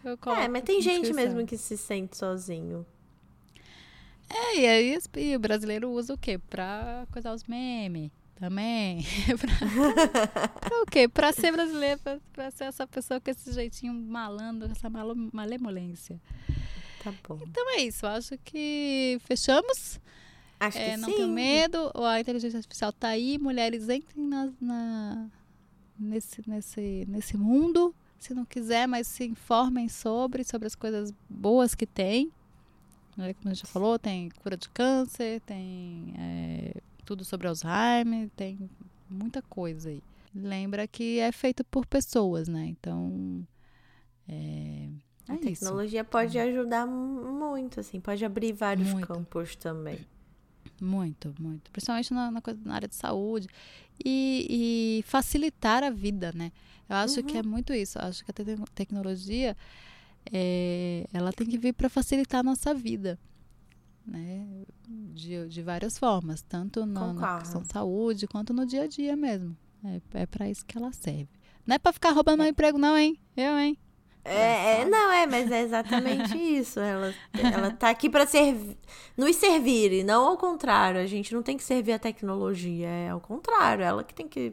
É, 0.05 0.16
coloco 0.16 0.51
mas 0.51 0.62
tem 0.62 0.80
gente 0.80 1.12
mesmo 1.12 1.44
que 1.46 1.57
se 1.57 1.76
sente 1.76 2.16
sozinho. 2.16 2.86
É, 4.32 4.58
e 4.60 4.66
aí 4.66 4.98
e 5.16 5.36
o 5.36 5.40
brasileiro 5.40 5.90
usa 5.90 6.14
o 6.14 6.18
quê? 6.18 6.38
Pra 6.38 7.06
coisar 7.10 7.34
os 7.34 7.44
memes 7.44 8.10
também. 8.36 9.04
pra, 9.38 10.48
pra 10.48 10.82
o 10.82 10.86
quê? 10.86 11.08
Pra 11.08 11.32
ser 11.32 11.52
brasileiro, 11.52 11.98
pra, 12.00 12.18
pra 12.32 12.50
ser 12.50 12.64
essa 12.64 12.86
pessoa 12.86 13.20
com 13.20 13.30
esse 13.30 13.52
jeitinho 13.52 13.92
malandro, 13.92 14.70
essa 14.70 14.88
malo, 14.88 15.14
malemolência. 15.32 16.20
Tá 17.02 17.12
bom. 17.26 17.38
Então 17.42 17.70
é 17.76 17.82
isso, 17.82 18.06
acho 18.06 18.36
que 18.44 19.18
fechamos. 19.24 19.98
Acho 20.60 20.78
É, 20.78 20.90
que 20.90 20.96
não 20.98 21.08
sim. 21.08 21.14
tenho 21.16 21.28
medo, 21.28 21.90
a 22.04 22.20
inteligência 22.20 22.58
artificial 22.58 22.92
tá 22.92 23.08
aí, 23.08 23.38
mulheres 23.38 23.88
entrem 23.88 24.26
na, 24.26 24.52
na- 24.60 25.26
nesse, 25.98 26.42
nesse, 26.46 27.06
nesse 27.08 27.36
mundo, 27.38 27.94
se 28.18 28.34
não 28.34 28.44
quiser, 28.44 28.86
mas 28.86 29.06
se 29.06 29.24
informem 29.24 29.88
sobre, 29.88 30.44
sobre 30.44 30.66
as 30.66 30.74
coisas 30.74 31.12
boas 31.28 31.74
que 31.74 31.86
tem. 31.86 32.30
Né, 33.20 33.34
Como 33.34 33.48
a 33.50 33.54
gente 33.54 33.62
já 33.66 33.68
falou, 33.72 33.98
tem 33.98 34.28
cura 34.42 34.56
de 34.56 34.68
câncer, 34.70 35.40
tem 35.42 36.14
é, 36.18 36.74
tudo 37.04 37.24
sobre 37.24 37.46
Alzheimer, 37.48 38.28
tem 38.36 38.58
muita 39.08 39.42
coisa 39.42 39.90
aí. 39.90 40.02
Lembra 40.34 40.86
que 40.86 41.18
é 41.18 41.30
feito 41.32 41.64
por 41.64 41.84
pessoas, 41.86 42.46
né? 42.48 42.66
Então, 42.66 43.46
é, 44.28 44.88
A 45.28 45.34
é 45.34 45.36
isso. 45.36 45.60
tecnologia 45.64 46.04
pode 46.04 46.38
ajudar 46.38 46.86
mu- 46.86 47.32
muito, 47.32 47.80
assim, 47.80 48.00
pode 48.00 48.24
abrir 48.24 48.52
vários 48.52 48.92
Muito. 48.92 49.06
campos 49.08 49.56
também. 49.56 49.98
Muito, 50.80 51.34
muito. 51.38 51.70
Principalmente 51.70 52.12
na, 52.14 52.30
na, 52.30 52.42
na 52.64 52.74
área 52.74 52.88
de 52.88 52.94
saúde. 52.94 53.48
E, 54.02 54.46
e 55.00 55.02
facilitar 55.06 55.82
a 55.84 55.90
vida, 55.90 56.32
né? 56.34 56.50
Eu 56.88 56.96
acho 56.96 57.22
que 57.22 57.36
é 57.36 57.42
muito 57.42 57.72
isso. 57.74 57.98
Eu 57.98 58.04
acho 58.04 58.24
que 58.24 58.30
a 58.30 58.34
te- 58.34 58.44
tecnologia, 58.74 59.54
é, 60.32 61.06
ela 61.12 61.32
tem 61.32 61.46
que 61.46 61.58
vir 61.58 61.72
para 61.72 61.88
facilitar 61.88 62.40
a 62.40 62.42
nossa 62.42 62.74
vida. 62.74 63.18
Né? 64.06 64.64
De, 64.88 65.46
de 65.48 65.62
várias 65.62 65.98
formas. 65.98 66.42
Tanto 66.42 66.84
na, 66.86 67.38
questão 67.38 67.62
de 67.62 67.72
saúde, 67.72 68.26
quanto 68.26 68.52
no 68.52 68.66
dia 68.66 68.82
a 68.82 68.86
dia 68.86 69.16
mesmo. 69.16 69.56
É, 69.84 70.22
é 70.22 70.26
para 70.26 70.48
isso 70.48 70.64
que 70.66 70.76
ela 70.76 70.92
serve. 70.92 71.28
Não 71.66 71.76
é 71.76 71.78
para 71.78 71.92
ficar 71.92 72.10
roubando 72.10 72.40
meu 72.40 72.48
emprego, 72.48 72.78
não, 72.78 72.96
hein? 72.96 73.18
Eu, 73.36 73.58
hein? 73.58 73.78
É, 74.24 74.82
é, 74.82 74.84
não, 74.84 75.10
é, 75.12 75.26
mas 75.26 75.50
é 75.50 75.62
exatamente 75.62 76.36
isso. 76.36 76.78
Ela, 76.78 77.14
ela 77.32 77.70
tá 77.70 77.90
aqui 77.90 78.10
servir, 78.26 78.76
nos 79.16 79.36
servir, 79.36 79.92
e 79.92 80.04
não 80.04 80.28
ao 80.28 80.36
contrário. 80.36 81.00
A 81.00 81.06
gente 81.06 81.34
não 81.34 81.42
tem 81.42 81.56
que 81.56 81.62
servir 81.62 81.92
a 81.92 81.98
tecnologia, 81.98 82.88
é 82.88 83.08
ao 83.10 83.20
contrário, 83.20 83.84
ela 83.84 84.04
que 84.04 84.14
tem 84.14 84.28
que 84.28 84.52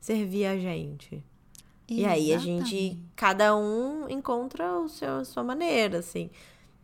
servir 0.00 0.46
a 0.46 0.58
gente. 0.58 1.24
E 1.88 2.04
aí 2.04 2.34
a 2.34 2.38
gente, 2.38 2.98
cada 3.14 3.56
um 3.56 4.08
encontra 4.08 4.78
o 4.78 4.88
seu, 4.88 5.18
a 5.18 5.24
sua 5.24 5.44
maneira, 5.44 5.98
assim. 5.98 6.30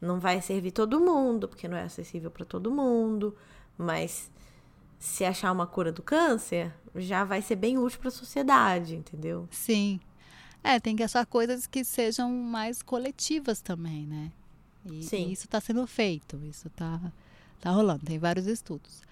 Não 0.01 0.21
vai 0.21 0.41
servir 0.41 0.71
todo 0.71 1.01
mundo, 1.01 1.49
porque 1.49 1.67
não 1.67 1.77
é 1.77 1.83
acessível 1.83 2.31
para 2.31 2.45
todo 2.45 2.71
mundo, 2.71 3.37
mas 3.77 4.31
se 4.99 5.25
achar 5.25 5.51
uma 5.51 5.67
cura 5.67 5.91
do 5.91 6.03
câncer, 6.03 6.73
já 6.95 7.25
vai 7.25 7.43
ser 7.43 7.57
bem 7.57 7.79
útil 7.79 7.99
para 7.99 8.09
a 8.09 8.13
sociedade, 8.13 8.95
entendeu? 8.95 9.49
Sim. 9.51 10.01
É, 10.63 10.79
tem 10.79 10.95
que 10.95 11.03
achar 11.03 11.27
coisas 11.27 11.67
que 11.67 11.83
sejam 11.83 12.31
mais 12.31 12.83
coletivas 12.83 13.61
também, 13.61 14.07
né? 14.07 14.31
E, 14.85 15.03
Sim. 15.03 15.29
e 15.29 15.33
isso 15.33 15.47
está 15.47 15.61
sendo 15.61 15.85
feito, 15.87 16.41
isso 16.45 16.69
está 16.69 17.01
tá 17.61 17.71
rolando, 17.71 18.05
tem 18.05 18.19
vários 18.19 18.47
estudos. 18.47 19.03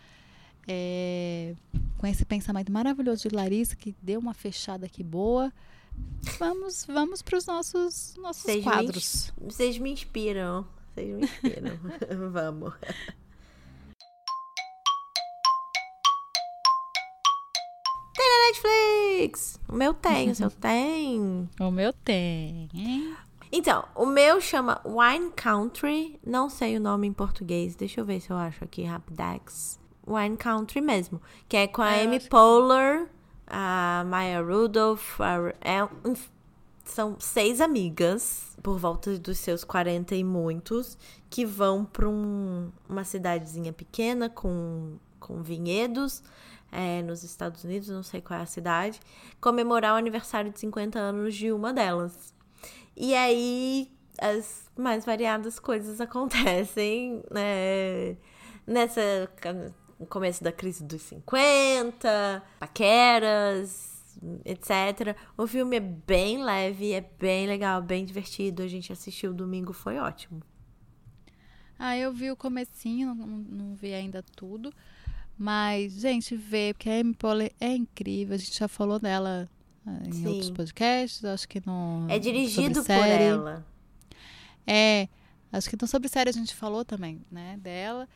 É, 0.69 1.55
com 1.99 2.07
esse 2.07 2.25
pensamento 2.25 2.71
maravilhoso 2.71 3.29
de 3.29 3.35
Larissa, 3.35 3.75
que 3.75 3.95
deu 4.01 4.21
uma 4.21 4.35
fechada 4.35 4.87
aqui 4.87 5.03
boa, 5.03 5.53
vamos 6.39 6.85
vamos 6.87 7.23
para 7.23 7.37
os 7.39 7.47
nossos, 7.47 8.15
nossos 8.17 8.43
Vocês 8.43 8.57
me 8.65 8.71
quadros. 8.71 9.33
Vocês 9.41 9.79
me 9.79 9.93
inspiram. 9.93 10.67
Vocês 10.95 11.09
me 11.17 11.25
inspiram. 11.25 11.79
Vamos. 12.33 12.75
Tem 18.17 18.29
na 18.29 18.47
Netflix! 18.49 19.61
O 19.69 19.75
meu 19.75 19.95
tem, 19.95 20.31
o 20.31 20.35
seu 20.35 20.51
tem. 20.61 21.49
O 21.61 21.71
meu 21.71 21.93
tem, 21.93 22.69
hein? 22.75 23.17
Então, 23.53 23.85
o 23.95 24.07
meu 24.07 24.41
chama 24.41 24.81
Wine 24.85 25.31
Country. 25.35 26.19
Não 26.25 26.49
sei 26.49 26.77
o 26.77 26.81
nome 26.81 27.07
em 27.09 27.13
português. 27.13 27.75
Deixa 27.75 28.01
eu 28.01 28.05
ver 28.05 28.21
se 28.21 28.31
eu 28.31 28.37
acho 28.37 28.63
aqui 28.63 28.85
rapidex. 28.85 29.79
Wine 30.07 30.37
Country 30.37 30.81
mesmo. 30.81 31.21
Que 31.49 31.57
é 31.57 31.67
com 31.67 31.83
a 31.83 31.89
Amy 31.95 32.17
acho 32.17 32.25
que- 32.27 32.31
Poehler, 32.31 33.09
a 33.51 34.05
Maya 34.07 34.41
Rudolph. 34.43 35.21
a- 35.21 35.55
é 35.61 35.85
um- 35.85 36.15
são 36.85 37.17
seis 37.21 37.61
amigas, 37.61 38.57
por 38.63 38.79
volta 38.79 39.19
dos 39.19 39.39
seus 39.39 39.63
40 39.65 40.15
e 40.15 40.25
muitos, 40.25 40.97
que 41.29 41.45
vão 41.47 41.85
para 41.85 42.09
uma 42.09 43.05
cidadezinha 43.05 43.73
pequena 43.73 44.29
com, 44.29 44.97
com 45.19 45.43
vinhedos. 45.43 46.23
é, 46.73 47.03
nos 47.03 47.25
Estados 47.25 47.65
Unidos, 47.65 47.89
não 47.89 48.03
sei 48.05 48.21
qual 48.21 48.39
é 48.39 48.43
a 48.45 48.47
cidade, 48.47 49.01
comemorar 49.41 49.93
o 49.95 49.97
aniversário 49.97 50.53
de 50.53 50.61
50 50.61 51.01
anos 51.01 51.35
de 51.35 51.51
uma 51.51 51.73
delas. 51.73 52.33
E 52.97 53.13
aí 53.13 53.91
as 54.21 54.71
mais 54.79 55.05
variadas 55.05 55.59
coisas 55.59 55.99
acontecem, 56.01 57.25
né? 57.29 58.17
Nessa 58.65 59.29
no 60.01 60.07
começo 60.07 60.43
da 60.43 60.51
crise 60.51 60.83
dos 60.83 61.03
50, 61.03 62.43
paqueras, 62.59 64.17
etc. 64.47 65.15
O 65.37 65.47
filme 65.47 65.77
é 65.77 65.81
bem 65.81 66.43
leve, 66.43 66.93
é 66.93 67.03
bem 67.03 67.47
legal, 67.47 67.83
bem 67.83 68.07
divertido. 68.07 68.63
A 68.63 68.67
gente 68.67 68.91
assistiu 68.91 69.35
domingo, 69.35 69.75
foi 69.75 69.99
ótimo. 69.99 70.43
Ah, 71.79 71.97
eu 71.97 72.13
vi 72.13 72.31
o 72.31 72.37
comecinho, 72.37 73.15
não, 73.15 73.27
não 73.27 73.75
vi 73.75 73.95
ainda 73.95 74.23
tudo, 74.23 74.73
Mas, 75.39 75.95
gente, 75.95 76.37
vê, 76.37 76.75
porque 76.75 76.91
a 76.91 77.01
Amy 77.01 77.15
Poehler 77.15 77.53
é 77.59 77.75
incrível. 77.75 78.35
A 78.35 78.39
gente 78.39 78.59
já 78.59 78.69
falou 78.69 78.99
dela 78.99 79.49
ah, 79.87 79.99
em 80.07 80.13
Sim. 80.13 80.27
outros 80.27 80.51
podcasts, 80.51 81.25
acho 81.25 81.49
que 81.49 81.63
no. 81.65 82.07
É 82.09 82.19
dirigido 82.19 82.85
por 82.85 82.93
ela. 82.93 83.67
É, 84.67 85.09
acho 85.51 85.69
que 85.69 85.75
então 85.75 85.89
sobre 85.89 86.09
série 86.09 86.29
a 86.29 86.33
gente 86.33 86.55
falou 86.55 86.85
também, 86.85 87.23
né, 87.31 87.59
dela. 87.63 88.07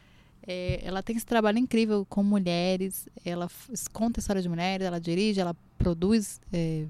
É, 0.46 0.80
ela 0.84 1.02
tem 1.02 1.16
esse 1.16 1.24
trabalho 1.24 1.58
incrível 1.58 2.04
com 2.06 2.22
mulheres, 2.22 3.08
ela 3.24 3.48
conta 3.92 4.18
a 4.18 4.20
história 4.20 4.42
de 4.42 4.48
mulheres, 4.48 4.86
ela 4.86 5.00
dirige, 5.00 5.40
ela 5.40 5.56
produz 5.78 6.38
é, 6.52 6.86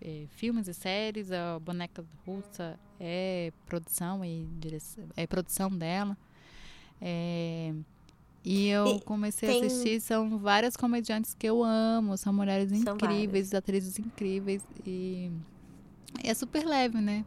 é, 0.00 0.24
filmes 0.30 0.68
e 0.68 0.74
séries, 0.74 1.30
a 1.30 1.58
Boneca 1.58 2.04
Russa 2.26 2.78
é 2.98 3.52
produção 3.66 4.24
e 4.24 4.46
direção, 4.58 5.04
é 5.16 5.26
produção 5.26 5.70
dela. 5.70 6.16
É, 7.00 7.74
e 8.44 8.68
eu 8.68 9.00
comecei 9.04 9.48
tem- 9.48 9.62
a 9.62 9.66
assistir, 9.66 10.00
são 10.00 10.38
várias 10.38 10.76
comediantes 10.76 11.34
que 11.34 11.46
eu 11.46 11.62
amo, 11.62 12.16
são 12.16 12.32
mulheres 12.32 12.70
São 12.70 12.94
incríveis, 12.96 13.52
atrizes 13.54 13.98
incríveis 13.98 14.62
e 14.86 15.30
é 16.24 16.32
super 16.32 16.64
leve, 16.64 17.00
né? 17.00 17.24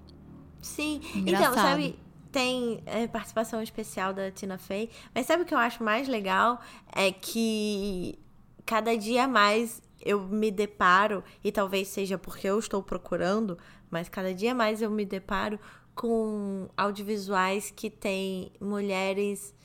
Sim. 0.61 0.99
Engraçado. 1.15 1.51
Então, 1.51 1.53
sabe, 1.53 1.95
tem 2.35 2.83
é, 2.85 3.07
participação 3.07 3.63
especial 3.63 4.13
da 4.13 4.29
Tina 4.29 4.57
Fey. 4.57 4.89
Mas 5.13 5.25
sabe 5.25 5.43
o 5.43 5.45
que 5.45 5.53
eu 5.53 5.57
acho 5.57 5.81
mais 5.81 6.05
legal? 6.05 6.59
É 6.93 7.09
que 7.09 8.19
cada 8.65 8.97
dia 8.97 9.25
mais 9.25 9.81
eu 10.01 10.19
me 10.19 10.51
deparo, 10.51 11.23
e 11.41 11.49
talvez 11.49 11.87
seja 11.87 12.17
porque 12.17 12.45
eu 12.45 12.59
estou 12.59 12.83
procurando, 12.83 13.57
mas 13.89 14.09
cada 14.09 14.33
dia 14.33 14.53
mais 14.53 14.81
eu 14.81 14.91
me 14.91 15.05
deparo 15.05 15.57
com 15.95 16.67
audiovisuais 16.75 17.71
que 17.71 17.89
tem 17.89 18.51
mulheres 18.59 19.55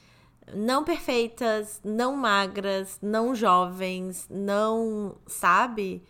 não 0.54 0.84
perfeitas, 0.84 1.80
não 1.84 2.14
magras, 2.14 3.00
não 3.02 3.34
jovens, 3.34 4.28
não, 4.30 5.16
sabe? 5.26 6.04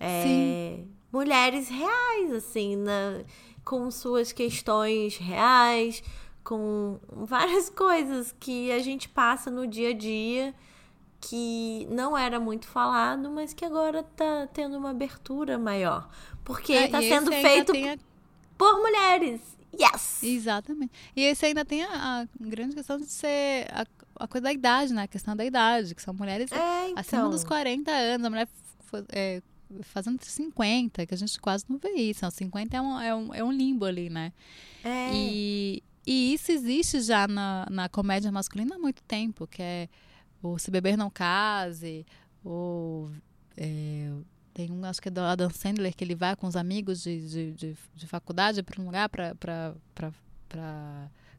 É, 0.00 0.80
mulheres 1.12 1.68
reais, 1.68 2.32
assim, 2.32 2.74
na, 2.76 3.22
com 3.70 3.88
suas 3.88 4.32
questões 4.32 5.16
reais, 5.16 6.02
com 6.42 6.98
várias 7.08 7.70
coisas 7.70 8.34
que 8.40 8.72
a 8.72 8.80
gente 8.80 9.08
passa 9.08 9.48
no 9.48 9.64
dia 9.64 9.90
a 9.90 9.94
dia 9.94 10.52
que 11.20 11.86
não 11.88 12.18
era 12.18 12.40
muito 12.40 12.66
falado, 12.66 13.30
mas 13.30 13.52
que 13.54 13.64
agora 13.64 14.02
tá 14.02 14.48
tendo 14.52 14.76
uma 14.76 14.90
abertura 14.90 15.56
maior. 15.56 16.08
Porque 16.42 16.72
É, 16.72 16.88
tá 16.88 17.00
sendo 17.00 17.30
feito 17.30 17.70
a- 17.72 17.96
por 18.58 18.80
mulheres. 18.80 19.40
Yes! 19.80 20.20
Exatamente. 20.24 20.90
E 21.14 21.22
esse 21.22 21.46
ainda 21.46 21.64
tem 21.64 21.84
a, 21.84 22.22
a 22.22 22.26
grande 22.40 22.74
questão 22.74 22.96
de 22.98 23.06
ser 23.06 23.68
a, 23.72 23.84
a 24.24 24.26
coisa 24.26 24.42
da 24.46 24.52
idade, 24.52 24.92
né? 24.92 25.02
A 25.04 25.08
questão 25.08 25.36
da 25.36 25.44
idade, 25.44 25.94
que 25.94 26.02
são 26.02 26.12
mulheres 26.12 26.50
É, 26.50 26.88
então. 26.88 27.00
acima 27.00 27.28
dos 27.28 27.44
40 27.44 27.88
anos, 27.92 28.26
a 28.26 28.30
mulher 28.30 28.48
é, 29.12 29.40
fazendo 29.82 30.22
50, 30.22 31.06
que 31.06 31.14
a 31.14 31.16
gente 31.16 31.40
quase 31.40 31.64
não 31.68 31.78
vê 31.78 31.90
isso. 31.90 32.24
Não, 32.24 32.30
50 32.30 32.76
é 32.76 32.80
um, 32.80 33.00
é 33.00 33.14
um, 33.14 33.34
é 33.34 33.44
um 33.44 33.52
limbo 33.52 33.84
ali, 33.84 34.10
né? 34.10 34.32
É. 34.84 35.10
E, 35.14 35.82
e 36.06 36.34
isso 36.34 36.52
existe 36.52 37.00
já 37.00 37.28
na, 37.28 37.66
na 37.70 37.88
comédia 37.88 38.32
masculina 38.32 38.76
há 38.76 38.78
muito 38.78 39.02
tempo, 39.04 39.46
que 39.46 39.62
é 39.62 39.88
o 40.42 40.58
Se 40.58 40.70
Beber 40.70 40.96
Não 40.96 41.10
Case, 41.10 42.06
ou 42.42 43.10
é, 43.56 44.10
tem 44.54 44.70
um, 44.70 44.84
acho 44.84 45.00
que 45.00 45.08
é 45.08 45.10
do 45.10 45.20
Adam 45.20 45.50
Sandler, 45.50 45.94
que 45.94 46.02
ele 46.02 46.14
vai 46.14 46.34
com 46.34 46.46
os 46.46 46.56
amigos 46.56 47.02
de, 47.02 47.28
de, 47.28 47.52
de, 47.52 47.76
de 47.94 48.06
faculdade 48.06 48.62
para 48.62 48.80
um 48.80 48.86
lugar 48.86 49.08
para 49.08 49.74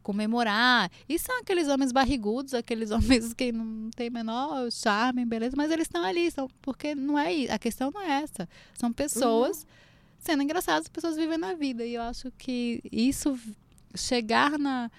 comemorar. 0.01 0.89
E 1.07 1.17
são 1.19 1.39
aqueles 1.39 1.67
homens 1.67 1.91
barrigudos, 1.91 2.53
aqueles 2.53 2.91
homens 2.91 3.33
que 3.33 3.51
não 3.51 3.89
têm 3.91 4.09
menor 4.09 4.71
charme, 4.71 5.25
beleza, 5.25 5.55
mas 5.55 5.71
eles 5.71 5.87
estão 5.87 6.03
ali, 6.03 6.29
são, 6.31 6.47
porque 6.61 6.93
não 6.95 7.17
é 7.17 7.33
isso, 7.33 7.53
a 7.53 7.59
questão 7.59 7.91
não 7.91 8.01
é 8.01 8.21
essa. 8.23 8.47
São 8.73 8.91
pessoas 8.91 9.65
sendo 10.19 10.43
engraçadas, 10.43 10.87
pessoas 10.87 11.15
vivendo 11.15 11.45
a 11.45 11.53
vida. 11.53 11.85
E 11.85 11.95
eu 11.95 12.01
acho 12.01 12.31
que 12.37 12.81
isso 12.91 13.37
chegar 13.95 14.57
na, 14.59 14.89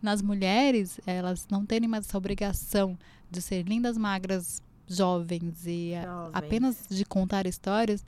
nas 0.00 0.22
mulheres, 0.22 0.98
elas 1.06 1.46
não 1.50 1.64
terem 1.66 1.88
mais 1.88 2.06
essa 2.06 2.16
obrigação 2.18 2.98
de 3.30 3.40
ser 3.42 3.62
lindas, 3.62 3.96
magras, 3.96 4.62
jovens 4.86 5.64
e 5.66 5.94
a- 5.94 6.02
Jovens. 6.04 6.30
apenas 6.34 6.76
de 6.90 7.04
contar 7.04 7.46
histórias, 7.46 8.04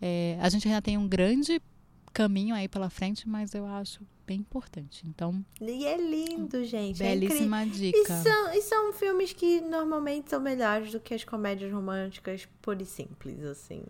é, 0.00 0.38
a 0.40 0.48
gente 0.48 0.68
ainda 0.68 0.80
tem 0.82 0.96
um 0.98 1.08
grande 1.08 1.60
caminho 2.12 2.54
aí 2.54 2.68
pela 2.68 2.88
frente, 2.90 3.28
mas 3.28 3.54
eu 3.54 3.66
acho 3.66 4.00
bem 4.28 4.40
importante. 4.40 5.06
Então, 5.06 5.44
E 5.60 5.86
é 5.86 5.96
lindo, 5.96 6.62
gente. 6.64 7.02
é 7.02 7.14
belíssima 7.16 7.64
E 7.64 7.70
dica. 7.70 8.22
são, 8.22 8.52
e 8.54 8.60
são 8.62 8.92
filmes 8.92 9.32
que 9.32 9.60
normalmente 9.62 10.28
são 10.30 10.38
melhores 10.40 10.92
do 10.92 11.00
que 11.00 11.14
as 11.14 11.24
comédias 11.24 11.72
românticas 11.72 12.46
pura 12.60 12.82
e 12.82 12.86
simples, 12.86 13.42
assim. 13.44 13.82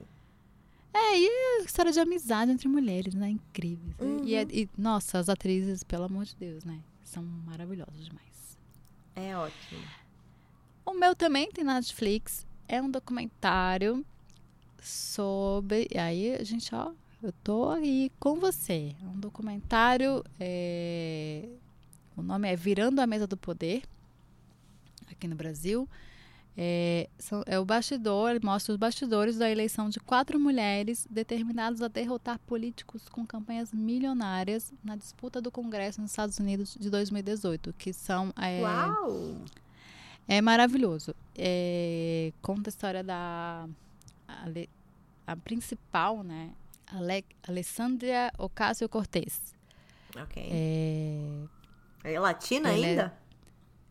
É, 0.94 1.18
e 1.18 1.28
a 1.28 1.64
história 1.64 1.92
de 1.92 2.00
amizade 2.00 2.50
entre 2.50 2.66
mulheres, 2.68 3.14
né? 3.14 3.28
Incrível. 3.30 3.94
Uhum. 4.00 4.24
E, 4.24 4.34
é- 4.34 4.46
e, 4.50 4.68
nossa, 4.78 5.18
as 5.18 5.28
atrizes, 5.28 5.82
pelo 5.82 6.04
amor 6.04 6.24
de 6.24 6.34
Deus, 6.36 6.64
né? 6.64 6.80
São 7.04 7.22
maravilhosas 7.22 8.04
demais. 8.06 8.58
É 9.14 9.36
ótimo. 9.36 9.82
O 10.86 10.94
meu 10.94 11.14
também 11.14 11.50
tem 11.50 11.64
na 11.64 11.74
Netflix. 11.74 12.46
É 12.66 12.80
um 12.80 12.90
documentário 12.90 14.04
sobre. 14.80 15.88
E 15.92 15.98
aí, 15.98 16.34
a 16.34 16.44
gente, 16.44 16.74
ó, 16.74 16.92
eu 17.22 17.32
tô 17.44 17.68
aí 17.70 18.10
com 18.18 18.36
você. 18.38 18.94
É 19.02 19.06
um 19.06 19.18
documentário. 19.18 20.24
é, 20.38 21.48
O 22.16 22.22
nome 22.22 22.48
é 22.48 22.56
Virando 22.56 23.00
a 23.00 23.06
Mesa 23.06 23.26
do 23.26 23.36
Poder, 23.36 23.82
aqui 25.10 25.26
no 25.28 25.36
Brasil. 25.36 25.88
É, 26.60 27.08
são- 27.16 27.44
é 27.46 27.56
o 27.60 27.64
bastidor, 27.64 28.40
mostra 28.42 28.72
os 28.72 28.78
bastidores 28.78 29.36
da 29.38 29.48
eleição 29.48 29.88
de 29.88 30.00
quatro 30.00 30.40
mulheres 30.40 31.06
determinadas 31.08 31.80
a 31.80 31.86
derrotar 31.86 32.40
políticos 32.40 33.08
com 33.08 33.24
campanhas 33.24 33.72
milionárias 33.72 34.72
na 34.82 34.96
disputa 34.96 35.40
do 35.40 35.52
Congresso 35.52 36.00
nos 36.00 36.10
Estados 36.10 36.36
Unidos 36.40 36.76
de 36.80 36.90
2018, 36.90 37.72
que 37.78 37.92
são 37.92 38.32
é, 38.36 38.60
Uau! 38.60 39.36
é 40.26 40.40
maravilhoso. 40.40 41.14
É, 41.36 42.32
conta 42.42 42.68
a 42.68 42.72
história 42.72 43.04
da 43.04 43.68
Ale- 44.26 44.68
a 45.24 45.36
principal, 45.36 46.24
né? 46.24 46.50
Ale, 46.92 47.24
Alessandria 47.46 48.32
Ocasio-Cortez. 48.38 49.54
Ok. 50.20 50.48
É, 50.50 51.44
É, 52.04 52.18
latina 52.20 52.68
Ela 52.70 52.78
é- 52.86 52.88
ainda? 52.90 53.18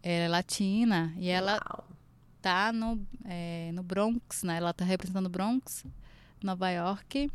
ela 0.03 0.23
é 0.23 0.27
latina 0.27 1.13
e 1.17 1.29
ela 1.29 1.53
Uau. 1.69 1.87
tá 2.41 2.71
no, 2.71 3.05
é, 3.25 3.71
no 3.73 3.83
Bronx, 3.83 4.43
né? 4.43 4.57
Ela 4.57 4.73
tá 4.73 4.83
representando 4.85 5.27
o 5.27 5.29
Bronx, 5.29 5.85
Nova 6.43 6.69
York. 6.71 7.29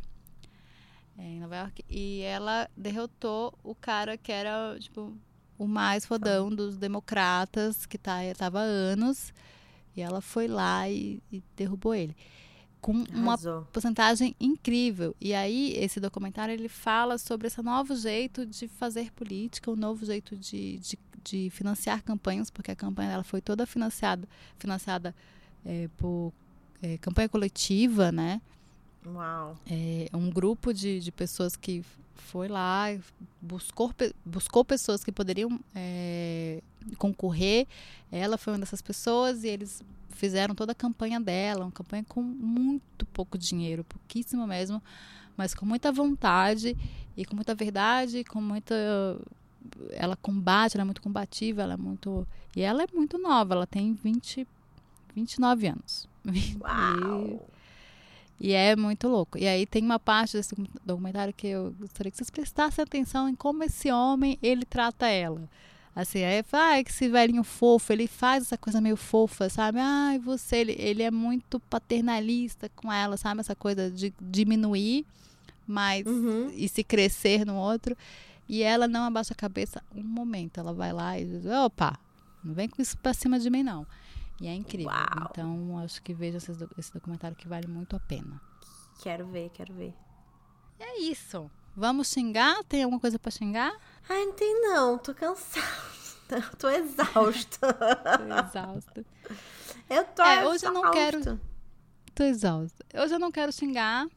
É, 1.17 1.21
em 1.21 1.39
Nova 1.39 1.55
York. 1.55 1.85
E 1.89 2.21
ela 2.21 2.67
derrotou 2.75 3.53
o 3.63 3.75
cara 3.75 4.17
que 4.17 4.31
era, 4.31 4.75
tipo, 4.79 5.15
o 5.57 5.67
mais 5.67 6.05
fodão 6.05 6.49
dos 6.53 6.77
democratas, 6.77 7.85
que 7.85 7.97
tá, 7.97 8.17
tava 8.37 8.59
há 8.59 8.63
anos. 8.63 9.31
E 9.95 10.01
ela 10.01 10.21
foi 10.21 10.47
lá 10.47 10.89
e, 10.89 11.21
e 11.31 11.43
derrubou 11.55 11.93
ele. 11.93 12.15
Com 12.83 12.91
uma 12.91 13.31
Arrasou. 13.31 13.61
porcentagem 13.71 14.35
incrível. 14.41 15.15
E 15.21 15.33
aí, 15.33 15.73
esse 15.77 16.01
documentário, 16.01 16.51
ele 16.53 16.67
fala 16.67 17.17
sobre 17.17 17.47
esse 17.47 17.61
novo 17.61 17.95
jeito 17.95 18.45
de 18.45 18.67
fazer 18.67 19.09
política, 19.13 19.71
um 19.71 19.75
novo 19.77 20.05
jeito 20.05 20.35
de, 20.35 20.79
de, 20.79 20.99
de 21.23 21.49
financiar 21.49 22.03
campanhas, 22.03 22.49
porque 22.49 22.71
a 22.71 22.75
campanha 22.75 23.11
dela 23.11 23.23
foi 23.23 23.39
toda 23.39 23.65
financiada, 23.65 24.27
financiada 24.59 25.15
é, 25.65 25.89
por 25.95 26.33
é, 26.81 26.97
campanha 26.97 27.29
coletiva, 27.29 28.11
né? 28.11 28.41
Uau. 29.05 29.55
É, 29.65 30.09
um 30.13 30.29
grupo 30.29 30.73
de, 30.73 30.99
de 30.99 31.11
pessoas 31.11 31.55
que 31.55 31.85
foi 32.23 32.47
lá, 32.47 32.85
buscou, 33.41 33.93
buscou 34.25 34.65
pessoas 34.65 35.03
que 35.03 35.11
poderiam 35.11 35.59
é, 35.75 36.61
concorrer. 36.97 37.67
Ela 38.11 38.37
foi 38.37 38.53
uma 38.53 38.59
dessas 38.59 38.81
pessoas 38.81 39.43
e 39.43 39.49
eles 39.49 39.83
fizeram 40.09 40.55
toda 40.55 40.71
a 40.71 40.75
campanha 40.75 41.19
dela, 41.19 41.65
uma 41.65 41.71
campanha 41.71 42.05
com 42.07 42.21
muito 42.21 43.05
pouco 43.07 43.37
dinheiro, 43.37 43.83
pouquíssimo 43.83 44.47
mesmo, 44.47 44.81
mas 45.35 45.53
com 45.53 45.65
muita 45.65 45.91
vontade 45.91 46.77
e 47.15 47.25
com 47.25 47.35
muita 47.35 47.53
verdade, 47.53 48.23
com 48.23 48.41
muita. 48.41 48.75
Ela 49.91 50.15
combate, 50.15 50.75
ela 50.75 50.83
é 50.83 50.85
muito 50.85 51.01
combativa, 51.01 51.61
ela 51.61 51.73
é 51.73 51.77
muito. 51.77 52.27
E 52.55 52.61
ela 52.61 52.83
é 52.83 52.87
muito 52.93 53.17
nova, 53.17 53.53
ela 53.53 53.67
tem 53.67 53.93
20, 53.93 54.47
29 55.15 55.67
anos. 55.67 56.07
Uau. 56.61 57.47
E 58.39 58.51
é 58.51 58.75
muito 58.75 59.07
louco. 59.07 59.37
E 59.37 59.47
aí 59.47 59.65
tem 59.65 59.83
uma 59.83 59.99
parte 59.99 60.35
desse 60.35 60.53
documentário 60.85 61.33
que 61.33 61.47
eu 61.47 61.73
gostaria 61.79 62.11
que 62.11 62.17
vocês 62.17 62.29
prestassem 62.29 62.83
atenção 62.83 63.29
em 63.29 63.35
como 63.35 63.63
esse 63.63 63.91
homem, 63.91 64.37
ele 64.41 64.65
trata 64.65 65.07
ela. 65.07 65.47
Assim, 65.95 66.21
fala, 66.45 66.77
ah, 66.77 66.83
que 66.83 66.89
esse 66.89 67.07
velhinho 67.07 67.43
fofo, 67.43 67.93
ele 67.93 68.07
faz 68.07 68.45
essa 68.45 68.57
coisa 68.57 68.81
meio 68.81 68.97
fofa, 68.97 69.47
sabe? 69.47 69.77
Ai, 69.79 70.17
você, 70.17 70.57
ele, 70.57 70.75
ele 70.79 71.03
é 71.03 71.11
muito 71.11 71.59
paternalista 71.59 72.67
com 72.75 72.91
ela, 72.91 73.15
sabe? 73.15 73.41
Essa 73.41 73.55
coisa 73.55 73.91
de 73.91 74.11
diminuir, 74.19 75.05
mas 75.67 76.05
Uhum. 76.07 76.49
e 76.55 76.67
se 76.67 76.83
crescer 76.83 77.45
no 77.45 77.55
outro. 77.55 77.95
E 78.49 78.63
ela 78.63 78.87
não 78.87 79.03
abaixa 79.03 79.33
a 79.33 79.37
cabeça 79.37 79.83
um 79.95 80.03
momento. 80.03 80.59
Ela 80.59 80.73
vai 80.73 80.91
lá 80.91 81.17
e 81.19 81.25
diz, 81.25 81.45
opa, 81.45 81.97
não 82.43 82.55
vem 82.55 82.67
com 82.67 82.81
isso 82.81 82.97
pra 82.97 83.13
cima 83.13 83.39
de 83.39 83.49
mim, 83.51 83.61
não. 83.61 83.85
E 84.41 84.47
é 84.47 84.53
incrível. 84.53 84.91
Uau. 84.91 85.27
Então, 85.29 85.77
acho 85.79 86.01
que 86.01 86.13
veja 86.13 86.37
esse, 86.37 86.91
documentário 86.93 87.35
que 87.37 87.47
vale 87.47 87.67
muito 87.67 87.95
a 87.95 87.99
pena. 87.99 88.41
Quero 89.01 89.27
ver, 89.27 89.49
quero 89.51 89.73
ver. 89.73 89.93
É 90.79 90.99
isso. 90.99 91.49
Vamos 91.75 92.07
xingar? 92.09 92.63
Tem 92.65 92.83
alguma 92.83 92.99
coisa 92.99 93.17
para 93.17 93.31
xingar? 93.31 93.73
Ai, 94.09 94.25
não 94.25 94.33
tem 94.33 94.61
não. 94.61 94.97
Tô 94.97 95.13
cansada. 95.13 95.65
Tô 96.57 96.69
exausta. 96.69 97.73
Tô 97.73 98.23
exausta. 98.39 99.05
Eu 99.89 100.03
tô 100.05 100.21
É, 100.23 100.39
exausta. 100.39 100.49
hoje 100.49 100.65
eu 100.65 100.71
não 100.73 100.91
quero- 100.91 101.39
Tô 102.15 102.23
exausta. 102.23 102.85
Hoje 102.95 103.13
eu 103.15 103.19
não 103.19 103.31
quero 103.31 103.51
xingar, 103.51 104.07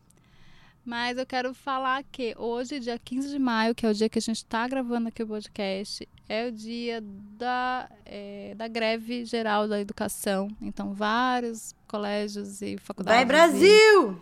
mas 0.86 1.18
eu 1.18 1.26
quero 1.26 1.52
falar 1.52 2.04
que 2.04 2.32
hoje, 2.38 2.78
dia 2.78 2.96
15 2.96 3.28
de 3.28 3.38
maio, 3.40 3.74
que 3.74 3.84
é 3.84 3.90
o 3.90 3.94
dia 3.94 4.08
que 4.08 4.18
a 4.18 4.22
gente 4.22 4.44
tá 4.44 4.66
gravando 4.68 5.08
aqui 5.08 5.22
o 5.22 5.26
podcast, 5.26 6.08
é 6.28 6.46
o 6.46 6.52
dia 6.52 7.02
da, 7.36 7.90
é, 8.04 8.54
da 8.56 8.68
greve 8.68 9.24
geral 9.24 9.66
da 9.66 9.80
educação. 9.80 10.48
Então, 10.62 10.92
vários 10.92 11.74
colégios 11.88 12.62
e 12.62 12.78
faculdades. 12.78 13.16
Vai, 13.16 13.22
e- 13.22 13.26
Brasil! 13.26 14.20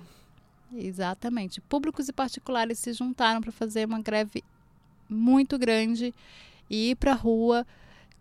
Exatamente. 0.74 1.60
Públicos 1.60 2.08
e 2.08 2.12
particulares 2.12 2.78
se 2.78 2.92
juntaram 2.94 3.40
para 3.40 3.52
fazer 3.52 3.86
uma 3.86 4.00
greve 4.00 4.42
muito 5.08 5.58
grande 5.58 6.14
e 6.68 6.90
ir 6.90 6.96
para 6.96 7.12
a 7.12 7.14
rua 7.14 7.66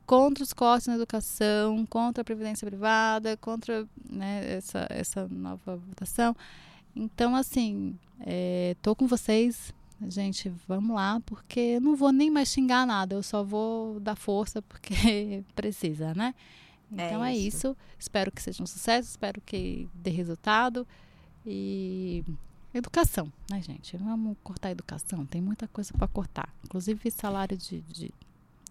contra 0.06 0.44
os 0.44 0.52
cortes 0.52 0.88
na 0.88 0.96
educação, 0.96 1.86
contra 1.86 2.22
a 2.22 2.26
previdência 2.26 2.68
privada, 2.68 3.38
contra 3.38 3.88
né, 4.10 4.58
essa, 4.58 4.86
essa 4.90 5.28
nova 5.30 5.78
votação. 5.78 6.36
Então, 6.96 7.36
assim, 7.36 7.98
é, 8.22 8.76
tô 8.82 8.96
com 8.96 9.08
vocês. 9.08 9.74
Gente, 10.08 10.52
vamos 10.68 10.96
lá, 10.96 11.22
porque 11.26 11.60
eu 11.60 11.82
não 11.82 11.96
vou 11.96 12.12
nem 12.12 12.30
mais 12.30 12.50
xingar 12.50 12.86
nada, 12.86 13.16
eu 13.16 13.24
só 13.24 13.42
vou 13.44 14.00
dar 14.02 14.16
força 14.16 14.62
porque 14.62 15.44
precisa, 15.56 16.14
né? 16.14 16.36
É 16.98 17.08
Então 17.08 17.24
é 17.24 17.34
isso. 17.36 17.58
isso. 17.70 17.78
Espero 17.98 18.30
que 18.32 18.42
seja 18.42 18.62
um 18.62 18.66
sucesso, 18.68 19.10
espero 19.10 19.40
que 19.42 19.88
dê 19.94 20.10
resultado. 20.10 20.86
E 21.46 22.24
educação, 22.74 23.32
né, 23.50 23.62
gente? 23.62 23.96
Vamos 23.98 24.36
cortar 24.44 24.70
a 24.70 24.72
educação. 24.72 25.26
Tem 25.26 25.42
muita 25.42 25.68
coisa 25.70 25.94
para 25.94 26.08
cortar. 26.08 26.54
Inclusive 26.66 27.10
salário 27.12 27.58
de, 27.58 27.82
de- 27.82 28.14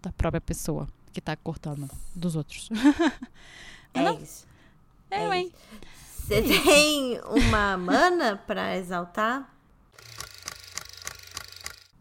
da 0.02 0.12
própria 0.12 0.40
pessoa 0.40 0.86
que 1.12 1.20
tá 1.20 1.34
cortando 1.36 1.88
dos 2.14 2.36
outros. 2.36 2.68
É 3.94 4.10
isso. 4.22 4.46
Eu, 5.10 5.32
É 5.32 5.38
hein? 5.40 5.52
Você 6.22 6.40
tem 6.40 7.20
uma 7.22 7.76
mana 7.76 8.36
pra 8.36 8.76
exaltar? 8.76 9.52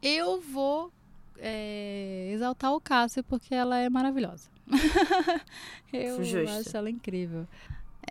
Eu 0.02 0.40
vou 0.40 0.92
é, 1.38 2.30
exaltar 2.32 2.72
o 2.72 2.80
Cássio 2.80 3.24
porque 3.24 3.54
ela 3.54 3.78
é 3.80 3.90
maravilhosa. 3.90 4.48
Eu 5.92 6.24
Justo. 6.24 6.50
acho 6.50 6.78
ela 6.78 6.90
incrível. 6.90 7.48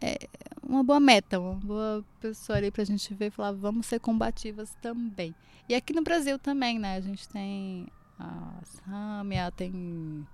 É 0.02 0.28
uma 0.62 0.82
boa 0.82 1.00
meta, 1.00 1.38
uma 1.38 1.54
boa 1.54 2.04
pessoa 2.20 2.58
ali 2.58 2.70
pra 2.70 2.84
gente 2.84 3.14
ver 3.14 3.26
e 3.26 3.30
falar, 3.30 3.52
vamos 3.52 3.86
ser 3.86 4.00
combativas 4.00 4.76
também. 4.82 5.34
E 5.68 5.74
aqui 5.74 5.92
no 5.92 6.02
Brasil 6.02 6.38
também, 6.38 6.78
né? 6.78 6.96
A 6.96 7.00
gente 7.00 7.28
tem 7.28 7.86
a 8.18 8.60
Sâmia, 8.64 9.50
tem 9.52 10.26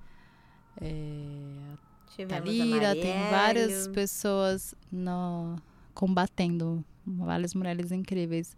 é, 0.81 1.77
Tivemos 2.15 2.45
Talira, 2.57 2.95
tem 2.95 3.31
várias 3.31 3.89
pessoas 3.89 4.75
no, 4.91 5.57
combatendo, 5.95 6.85
várias 7.07 7.55
mulheres 7.55 7.93
incríveis 7.93 8.57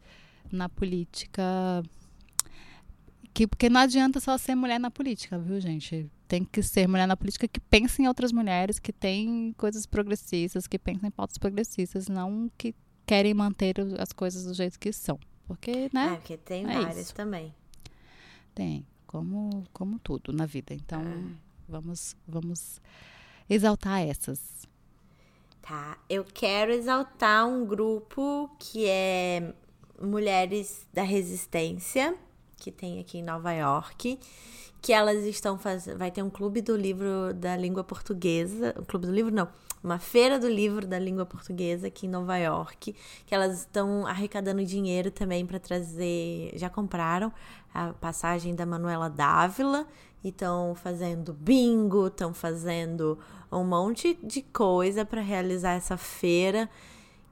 na 0.50 0.68
política. 0.68 1.42
Que, 3.34 3.46
porque 3.46 3.68
não 3.68 3.80
adianta 3.80 4.18
só 4.20 4.36
ser 4.36 4.54
mulher 4.54 4.80
na 4.80 4.90
política, 4.90 5.38
viu, 5.38 5.60
gente? 5.60 6.10
Tem 6.26 6.44
que 6.44 6.62
ser 6.62 6.88
mulher 6.88 7.06
na 7.06 7.16
política 7.16 7.46
que 7.48 7.60
pensa 7.60 8.02
em 8.02 8.08
outras 8.08 8.32
mulheres, 8.32 8.78
que 8.78 8.92
tem 8.92 9.54
coisas 9.56 9.86
progressistas, 9.86 10.66
que 10.66 10.78
pensam 10.78 11.08
em 11.08 11.10
pautas 11.10 11.38
progressistas, 11.38 12.08
não 12.08 12.50
que 12.58 12.74
querem 13.06 13.32
manter 13.34 13.76
as 13.98 14.12
coisas 14.12 14.44
do 14.44 14.52
jeito 14.54 14.78
que 14.78 14.92
são. 14.92 15.18
Porque, 15.46 15.70
É, 15.70 15.90
né? 15.92 16.16
porque 16.16 16.36
tem 16.36 16.68
É 16.68 16.74
várias 16.80 16.98
isso. 17.06 17.14
também. 17.14 17.54
Tem, 18.54 18.84
como, 19.06 19.64
como 19.72 19.98
tudo 20.00 20.32
na 20.32 20.44
vida. 20.44 20.74
Então, 20.74 21.00
É. 21.00 21.22
vamos, 21.68 22.14
vamos 22.26 22.80
exaltar 23.48 24.02
essas. 24.02 24.66
Tá. 25.62 25.98
Eu 26.08 26.24
quero 26.24 26.72
exaltar 26.72 27.46
um 27.46 27.66
grupo 27.66 28.50
que 28.58 28.86
é 28.88 29.52
Mulheres 30.00 30.86
da 30.94 31.02
Resistência, 31.02 32.14
que 32.56 32.72
tem 32.72 33.00
aqui 33.00 33.18
em 33.18 33.22
Nova 33.22 33.52
York. 33.52 34.18
Que 34.80 34.92
elas 34.92 35.24
estão 35.24 35.58
fazendo. 35.58 35.98
Vai 35.98 36.10
ter 36.10 36.22
um 36.22 36.30
clube 36.30 36.62
do 36.62 36.76
livro 36.76 37.34
da 37.34 37.56
língua 37.56 37.82
portuguesa. 37.82 38.74
Um 38.78 38.84
clube 38.84 39.06
do 39.06 39.12
livro, 39.12 39.34
não. 39.34 39.48
Uma 39.82 39.98
feira 39.98 40.38
do 40.38 40.48
livro 40.48 40.86
da 40.86 40.98
língua 40.98 41.26
portuguesa 41.26 41.88
aqui 41.88 42.06
em 42.06 42.08
Nova 42.08 42.36
York. 42.36 42.94
Que 43.26 43.34
elas 43.34 43.58
estão 43.60 44.06
arrecadando 44.06 44.64
dinheiro 44.64 45.10
também 45.10 45.44
para 45.44 45.58
trazer. 45.58 46.52
Já 46.54 46.70
compraram 46.70 47.32
a 47.74 47.92
passagem 47.92 48.54
da 48.54 48.64
Manuela 48.64 49.10
Dávila. 49.10 49.86
Estão 50.22 50.74
fazendo 50.74 51.32
bingo, 51.32 52.08
estão 52.08 52.34
fazendo 52.34 53.18
um 53.50 53.64
monte 53.64 54.18
de 54.22 54.42
coisa 54.42 55.04
para 55.04 55.20
realizar 55.20 55.72
essa 55.72 55.96
feira, 55.96 56.68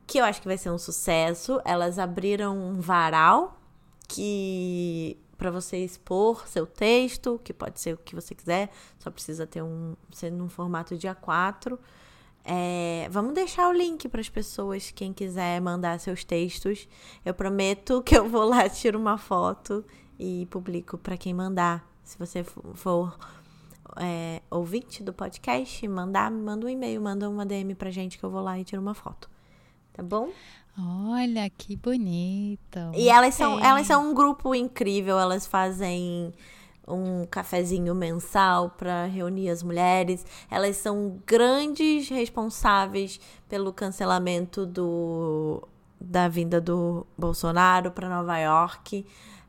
que 0.07 0.19
eu 0.19 0.25
acho 0.25 0.41
que 0.41 0.49
vai 0.49 0.57
ser 0.57 0.71
um 0.71 0.79
sucesso. 0.79 1.61
Elas 1.65 1.99
abriram 1.99 2.57
um 2.57 2.81
varal 2.81 3.59
que 4.09 5.19
para 5.37 5.51
você 5.51 5.79
expor 5.79 6.49
seu 6.49 6.67
texto, 6.67 7.41
que 7.45 7.53
pode 7.53 7.81
ser 7.81 7.95
o 7.95 7.99
que 7.99 8.15
você 8.15 8.35
quiser, 8.35 8.71
só 8.99 9.11
precisa 9.11 9.47
ter 9.47 9.63
um 9.63 9.95
ser 10.11 10.31
num 10.31 10.49
formato 10.49 10.97
de 10.97 11.07
A4. 11.07 11.79
É, 12.45 13.09
vamos 13.11 13.35
deixar 13.35 13.69
o 13.69 13.73
link 13.73 14.09
para 14.09 14.21
as 14.21 14.29
pessoas, 14.29 14.93
quem 14.93 15.13
quiser 15.13 15.61
mandar 15.61 15.99
seus 15.99 16.25
textos. 16.25 16.89
Eu 17.25 17.35
prometo 17.35 18.03
que 18.03 18.17
eu 18.17 18.29
vou 18.29 18.45
lá, 18.45 18.69
tiro 18.69 18.99
uma 18.99 19.19
foto 19.19 19.85
e 20.19 20.47
publico 20.47 20.97
para 20.97 21.17
quem 21.17 21.35
mandar. 21.35 21.96
Se 22.07 22.17
você 22.19 22.43
for- 22.45 23.19
é, 23.97 24.41
ouvinte 24.51 25.03
do 25.03 25.13
podcast, 25.13 25.87
mandar, 25.89 26.31
manda 26.31 26.67
um 26.67 26.69
e-mail, 26.69 27.01
manda 27.01 27.29
uma 27.29 27.45
DM 27.45 27.75
pra 27.75 27.91
gente 27.91 28.17
que 28.19 28.25
eu 28.25 28.31
vou 28.31 28.41
lá 28.43 28.59
e 28.59 28.65
tiro 28.65 28.81
uma 28.81 28.95
foto. 28.95 29.29
Tá 29.93 30.03
bom? 30.03 30.29
Olha, 30.79 31.49
que 31.51 31.75
bonito. 31.77 32.79
E 32.95 33.09
elas 33.09 33.35
são, 33.35 33.59
elas 33.65 33.87
são 33.87 34.11
um 34.11 34.15
grupo 34.15 34.55
incrível, 34.55 35.19
elas 35.19 35.47
fazem 35.47 36.33
um 36.87 37.25
cafezinho 37.27 37.95
mensal 37.95 38.71
para 38.71 39.07
reunir 39.07 39.49
as 39.49 39.63
mulheres. 39.63 40.25
Elas 40.51 40.77
são 40.77 41.19
grandes 41.27 42.09
responsáveis 42.09 43.19
pelo 43.49 43.73
cancelamento 43.73 44.65
do 44.67 45.67
da 45.99 46.29
vinda 46.29 46.61
do 46.61 47.07
Bolsonaro 47.17 47.91
para 47.91 48.09
Nova 48.09 48.39
York. 48.39 49.07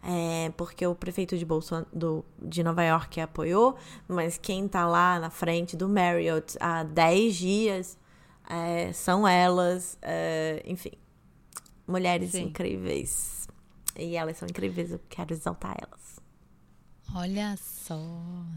É, 0.10 0.54
porque 0.56 0.88
o 0.88 0.96
prefeito 0.96 1.38
de, 1.38 1.44
Bolson 1.44 1.86
do, 1.92 2.24
de 2.42 2.64
Nova 2.64 2.82
York 2.82 3.20
apoiou, 3.20 3.76
mas 4.08 4.38
quem 4.38 4.66
tá 4.66 4.88
lá 4.88 5.20
na 5.20 5.30
frente 5.30 5.76
do 5.76 5.90
Marriott 5.90 6.56
há 6.62 6.84
10 6.84 7.36
dias 7.36 7.98
é, 8.50 8.94
são 8.94 9.28
elas, 9.28 9.98
é, 10.02 10.64
enfim, 10.66 10.94
mulheres 11.86 12.32
Sim. 12.32 12.44
incríveis. 12.44 13.50
E 14.00 14.16
elas 14.16 14.38
são 14.38 14.48
incríveis, 14.48 14.92
eu 14.92 15.02
quero 15.10 15.34
exaltar 15.34 15.76
elas. 15.78 16.22
Olha 17.14 17.58
só, 17.58 18.00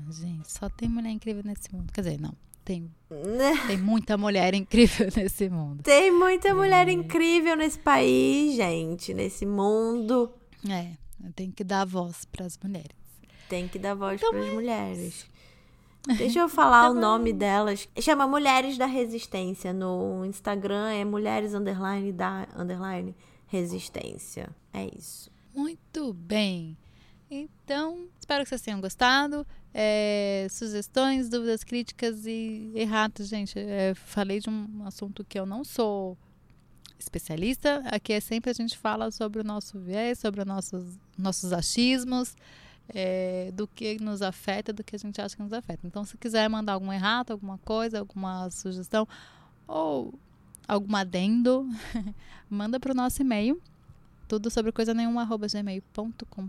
gente, 0.08 0.52
só 0.52 0.68
tem 0.68 0.88
mulher 0.88 1.10
incrível 1.10 1.42
nesse 1.44 1.74
mundo. 1.74 1.92
Quer 1.92 2.02
dizer, 2.02 2.20
não, 2.20 2.34
tem, 2.64 2.88
tem 3.66 3.76
muita 3.76 4.16
mulher 4.16 4.54
incrível 4.54 5.08
nesse 5.16 5.48
mundo. 5.48 5.82
Tem 5.82 6.12
muita 6.12 6.54
mulher 6.54 6.88
incrível 6.88 7.56
nesse 7.56 7.78
país, 7.80 8.54
gente, 8.54 9.12
nesse 9.12 9.44
mundo. 9.44 10.32
É, 10.68 10.92
tem 11.34 11.50
que 11.50 11.64
dar 11.64 11.84
voz 11.84 12.24
para 12.24 12.46
as 12.46 12.58
mulheres. 12.58 12.96
Tem 13.48 13.66
que 13.68 13.78
dar 13.78 13.94
voz 13.94 14.20
Então 14.20 14.30
para 14.30 14.40
as 14.40 14.46
é 14.46 14.52
mulheres. 14.52 15.26
Deixa 16.16 16.38
eu 16.38 16.48
falar 16.48 16.90
o 16.90 16.92
Então 16.92 16.98
é 16.98 17.00
nome 17.00 17.32
delas. 17.32 17.88
Chama 18.00 18.26
Mulheres 18.26 18.78
da 18.78 18.86
Resistência. 18.86 19.72
No 19.72 20.24
Instagram 20.24 20.88
é 20.88 21.04
mulheres 21.04 21.52
underline 21.52 22.12
da 22.12 22.48
underline 22.56 23.14
resistência. 23.46 24.48
É 24.72 24.86
isso. 24.96 25.30
Muito 25.54 26.14
bem. 26.14 26.76
Então, 27.30 28.08
espero 28.18 28.42
que 28.42 28.48
vocês 28.48 28.62
tenham 28.62 28.80
gostado. 28.80 29.46
É, 29.74 30.46
sugestões, 30.50 31.28
dúvidas, 31.28 31.62
críticas 31.62 32.26
e 32.26 32.72
erratas, 32.74 33.28
gente. 33.28 33.58
é, 33.58 33.94
falei 33.94 34.40
de 34.40 34.48
um 34.48 34.84
assunto 34.84 35.24
que 35.24 35.38
eu 35.38 35.46
não 35.46 35.64
sou 35.64 36.16
especialista. 37.02 37.82
Aqui 37.86 38.12
é 38.12 38.20
sempre 38.20 38.50
a 38.50 38.52
gente 38.52 38.76
fala 38.76 39.10
sobre 39.10 39.40
o 39.40 39.44
nosso 39.44 39.78
viés, 39.78 40.18
sobre 40.18 40.40
os 40.40 40.46
nossos, 40.46 40.98
nossos 41.18 41.52
achismos, 41.52 42.36
é, 42.88 43.50
do 43.52 43.66
que 43.66 44.00
nos 44.00 44.22
afeta, 44.22 44.72
do 44.72 44.82
que 44.82 44.96
a 44.96 44.98
gente 44.98 45.20
acha 45.20 45.36
que 45.36 45.42
nos 45.42 45.52
afeta. 45.52 45.86
Então, 45.86 46.04
se 46.04 46.16
quiser 46.16 46.48
mandar 46.48 46.74
algum 46.74 46.92
errado, 46.92 47.32
alguma 47.32 47.58
coisa, 47.58 48.00
alguma 48.00 48.50
sugestão 48.50 49.06
ou 49.66 50.14
algum 50.66 50.96
adendo, 50.96 51.68
manda 52.48 52.78
para 52.78 52.92
o 52.92 52.94
nosso 52.94 53.22
e-mail 53.22 53.60
tudo 54.28 54.50
sobre 54.50 54.70
coisa 54.70 54.94
nenhuma 54.94 55.22
arroba 55.22 55.46
gmail.com 55.48 56.48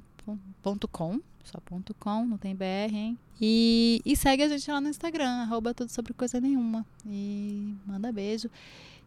ponto 0.62 0.88
com. 0.88 1.20
Só 1.44 1.60
ponto 1.60 1.96
.com, 1.96 2.26
não 2.26 2.38
tem 2.38 2.56
BR, 2.56 2.94
hein? 2.94 3.18
E, 3.40 4.00
e 4.06 4.16
segue 4.16 4.44
a 4.44 4.48
gente 4.48 4.70
lá 4.70 4.80
no 4.80 4.88
Instagram, 4.88 5.42
arroba 5.42 5.74
tudo 5.74 5.90
sobre 5.90 6.14
coisa 6.14 6.40
nenhuma. 6.40 6.86
E 7.06 7.76
manda 7.86 8.12
beijo. 8.12 8.48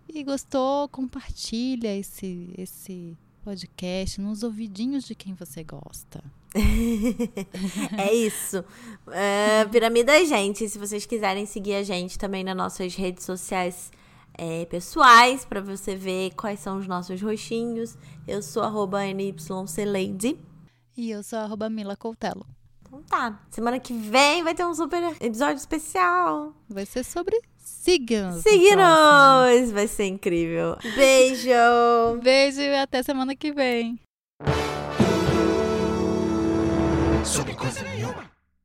E 0.09 0.23
gostou, 0.23 0.89
compartilha 0.89 1.97
esse, 1.97 2.55
esse 2.57 3.17
podcast 3.43 4.21
nos 4.21 4.43
ouvidinhos 4.43 5.05
de 5.05 5.15
quem 5.15 5.35
você 5.35 5.65
gosta. 5.65 6.23
é 7.99 8.15
isso. 8.15 8.61
Uh, 8.61 9.69
Piramida 9.71 10.25
Gente, 10.25 10.69
se 10.69 10.79
vocês 10.79 11.05
quiserem 11.05 11.47
seguir 11.47 11.75
a 11.75 11.83
gente 11.83 12.19
também 12.19 12.45
nas 12.45 12.57
nossas 12.57 12.95
redes 12.95 13.25
sociais 13.25 13.91
é, 14.37 14.65
pessoais, 14.67 15.45
para 15.45 15.61
você 15.61 15.95
ver 15.95 16.33
quais 16.35 16.61
são 16.61 16.79
os 16.79 16.87
nossos 16.87 17.21
roxinhos. 17.21 17.97
Eu 18.27 18.43
sou 18.43 18.63
arroba 18.63 19.05
NYCLady. 19.05 20.39
E 20.97 21.11
eu 21.11 21.23
sou 21.23 21.39
arroba 21.39 21.69
Mila 21.69 21.97
Coutelo. 21.97 22.47
Então 22.83 23.03
tá. 23.03 23.41
Semana 23.51 23.79
que 23.79 23.93
vem 23.93 24.43
vai 24.43 24.55
ter 24.55 24.65
um 24.65 24.75
super 24.75 25.03
episódio 25.21 25.57
especial. 25.57 26.55
Vai 26.69 26.87
ser 26.87 27.05
sobre 27.05 27.41
signos. 27.65 28.43
Signos! 28.43 29.73
Vai 29.73 29.89
ser 29.89 30.07
incrível. 30.07 30.77
Beijo! 30.97 31.51
Beijo 32.23 32.61
e 32.61 32.77
até 32.77 33.03
semana 33.03 33.35
que 33.35 33.53
vem. 33.53 33.99
Sobre 37.25 37.55
coisa 37.55 37.83
nenhuma. 37.83 38.34